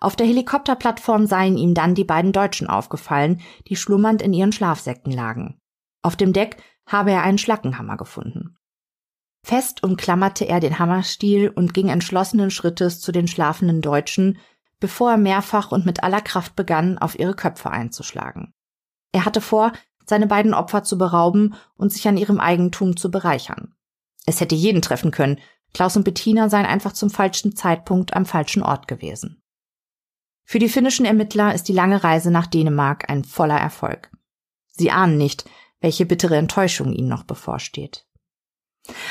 Auf 0.00 0.16
der 0.16 0.26
Helikopterplattform 0.26 1.26
seien 1.26 1.56
ihm 1.56 1.74
dann 1.74 1.94
die 1.94 2.04
beiden 2.04 2.32
Deutschen 2.32 2.66
aufgefallen, 2.66 3.40
die 3.68 3.76
schlummernd 3.76 4.20
in 4.20 4.32
ihren 4.32 4.52
Schlafsäcken 4.52 5.12
lagen. 5.12 5.60
Auf 6.02 6.16
dem 6.16 6.32
Deck 6.32 6.62
habe 6.86 7.12
er 7.12 7.22
einen 7.22 7.38
Schlackenhammer 7.38 7.96
gefunden. 7.96 8.56
Fest 9.44 9.82
umklammerte 9.82 10.44
er 10.44 10.60
den 10.60 10.78
Hammerstiel 10.78 11.48
und 11.48 11.74
ging 11.74 11.88
entschlossenen 11.88 12.50
Schrittes 12.50 13.00
zu 13.00 13.12
den 13.12 13.26
schlafenden 13.26 13.82
Deutschen, 13.82 14.38
bevor 14.78 15.12
er 15.12 15.16
mehrfach 15.16 15.72
und 15.72 15.84
mit 15.84 16.02
aller 16.02 16.20
Kraft 16.20 16.56
begann, 16.56 16.98
auf 16.98 17.18
ihre 17.18 17.34
Köpfe 17.34 17.70
einzuschlagen. 17.70 18.52
Er 19.12 19.24
hatte 19.24 19.40
vor, 19.40 19.72
seine 20.06 20.26
beiden 20.26 20.54
Opfer 20.54 20.82
zu 20.82 20.98
berauben 20.98 21.54
und 21.76 21.92
sich 21.92 22.06
an 22.08 22.16
ihrem 22.16 22.40
Eigentum 22.40 22.96
zu 22.96 23.10
bereichern. 23.10 23.74
Es 24.26 24.40
hätte 24.40 24.54
jeden 24.54 24.82
treffen 24.82 25.10
können, 25.10 25.38
Klaus 25.74 25.96
und 25.96 26.04
Bettina 26.04 26.48
seien 26.48 26.66
einfach 26.66 26.92
zum 26.92 27.10
falschen 27.10 27.56
Zeitpunkt 27.56 28.14
am 28.14 28.26
falschen 28.26 28.62
Ort 28.62 28.88
gewesen. 28.88 29.42
Für 30.44 30.58
die 30.58 30.68
finnischen 30.68 31.06
Ermittler 31.06 31.54
ist 31.54 31.68
die 31.68 31.72
lange 31.72 32.04
Reise 32.04 32.30
nach 32.30 32.46
Dänemark 32.46 33.08
ein 33.08 33.24
voller 33.24 33.58
Erfolg. 33.58 34.10
Sie 34.70 34.90
ahnen 34.90 35.16
nicht, 35.16 35.48
welche 35.80 36.04
bittere 36.04 36.36
Enttäuschung 36.36 36.92
ihnen 36.92 37.08
noch 37.08 37.24
bevorsteht. 37.24 38.06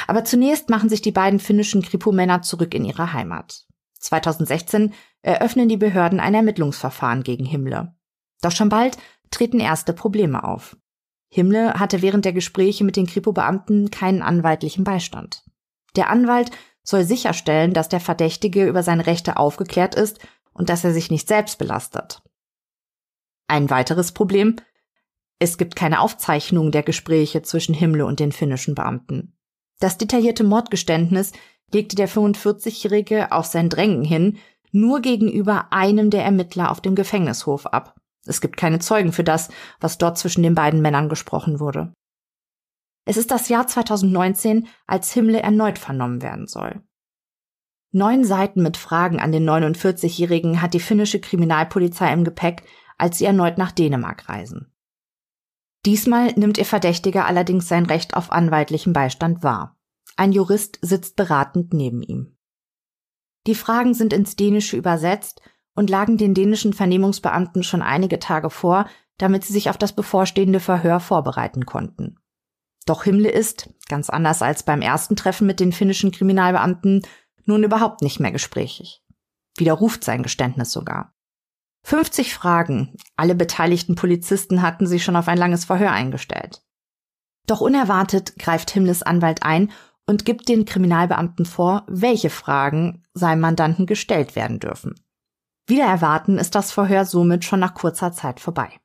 Aber 0.08 0.26
zunächst 0.26 0.70
machen 0.70 0.90
sich 0.90 1.02
die 1.02 1.12
beiden 1.12 1.40
finnischen 1.40 1.82
Kripo-Männer 1.82 2.42
zurück 2.42 2.74
in 2.74 2.86
ihre 2.86 3.14
Heimat. 3.14 3.66
2016 4.00 4.94
eröffnen 5.22 5.70
die 5.70 5.78
Behörden 5.78 6.20
ein 6.20 6.34
Ermittlungsverfahren 6.34 7.24
gegen 7.24 7.46
Himmler. 7.46 7.96
Doch 8.42 8.52
schon 8.52 8.70
bald 8.70 8.98
treten 9.30 9.60
erste 9.60 9.94
Probleme 9.94 10.44
auf. 10.44 10.76
Himmler 11.30 11.80
hatte 11.80 12.02
während 12.02 12.26
der 12.26 12.34
Gespräche 12.34 12.84
mit 12.84 12.98
den 12.98 13.08
Kripo-Beamten 13.08 13.90
keinen 13.90 14.22
anwaltlichen 14.22 14.84
Beistand. 14.84 15.44
Der 15.96 16.10
Anwalt 16.10 16.52
soll 16.84 17.04
sicherstellen, 17.04 17.74
dass 17.74 17.90
der 17.90 18.00
Verdächtige 18.00 18.68
über 18.68 18.84
seine 18.84 19.06
Rechte 19.06 19.38
aufgeklärt 19.38 19.96
ist 19.96 20.20
und 20.52 20.70
dass 20.70 20.84
er 20.84 20.94
sich 20.94 21.12
nicht 21.12 21.28
selbst 21.28 21.58
belastet. 21.58 22.22
Ein 23.48 23.70
weiteres 23.70 24.12
Problem, 24.12 24.58
es 25.40 25.58
gibt 25.58 25.76
keine 25.76 26.02
Aufzeichnung 26.02 26.72
der 26.72 26.84
Gespräche 26.84 27.42
zwischen 27.42 27.74
Himmler 27.74 28.06
und 28.06 28.20
den 28.20 28.32
finnischen 28.32 28.76
Beamten. 28.76 29.38
Das 29.82 29.98
detaillierte 29.98 30.44
Mordgeständnis 30.44 31.34
legte 31.74 31.96
der 31.96 32.08
45-Jährige 32.08 33.32
auf 33.32 33.48
sein 33.48 33.68
Drängen 33.68 34.06
hin 34.06 34.38
nur 34.72 35.02
gegenüber 35.02 35.74
einem 35.74 36.12
der 36.12 36.24
Ermittler 36.24 36.72
auf 36.72 36.80
dem 36.80 36.96
Gefängnishof 36.96 37.66
ab. 37.66 38.00
Es 38.26 38.40
gibt 38.40 38.56
keine 38.56 38.80
Zeugen 38.80 39.12
für 39.12 39.24
das, 39.24 39.50
was 39.80 39.98
dort 39.98 40.18
zwischen 40.18 40.44
den 40.44 40.56
beiden 40.56 40.82
Männern 40.82 41.10
gesprochen 41.10 41.60
wurde. 41.60 41.92
Es 43.06 43.18
ist 43.18 43.32
das 43.32 43.50
Jahr 43.50 43.66
2019, 43.68 44.68
als 44.86 45.12
Himmle 45.12 45.42
erneut 45.42 45.80
vernommen 45.80 46.22
werden 46.22 46.48
soll. 46.48 46.82
Neun 47.92 48.24
Seiten 48.24 48.62
mit 48.62 48.78
Fragen 48.78 49.20
an 49.20 49.32
den 49.32 49.50
49-Jährigen 49.50 50.62
hat 50.62 50.76
die 50.76 50.80
finnische 50.80 51.20
Kriminalpolizei 51.20 52.14
im 52.14 52.24
Gepäck, 52.24 52.64
als 52.98 53.18
sie 53.18 53.26
erneut 53.26 53.58
nach 53.58 53.72
Dänemark 53.72 54.30
reisen. 54.30 54.72
Diesmal 55.86 56.34
nimmt 56.34 56.58
ihr 56.58 56.66
Verdächtiger 56.66 57.26
allerdings 57.26 57.68
sein 57.68 57.86
Recht 57.86 58.16
auf 58.16 58.32
anwaltlichen 58.32 58.94
Beistand 58.94 59.44
wahr. 59.44 59.78
Ein 60.16 60.32
Jurist 60.32 60.78
sitzt 60.82 61.16
beratend 61.16 61.74
neben 61.74 62.02
ihm. 62.04 62.38
Die 63.48 63.56
Fragen 63.56 63.94
sind 63.94 64.14
ins 64.14 64.36
Dänische 64.36 64.78
übersetzt 64.78 65.42
und 65.74 65.90
lagen 65.90 66.18
den 66.18 66.34
dänischen 66.34 66.74
Vernehmungsbeamten 66.74 67.64
schon 67.64 67.82
einige 67.82 68.20
Tage 68.20 68.50
vor, 68.50 68.88
damit 69.18 69.44
sie 69.44 69.54
sich 69.54 69.70
auf 69.70 69.78
das 69.78 69.94
bevorstehende 69.94 70.60
Verhör 70.60 71.00
vorbereiten 71.00 71.66
konnten. 71.66 72.18
Doch 72.86 73.04
Himmle 73.04 73.30
ist, 73.30 73.70
ganz 73.88 74.10
anders 74.10 74.42
als 74.42 74.64
beim 74.64 74.82
ersten 74.82 75.16
Treffen 75.16 75.48
mit 75.48 75.60
den 75.60 75.72
finnischen 75.72 76.12
Kriminalbeamten, 76.12 77.02
nun 77.46 77.64
überhaupt 77.64 78.02
nicht 78.02 78.20
mehr 78.20 78.32
gesprächig. 78.32 79.04
Widerruft 79.58 80.04
sein 80.04 80.24
Geständnis 80.24 80.72
sogar. 80.72 81.16
50 81.84 82.34
Fragen, 82.34 82.96
alle 83.16 83.36
beteiligten 83.36 83.96
Polizisten 83.96 84.62
hatten 84.62 84.88
sich 84.88 85.04
schon 85.04 85.16
auf 85.16 85.28
ein 85.28 85.38
langes 85.38 85.66
Verhör 85.66 85.92
eingestellt. 85.92 86.62
Doch 87.48 87.62
unerwartet 87.62 88.38
greift 88.38 88.72
Himmles 88.72 89.04
Anwalt 89.04 89.44
ein 89.44 89.72
und 90.06 90.26
gibt 90.26 90.48
den 90.50 90.66
Kriminalbeamten 90.66 91.46
vor, 91.46 91.86
welche 91.88 92.30
Fragen 92.30 93.04
seinem 93.14 93.42
Mandanten 93.42 93.86
gestellt 93.86 94.36
werden 94.36 94.60
dürfen. 94.60 94.96
Wieder 95.68 95.86
erwarten 95.86 96.38
ist 96.38 96.56
das 96.56 96.72
Verhör 96.72 97.06
somit 97.06 97.46
schon 97.46 97.60
nach 97.60 97.74
kurzer 97.74 98.12
Zeit 98.12 98.40
vorbei. 98.40 98.80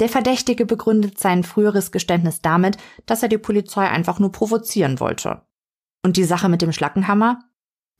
Der 0.00 0.08
Verdächtige 0.08 0.66
begründet 0.66 1.20
sein 1.20 1.44
früheres 1.44 1.92
Geständnis 1.92 2.40
damit, 2.40 2.78
dass 3.06 3.22
er 3.22 3.28
die 3.28 3.38
Polizei 3.38 3.88
einfach 3.88 4.18
nur 4.18 4.32
provozieren 4.32 4.98
wollte. 5.00 5.42
Und 6.02 6.16
die 6.16 6.24
Sache 6.24 6.48
mit 6.48 6.62
dem 6.62 6.72
Schlackenhammer? 6.72 7.44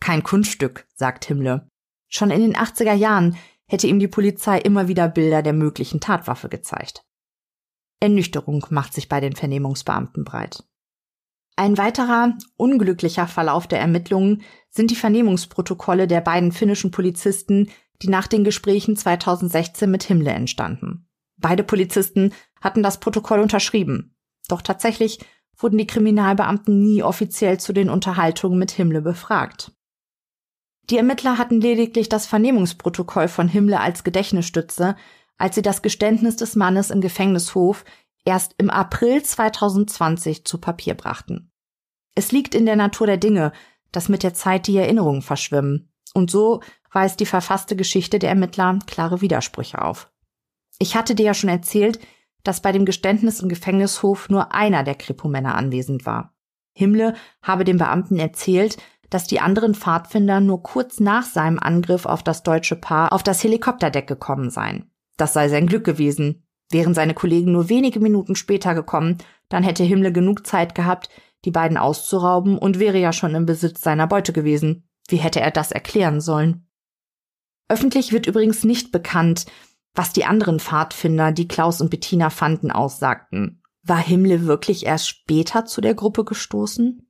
Kein 0.01 0.23
Kunststück, 0.23 0.87
sagt 0.95 1.25
Himmle. 1.25 1.69
Schon 2.09 2.31
in 2.31 2.41
den 2.41 2.57
80er 2.57 2.95
Jahren 2.95 3.37
hätte 3.67 3.87
ihm 3.87 3.99
die 3.99 4.09
Polizei 4.09 4.59
immer 4.59 4.89
wieder 4.89 5.09
Bilder 5.09 5.43
der 5.43 5.53
möglichen 5.53 6.01
Tatwaffe 6.01 6.49
gezeigt. 6.49 7.05
Ernüchterung 8.01 8.67
macht 8.71 8.93
sich 8.93 9.09
bei 9.09 9.21
den 9.21 9.35
Vernehmungsbeamten 9.35 10.25
breit. 10.25 10.65
Ein 11.57 11.79
weiterer 11.79 12.37
unglücklicher 12.57 13.29
Verlauf 13.29 13.67
der 13.67 13.79
Ermittlungen 13.79 14.43
sind 14.71 14.91
die 14.91 14.97
Vernehmungsprotokolle 14.97 16.09
der 16.09 16.21
beiden 16.21 16.51
finnischen 16.51 16.91
Polizisten, 16.91 17.71
die 18.03 18.09
nach 18.09 18.27
den 18.27 18.43
Gesprächen 18.43 18.97
2016 18.97 19.91
mit 19.91 20.03
Himmle 20.03 20.33
entstanden. 20.33 21.09
Beide 21.37 21.63
Polizisten 21.63 22.33
hatten 22.61 22.83
das 22.83 22.99
Protokoll 22.99 23.39
unterschrieben. 23.39 24.17
Doch 24.49 24.63
tatsächlich 24.63 25.21
wurden 25.57 25.79
die 25.79 25.87
Kriminalbeamten 25.87 26.83
nie 26.83 27.03
offiziell 27.03 27.61
zu 27.61 27.73
den 27.73 27.89
Unterhaltungen 27.89 28.59
mit 28.59 28.73
Himmle 28.73 29.01
befragt. 29.01 29.73
Die 30.91 30.99
Ermittler 30.99 31.39
hatten 31.39 31.61
lediglich 31.61 32.09
das 32.09 32.27
Vernehmungsprotokoll 32.27 33.29
von 33.29 33.49
Himmle 33.49 33.81
als 33.81 34.05
Gedächtnisstütze, 34.05 34.97
als 35.39 35.55
sie 35.55 35.63
das 35.63 35.83
Geständnis 35.83 36.37
des 36.37 36.57
Mannes 36.57 36.91
im 36.91 37.01
Gefängnishof 37.01 37.85
erst 38.25 38.55
im 38.59 38.71
April 38.71 39.23
2020 39.23 40.45
zu 40.45 40.59
Papier 40.59 40.95
brachten. 40.95 41.51
Es 42.15 42.33
liegt 42.33 42.55
in 42.55 42.67
der 42.67 42.77
Natur 42.77 43.07
der 43.07 43.17
Dinge, 43.17 43.53
dass 43.93 44.09
mit 44.09 44.23
der 44.23 44.35
Zeit 44.35 44.67
die 44.67 44.77
Erinnerungen 44.77 45.23
verschwimmen. 45.23 45.91
Und 46.15 46.31
so 46.31 46.63
weist 46.93 47.21
die 47.21 47.27
verfasste 47.27 47.77
Geschichte 47.77 48.19
der 48.19 48.31
Ermittler 48.31 48.79
klare 48.87 49.21
Widersprüche 49.21 49.83
auf. 49.83 50.11
Ich 50.79 50.97
hatte 50.97 51.15
dir 51.15 51.27
ja 51.27 51.35
schon 51.35 51.51
erzählt, 51.51 51.99
dass 52.45 52.61
bei 52.61 52.73
dem 52.73 52.85
Geständnis 52.85 53.41
im 53.41 53.49
Gefängnishof 53.49 54.29
nur 54.29 54.53
einer 54.53 54.85
der 54.85 54.95
Kripo-Männer 54.95 55.55
anwesend 55.55 56.07
war. 56.07 56.35
Himmle 56.77 57.15
habe 57.43 57.65
dem 57.65 57.79
Beamten 57.79 58.19
erzählt, 58.19 58.77
dass 59.11 59.27
die 59.27 59.41
anderen 59.41 59.75
Pfadfinder 59.75 60.41
nur 60.41 60.63
kurz 60.63 61.01
nach 61.01 61.25
seinem 61.25 61.59
Angriff 61.59 62.07
auf 62.07 62.23
das 62.23 62.43
deutsche 62.43 62.77
Paar 62.77 63.13
auf 63.13 63.23
das 63.23 63.43
Helikopterdeck 63.43 64.07
gekommen 64.07 64.51
seien. 64.51 64.91
Das 65.17 65.33
sei 65.33 65.49
sein 65.49 65.67
Glück 65.67 65.85
gewesen. 65.85 66.47
Wären 66.71 66.95
seine 66.95 67.15
Kollegen 67.15 67.53
nur 67.53 67.69
wenige 67.69 68.01
Minuten 68.01 68.37
später 68.37 68.75
gekommen, 68.75 69.19
dann 69.49 69.63
hätte 69.63 69.85
Himmle 69.85 70.13
genug 70.13 70.47
Zeit 70.47 70.75
gehabt, 70.75 71.11
die 71.45 71.51
beiden 71.51 71.77
auszurauben 71.77 72.59
und 72.59 72.79
wäre 72.79 72.99
ja 72.99 73.13
schon 73.13 73.35
im 73.35 73.47
Besitz 73.47 73.83
seiner 73.83 74.07
Beute 74.07 74.33
gewesen. 74.33 74.89
Wie 75.09 75.17
hätte 75.17 75.41
er 75.41 75.51
das 75.51 75.73
erklären 75.73 76.21
sollen? 76.21 76.67
Öffentlich 77.69 78.13
wird 78.13 78.27
übrigens 78.27 78.65
nicht 78.65 78.93
bekannt, 78.93 79.47
was 79.95 80.13
die 80.13 80.25
anderen 80.25 80.59
Pfadfinder, 80.59 81.33
die 81.33 81.49
Klaus 81.49 81.81
und 81.81 81.91
Bettina 81.91 82.31
fanden, 82.31 82.71
aussagten. 82.71 83.63
War 83.83 83.99
Himmle 83.99 84.47
wirklich 84.47 84.87
erst 84.87 85.09
später 85.09 85.67
zu 85.67 85.81
der 85.81 85.95
Gruppe 85.95 86.25
gestoßen? 86.25 87.07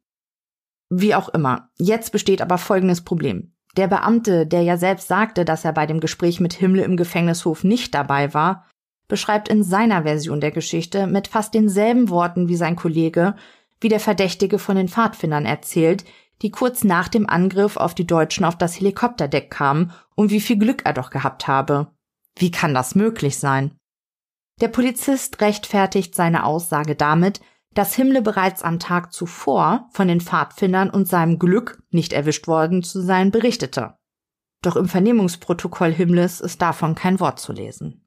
Wie 0.97 1.15
auch 1.15 1.29
immer. 1.31 1.71
Jetzt 1.77 2.13
besteht 2.13 2.41
aber 2.41 2.57
folgendes 2.57 3.03
Problem. 3.03 3.53
Der 3.77 3.89
Beamte, 3.89 4.47
der 4.47 4.63
ja 4.63 4.77
selbst 4.77 5.09
sagte, 5.09 5.45
dass 5.45 5.65
er 5.65 5.73
bei 5.73 5.87
dem 5.87 5.99
Gespräch 5.99 6.39
mit 6.39 6.53
Himmle 6.53 6.85
im 6.85 6.97
Gefängnishof 6.97 7.65
nicht 7.65 7.95
dabei 7.95 8.33
war, 8.33 8.67
beschreibt 9.09 9.49
in 9.49 9.65
seiner 9.65 10.05
Version 10.05 10.41
der 10.41 10.53
Geschichte 10.53 11.09
mit 11.09 11.27
fast 11.27 11.53
denselben 11.53 12.11
Worten 12.11 12.49
wie 12.49 12.55
sein 12.55 12.77
Kollege, 12.77 13.35
wie 13.81 13.89
der 13.89 13.99
Verdächtige 13.99 14.61
von 14.61 14.77
den 14.77 14.89
Pfadfindern 14.89 15.47
erzählt, 15.47 16.05
die 16.43 16.51
kurz 16.51 16.85
nach 16.85 17.09
dem 17.09 17.29
Angriff 17.29 17.77
auf 17.77 17.95
die 17.95 18.07
Deutschen 18.07 18.45
auf 18.45 18.57
das 18.57 18.79
Helikopterdeck 18.79 19.51
kamen 19.51 19.93
und 20.15 20.31
wie 20.31 20.41
viel 20.41 20.59
Glück 20.59 20.83
er 20.85 20.93
doch 20.93 21.11
gehabt 21.11 21.49
habe. 21.49 21.89
Wie 22.37 22.53
kann 22.53 22.73
das 22.73 22.95
möglich 22.95 23.39
sein? 23.39 23.73
Der 24.61 24.69
Polizist 24.69 25.41
rechtfertigt 25.41 26.15
seine 26.15 26.45
Aussage 26.45 26.95
damit, 26.95 27.41
dass 27.75 27.95
Himmle 27.95 28.23
bereits 28.23 28.63
am 28.63 28.79
Tag 28.79 29.13
zuvor 29.13 29.89
von 29.93 30.09
den 30.09 30.21
Pfadfindern 30.21 30.91
und 30.91 31.09
seinem 31.09 31.39
Glück, 31.39 31.83
nicht 31.91 32.13
erwischt 32.13 32.47
worden 32.47 32.83
zu 32.83 33.01
sein, 33.01 33.31
berichtete. 33.31 33.95
Doch 34.63 34.77
im 34.77 34.89
Vernehmungsprotokoll 34.89 35.93
Himmles 35.93 36.41
ist 36.41 36.63
davon 36.63 36.95
kein 36.95 37.21
Wort 37.21 37.39
zu 37.39 37.53
lesen. 37.53 38.07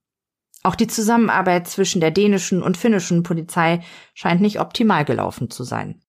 Auch 0.64 0.76
die 0.76 0.88
Zusammenarbeit 0.88 1.68
zwischen 1.68 2.02
der 2.02 2.12
dänischen 2.12 2.64
und 2.64 2.78
finnischen 2.78 3.24
Polizei 3.24 3.84
scheint 4.14 4.42
nicht 4.42 4.60
optimal 4.60 5.06
gelaufen 5.06 5.50
zu 5.50 5.64
sein. 5.64 6.02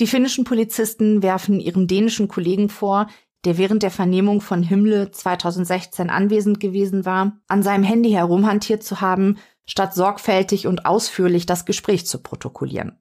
Die 0.00 0.06
finnischen 0.06 0.44
Polizisten 0.44 1.22
werfen 1.22 1.60
ihrem 1.60 1.86
dänischen 1.86 2.28
Kollegen 2.28 2.68
vor, 2.68 3.08
der 3.44 3.56
während 3.56 3.82
der 3.82 3.90
Vernehmung 3.90 4.40
von 4.40 4.62
Himmle 4.62 5.10
2016 5.10 6.10
anwesend 6.10 6.60
gewesen 6.60 7.04
war, 7.04 7.40
an 7.46 7.62
seinem 7.62 7.84
Handy 7.84 8.10
herumhantiert 8.10 8.82
zu 8.82 9.00
haben, 9.00 9.38
statt 9.68 9.94
sorgfältig 9.94 10.66
und 10.66 10.86
ausführlich 10.86 11.46
das 11.46 11.64
Gespräch 11.64 12.06
zu 12.06 12.18
protokollieren. 12.20 12.98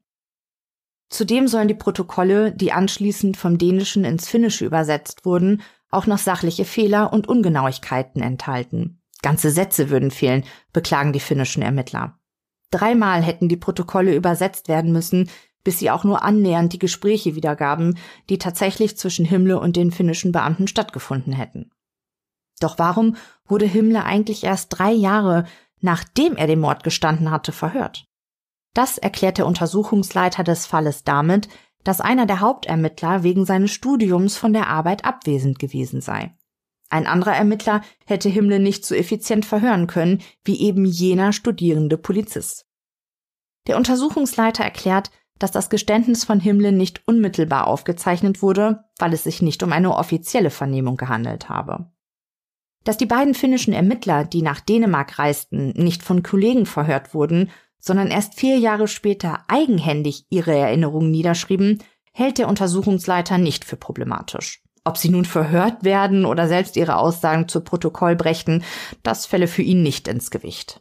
Zudem 1.10 1.48
sollen 1.48 1.70
die 1.70 1.74
Protokolle, 1.74 2.52
die 2.52 2.74
anschließend 2.74 3.38
vom 3.38 3.58
Dänischen 3.58 4.04
ins 4.04 4.28
Finnische 4.28 4.66
übersetzt 4.66 5.26
wurden, 5.26 5.64
auch 5.90 6.06
noch 6.06 6.18
sachliche 6.18 6.66
Fehler 6.66 7.14
und 7.14 7.28
Ungenauigkeiten 7.28 8.22
enthalten. 8.22 9.02
Ganze 9.22 9.50
Sätze 9.50 9.90
würden 9.90 10.12
fehlen, 10.12 10.44
beklagen 10.74 11.14
die 11.14 11.22
finnischen 11.22 11.64
Ermittler. 11.64 12.20
Dreimal 12.70 13.24
hätten 13.24 13.48
die 13.48 13.56
Protokolle 13.56 14.14
übersetzt 14.14 14.68
werden 14.68 14.92
müssen, 14.92 15.30
bis 15.64 15.80
sie 15.80 15.90
auch 15.90 16.04
nur 16.04 16.24
annähernd 16.24 16.74
die 16.74 16.80
Gespräche 16.80 17.36
wiedergaben, 17.36 17.98
die 18.30 18.38
tatsächlich 18.38 18.98
zwischen 18.98 19.26
Himmler 19.26 19.62
und 19.62 19.78
den 19.78 19.92
finnischen 19.92 20.34
Beamten 20.34 20.68
stattgefunden 20.68 21.32
hätten. 21.32 21.72
Doch 22.60 22.78
warum 22.80 23.16
wurde 23.46 23.66
Himmler 23.66 24.06
eigentlich 24.06 24.44
erst 24.44 24.78
drei 24.78 24.92
Jahre, 24.92 25.46
nachdem 25.82 26.36
er 26.36 26.48
den 26.48 26.60
Mord 26.60 26.84
gestanden 26.84 27.32
hatte, 27.32 27.52
verhört? 27.52 28.06
Das 28.74 28.98
erklärt 28.98 29.38
der 29.38 29.48
Untersuchungsleiter 29.48 30.44
des 30.44 30.66
Falles 30.66 31.04
damit, 31.04 31.50
dass 31.84 32.02
einer 32.02 32.26
der 32.26 32.42
Hauptermittler 32.42 33.24
wegen 33.24 33.46
seines 33.46 33.72
Studiums 33.72 34.38
von 34.38 34.54
der 34.54 34.68
Arbeit 34.68 35.06
abwesend 35.06 35.58
gewesen 35.58 36.02
sei. 36.02 36.36
Ein 36.90 37.08
anderer 37.08 37.36
Ermittler 37.36 37.82
hätte 38.06 38.30
Himmler 38.30 38.60
nicht 38.60 38.86
so 38.86 38.96
effizient 38.96 39.46
verhören 39.46 39.88
können 39.88 40.22
wie 40.44 40.62
eben 40.62 40.86
jener 40.86 41.34
studierende 41.34 41.98
Polizist. 41.98 42.66
Der 43.68 43.78
Untersuchungsleiter 43.78 44.64
erklärt, 44.64 45.12
dass 45.40 45.52
das 45.52 45.70
Geständnis 45.70 46.24
von 46.24 46.40
Himmler 46.40 46.72
nicht 46.72 47.08
unmittelbar 47.08 47.68
aufgezeichnet 47.68 48.42
wurde, 48.42 48.86
weil 48.98 49.14
es 49.14 49.24
sich 49.24 49.42
nicht 49.42 49.62
um 49.64 49.72
eine 49.72 49.96
offizielle 49.96 50.50
Vernehmung 50.50 50.98
gehandelt 50.98 51.50
habe. 51.50 51.92
Dass 52.88 52.96
die 52.96 53.06
beiden 53.06 53.34
finnischen 53.34 53.74
Ermittler, 53.74 54.24
die 54.24 54.42
nach 54.42 54.62
Dänemark 54.62 55.20
reisten, 55.20 55.74
nicht 55.76 56.04
von 56.04 56.24
Kollegen 56.24 56.66
verhört 56.66 57.14
wurden, 57.14 57.50
sondern 57.80 58.08
erst 58.08 58.36
vier 58.36 58.58
Jahre 58.60 58.88
später 58.88 59.42
eigenhändig 59.50 60.26
ihre 60.30 60.56
Erinnerungen 60.56 61.12
niederschrieben, 61.12 61.84
hält 62.14 62.38
der 62.38 62.48
Untersuchungsleiter 62.48 63.40
nicht 63.40 63.66
für 63.66 63.76
problematisch. 63.76 64.64
Ob 64.86 64.96
sie 64.96 65.10
nun 65.10 65.26
verhört 65.26 65.84
werden 65.84 66.24
oder 66.24 66.48
selbst 66.48 66.78
ihre 66.78 66.96
Aussagen 66.96 67.50
zu 67.50 67.60
Protokoll 67.60 68.16
brächten, 68.16 68.64
das 69.04 69.26
fälle 69.26 69.48
für 69.48 69.64
ihn 69.64 69.84
nicht 69.84 70.08
ins 70.08 70.32
Gewicht. 70.32 70.80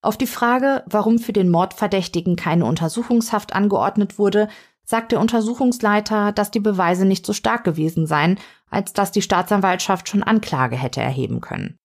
Auf 0.00 0.18
die 0.18 0.26
Frage, 0.26 0.82
warum 0.86 1.20
für 1.20 1.32
den 1.32 1.50
Mordverdächtigen 1.50 2.34
keine 2.34 2.64
Untersuchungshaft 2.64 3.54
angeordnet 3.54 4.18
wurde, 4.18 4.48
sagt 4.82 5.12
der 5.12 5.20
Untersuchungsleiter, 5.20 6.32
dass 6.32 6.50
die 6.50 6.58
Beweise 6.58 7.04
nicht 7.04 7.24
so 7.24 7.32
stark 7.32 7.62
gewesen 7.62 8.08
seien, 8.08 8.40
als 8.72 8.92
dass 8.92 9.12
die 9.12 9.22
Staatsanwaltschaft 9.22 10.08
schon 10.08 10.22
Anklage 10.22 10.76
hätte 10.76 11.00
erheben 11.00 11.40
können. 11.40 11.76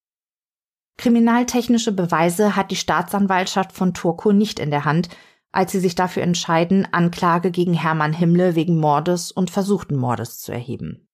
Kriminaltechnische 0.98 1.92
Beweise 1.92 2.56
hat 2.56 2.72
die 2.72 2.76
Staatsanwaltschaft 2.76 3.72
von 3.72 3.94
Turku 3.94 4.32
nicht 4.32 4.60
in 4.60 4.72
der 4.72 4.86
Hand, 4.86 5.10
als 5.52 5.72
sie 5.72 5.80
sich 5.80 5.96
dafür 5.96 6.24
entscheiden, 6.24 6.88
Anklage 6.92 7.52
gegen 7.52 7.74
Hermann 7.74 8.14
Himmle 8.14 8.56
wegen 8.56 8.80
Mordes 8.80 9.32
und 9.32 9.52
versuchten 9.52 9.96
Mordes 9.96 10.40
zu 10.40 10.52
erheben. 10.52 11.08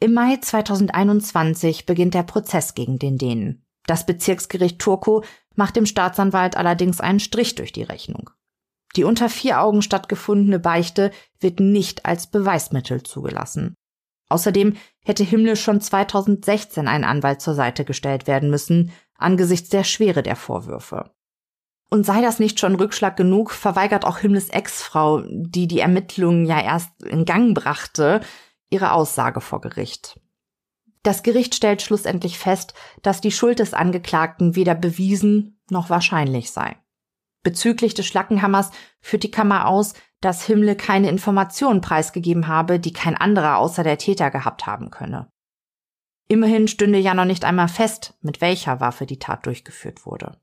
Im 0.00 0.12
Mai 0.12 0.36
2021 0.36 1.86
beginnt 1.86 2.14
der 2.14 2.22
Prozess 2.22 2.74
gegen 2.74 2.98
den 2.98 3.16
Dänen. 3.18 3.64
Das 3.86 4.06
Bezirksgericht 4.06 4.78
Turku 4.78 5.22
macht 5.54 5.76
dem 5.76 5.86
Staatsanwalt 5.86 6.56
allerdings 6.56 7.00
einen 7.00 7.20
Strich 7.20 7.54
durch 7.54 7.72
die 7.72 7.82
Rechnung. 7.82 8.30
Die 8.96 9.04
unter 9.04 9.28
vier 9.28 9.60
Augen 9.60 9.82
stattgefundene 9.82 10.58
Beichte 10.58 11.10
wird 11.40 11.60
nicht 11.60 12.06
als 12.06 12.28
Beweismittel 12.28 13.02
zugelassen. 13.02 13.74
Außerdem 14.34 14.74
hätte 15.04 15.22
Himmler 15.22 15.54
schon 15.54 15.80
2016 15.80 16.88
ein 16.88 17.04
Anwalt 17.04 17.40
zur 17.40 17.54
Seite 17.54 17.84
gestellt 17.84 18.26
werden 18.26 18.50
müssen, 18.50 18.90
angesichts 19.16 19.68
der 19.68 19.84
Schwere 19.84 20.24
der 20.24 20.34
Vorwürfe. 20.34 21.12
Und 21.88 22.04
sei 22.04 22.20
das 22.20 22.40
nicht 22.40 22.58
schon 22.58 22.74
Rückschlag 22.74 23.16
genug, 23.16 23.52
verweigert 23.52 24.04
auch 24.04 24.18
Himmlers 24.18 24.48
Ex-Frau, 24.48 25.22
die 25.30 25.68
die 25.68 25.78
Ermittlungen 25.78 26.46
ja 26.46 26.60
erst 26.60 27.00
in 27.04 27.26
Gang 27.26 27.54
brachte, 27.54 28.22
ihre 28.70 28.90
Aussage 28.90 29.40
vor 29.40 29.60
Gericht. 29.60 30.18
Das 31.04 31.22
Gericht 31.22 31.54
stellt 31.54 31.80
schlussendlich 31.80 32.36
fest, 32.36 32.74
dass 33.02 33.20
die 33.20 33.30
Schuld 33.30 33.60
des 33.60 33.72
Angeklagten 33.72 34.56
weder 34.56 34.74
bewiesen 34.74 35.60
noch 35.70 35.90
wahrscheinlich 35.90 36.50
sei. 36.50 36.74
Bezüglich 37.44 37.94
des 37.94 38.06
Schlackenhammers 38.06 38.72
führt 39.00 39.22
die 39.22 39.30
Kammer 39.30 39.68
aus, 39.68 39.94
dass 40.24 40.44
Himmle 40.44 40.74
keine 40.74 41.10
Informationen 41.10 41.80
preisgegeben 41.80 42.48
habe, 42.48 42.80
die 42.80 42.92
kein 42.92 43.16
anderer 43.16 43.58
außer 43.58 43.82
der 43.82 43.98
Täter 43.98 44.30
gehabt 44.30 44.66
haben 44.66 44.90
könne. 44.90 45.28
Immerhin 46.28 46.68
stünde 46.68 46.98
ja 46.98 47.12
noch 47.12 47.26
nicht 47.26 47.44
einmal 47.44 47.68
fest, 47.68 48.14
mit 48.22 48.40
welcher 48.40 48.80
Waffe 48.80 49.04
die 49.04 49.18
Tat 49.18 49.44
durchgeführt 49.44 50.06
wurde. 50.06 50.38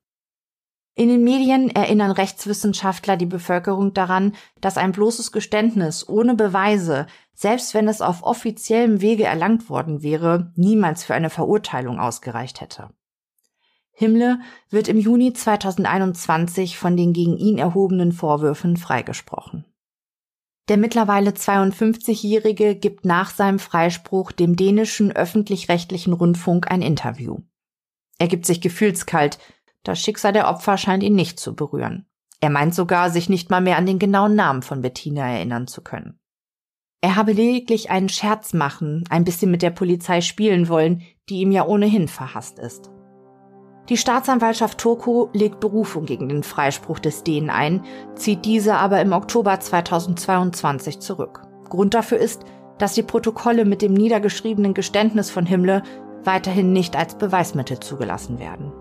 In 0.93 1.09
den 1.09 1.23
Medien 1.23 1.69
erinnern 1.69 2.11
Rechtswissenschaftler 2.11 3.17
die 3.17 3.25
Bevölkerung 3.25 3.93
daran, 3.93 4.33
dass 4.59 4.77
ein 4.77 4.91
bloßes 4.91 5.31
Geständnis 5.31 6.07
ohne 6.07 6.35
Beweise, 6.35 7.07
selbst 7.33 7.73
wenn 7.73 7.87
es 7.87 8.01
auf 8.01 8.23
offiziellem 8.23 9.01
Wege 9.01 9.23
erlangt 9.23 9.69
worden 9.69 10.03
wäre, 10.03 10.51
niemals 10.55 11.03
für 11.03 11.15
eine 11.15 11.29
Verurteilung 11.29 11.99
ausgereicht 11.99 12.61
hätte. 12.61 12.89
Himmle 13.93 14.39
wird 14.69 14.87
im 14.87 14.99
Juni 14.99 15.33
2021 15.33 16.77
von 16.77 16.97
den 16.97 17.13
gegen 17.13 17.37
ihn 17.37 17.57
erhobenen 17.57 18.11
Vorwürfen 18.11 18.77
freigesprochen. 18.77 19.65
Der 20.69 20.77
mittlerweile 20.77 21.31
52-Jährige 21.31 22.75
gibt 22.75 23.05
nach 23.05 23.31
seinem 23.31 23.59
Freispruch 23.59 24.31
dem 24.31 24.55
dänischen 24.55 25.11
öffentlich-rechtlichen 25.11 26.13
Rundfunk 26.13 26.71
ein 26.71 26.81
Interview. 26.81 27.39
Er 28.19 28.27
gibt 28.27 28.45
sich 28.45 28.61
gefühlskalt, 28.61 29.39
das 29.83 29.99
Schicksal 29.99 30.33
der 30.33 30.47
Opfer 30.47 30.77
scheint 30.77 31.03
ihn 31.03 31.15
nicht 31.15 31.39
zu 31.39 31.55
berühren. 31.55 32.05
Er 32.39 32.49
meint 32.49 32.75
sogar, 32.75 33.09
sich 33.09 33.29
nicht 33.29 33.49
mal 33.49 33.61
mehr 33.61 33.77
an 33.77 33.85
den 33.85 33.99
genauen 33.99 34.35
Namen 34.35 34.61
von 34.61 34.81
Bettina 34.81 35.27
erinnern 35.27 35.67
zu 35.67 35.81
können. 35.81 36.19
Er 37.01 37.15
habe 37.15 37.33
lediglich 37.33 37.89
einen 37.89 38.09
Scherz 38.09 38.53
machen, 38.53 39.03
ein 39.09 39.23
bisschen 39.23 39.49
mit 39.49 39.63
der 39.63 39.71
Polizei 39.71 40.21
spielen 40.21 40.69
wollen, 40.69 41.01
die 41.29 41.41
ihm 41.41 41.51
ja 41.51 41.65
ohnehin 41.65 42.07
verhasst 42.07 42.59
ist. 42.59 42.91
Die 43.91 43.97
Staatsanwaltschaft 43.97 44.77
Turku 44.77 45.27
legt 45.33 45.59
Berufung 45.59 46.05
gegen 46.05 46.29
den 46.29 46.43
Freispruch 46.43 46.97
des 46.99 47.25
Dänen 47.25 47.49
ein, 47.49 47.83
zieht 48.15 48.45
diese 48.45 48.75
aber 48.75 49.01
im 49.01 49.11
Oktober 49.11 49.59
2022 49.59 51.01
zurück. 51.01 51.41
Grund 51.67 51.93
dafür 51.93 52.17
ist, 52.17 52.45
dass 52.77 52.93
die 52.93 53.03
Protokolle 53.03 53.65
mit 53.65 53.81
dem 53.81 53.93
niedergeschriebenen 53.93 54.73
Geständnis 54.73 55.29
von 55.29 55.45
Himmler 55.45 55.83
weiterhin 56.23 56.71
nicht 56.71 56.95
als 56.95 57.15
Beweismittel 57.15 57.81
zugelassen 57.81 58.39
werden. 58.39 58.71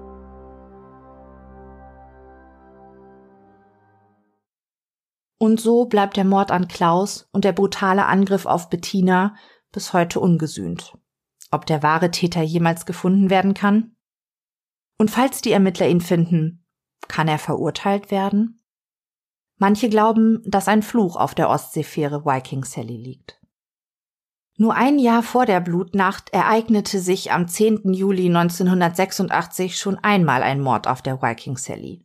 Und 5.38 5.60
so 5.60 5.86
bleibt 5.86 6.18
der 6.18 6.24
Mord 6.24 6.52
an 6.52 6.68
Klaus 6.68 7.28
und 7.32 7.44
der 7.44 7.52
brutale 7.52 8.06
Angriff 8.06 8.46
auf 8.46 8.70
Bettina 8.70 9.34
bis 9.72 9.92
heute 9.92 10.20
ungesühnt. 10.20 10.96
Ob 11.50 11.66
der 11.66 11.82
wahre 11.82 12.12
Täter 12.12 12.42
jemals 12.42 12.86
gefunden 12.86 13.28
werden 13.28 13.54
kann? 13.54 13.96
Und 15.00 15.10
falls 15.10 15.40
die 15.40 15.52
Ermittler 15.52 15.88
ihn 15.88 16.02
finden, 16.02 16.62
kann 17.08 17.26
er 17.26 17.38
verurteilt 17.38 18.10
werden? 18.10 18.62
Manche 19.56 19.88
glauben, 19.88 20.42
dass 20.44 20.68
ein 20.68 20.82
Fluch 20.82 21.16
auf 21.16 21.34
der 21.34 21.48
Ostseefähre 21.48 22.26
Viking 22.26 22.64
Sally 22.64 22.98
liegt. 22.98 23.40
Nur 24.58 24.74
ein 24.74 24.98
Jahr 24.98 25.22
vor 25.22 25.46
der 25.46 25.60
Blutnacht 25.60 26.28
ereignete 26.34 27.00
sich 27.00 27.32
am 27.32 27.48
10. 27.48 27.94
Juli 27.94 28.26
1986 28.26 29.78
schon 29.78 29.96
einmal 29.96 30.42
ein 30.42 30.60
Mord 30.60 30.86
auf 30.86 31.00
der 31.00 31.22
Viking 31.22 31.56
Sally. 31.56 32.02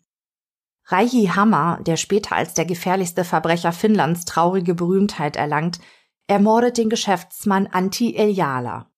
Reihi 0.85 1.31
Hammer, 1.35 1.81
der 1.81 1.97
später 1.97 2.37
als 2.37 2.53
der 2.53 2.63
gefährlichste 2.63 3.25
Verbrecher 3.25 3.73
Finnlands 3.73 4.23
traurige 4.23 4.73
Berühmtheit 4.73 5.35
erlangt, 5.35 5.81
ermordet 6.27 6.77
den 6.77 6.89
Geschäftsmann 6.89 7.67
Antti 7.67 8.15
Eljala. 8.15 8.89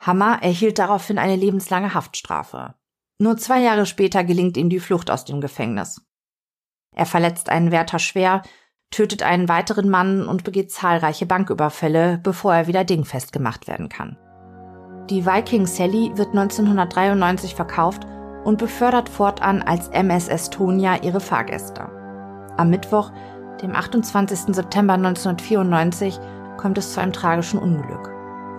Hammer 0.00 0.42
erhielt 0.42 0.80
daraufhin 0.80 1.18
eine 1.18 1.36
lebenslange 1.36 1.94
Haftstrafe. 1.94 2.74
Nur 3.20 3.36
zwei 3.36 3.60
Jahre 3.60 3.84
später 3.84 4.24
gelingt 4.24 4.56
ihm 4.56 4.70
die 4.70 4.80
Flucht 4.80 5.10
aus 5.10 5.26
dem 5.26 5.42
Gefängnis. 5.42 6.00
Er 6.96 7.04
verletzt 7.04 7.50
einen 7.50 7.70
Wärter 7.70 7.98
schwer, 7.98 8.40
tötet 8.90 9.22
einen 9.22 9.46
weiteren 9.46 9.90
Mann 9.90 10.26
und 10.26 10.42
begeht 10.42 10.72
zahlreiche 10.72 11.26
Banküberfälle, 11.26 12.18
bevor 12.22 12.54
er 12.54 12.66
wieder 12.66 12.82
dingfest 12.82 13.34
gemacht 13.34 13.68
werden 13.68 13.90
kann. 13.90 14.16
Die 15.10 15.26
Viking 15.26 15.66
Sally 15.66 16.12
wird 16.14 16.30
1993 16.30 17.54
verkauft 17.54 18.06
und 18.44 18.56
befördert 18.56 19.10
fortan 19.10 19.60
als 19.60 19.88
MS 19.88 20.28
Estonia 20.28 21.02
ihre 21.02 21.20
Fahrgäste. 21.20 21.90
Am 22.56 22.70
Mittwoch, 22.70 23.12
dem 23.60 23.76
28. 23.76 24.54
September 24.54 24.94
1994, 24.94 26.18
kommt 26.56 26.78
es 26.78 26.94
zu 26.94 27.02
einem 27.02 27.12
tragischen 27.12 27.58
Unglück. 27.58 28.14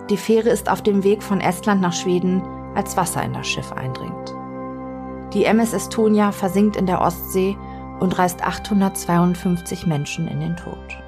Die 0.08 0.16
Fähre 0.16 0.50
ist 0.50 0.70
auf 0.70 0.82
dem 0.82 1.02
Weg 1.02 1.20
von 1.20 1.40
Estland 1.40 1.80
nach 1.80 1.92
Schweden, 1.92 2.42
als 2.76 2.96
Wasser 2.96 3.24
in 3.24 3.32
das 3.32 3.48
Schiff 3.48 3.72
eindringt. 3.72 4.36
Die 5.34 5.44
MS 5.44 5.72
Estonia 5.72 6.30
versinkt 6.30 6.76
in 6.76 6.86
der 6.86 7.00
Ostsee 7.00 7.56
und 8.00 8.18
reißt 8.18 8.44
852 8.44 9.86
Menschen 9.86 10.28
in 10.28 10.40
den 10.40 10.56
Tod. 10.56 11.01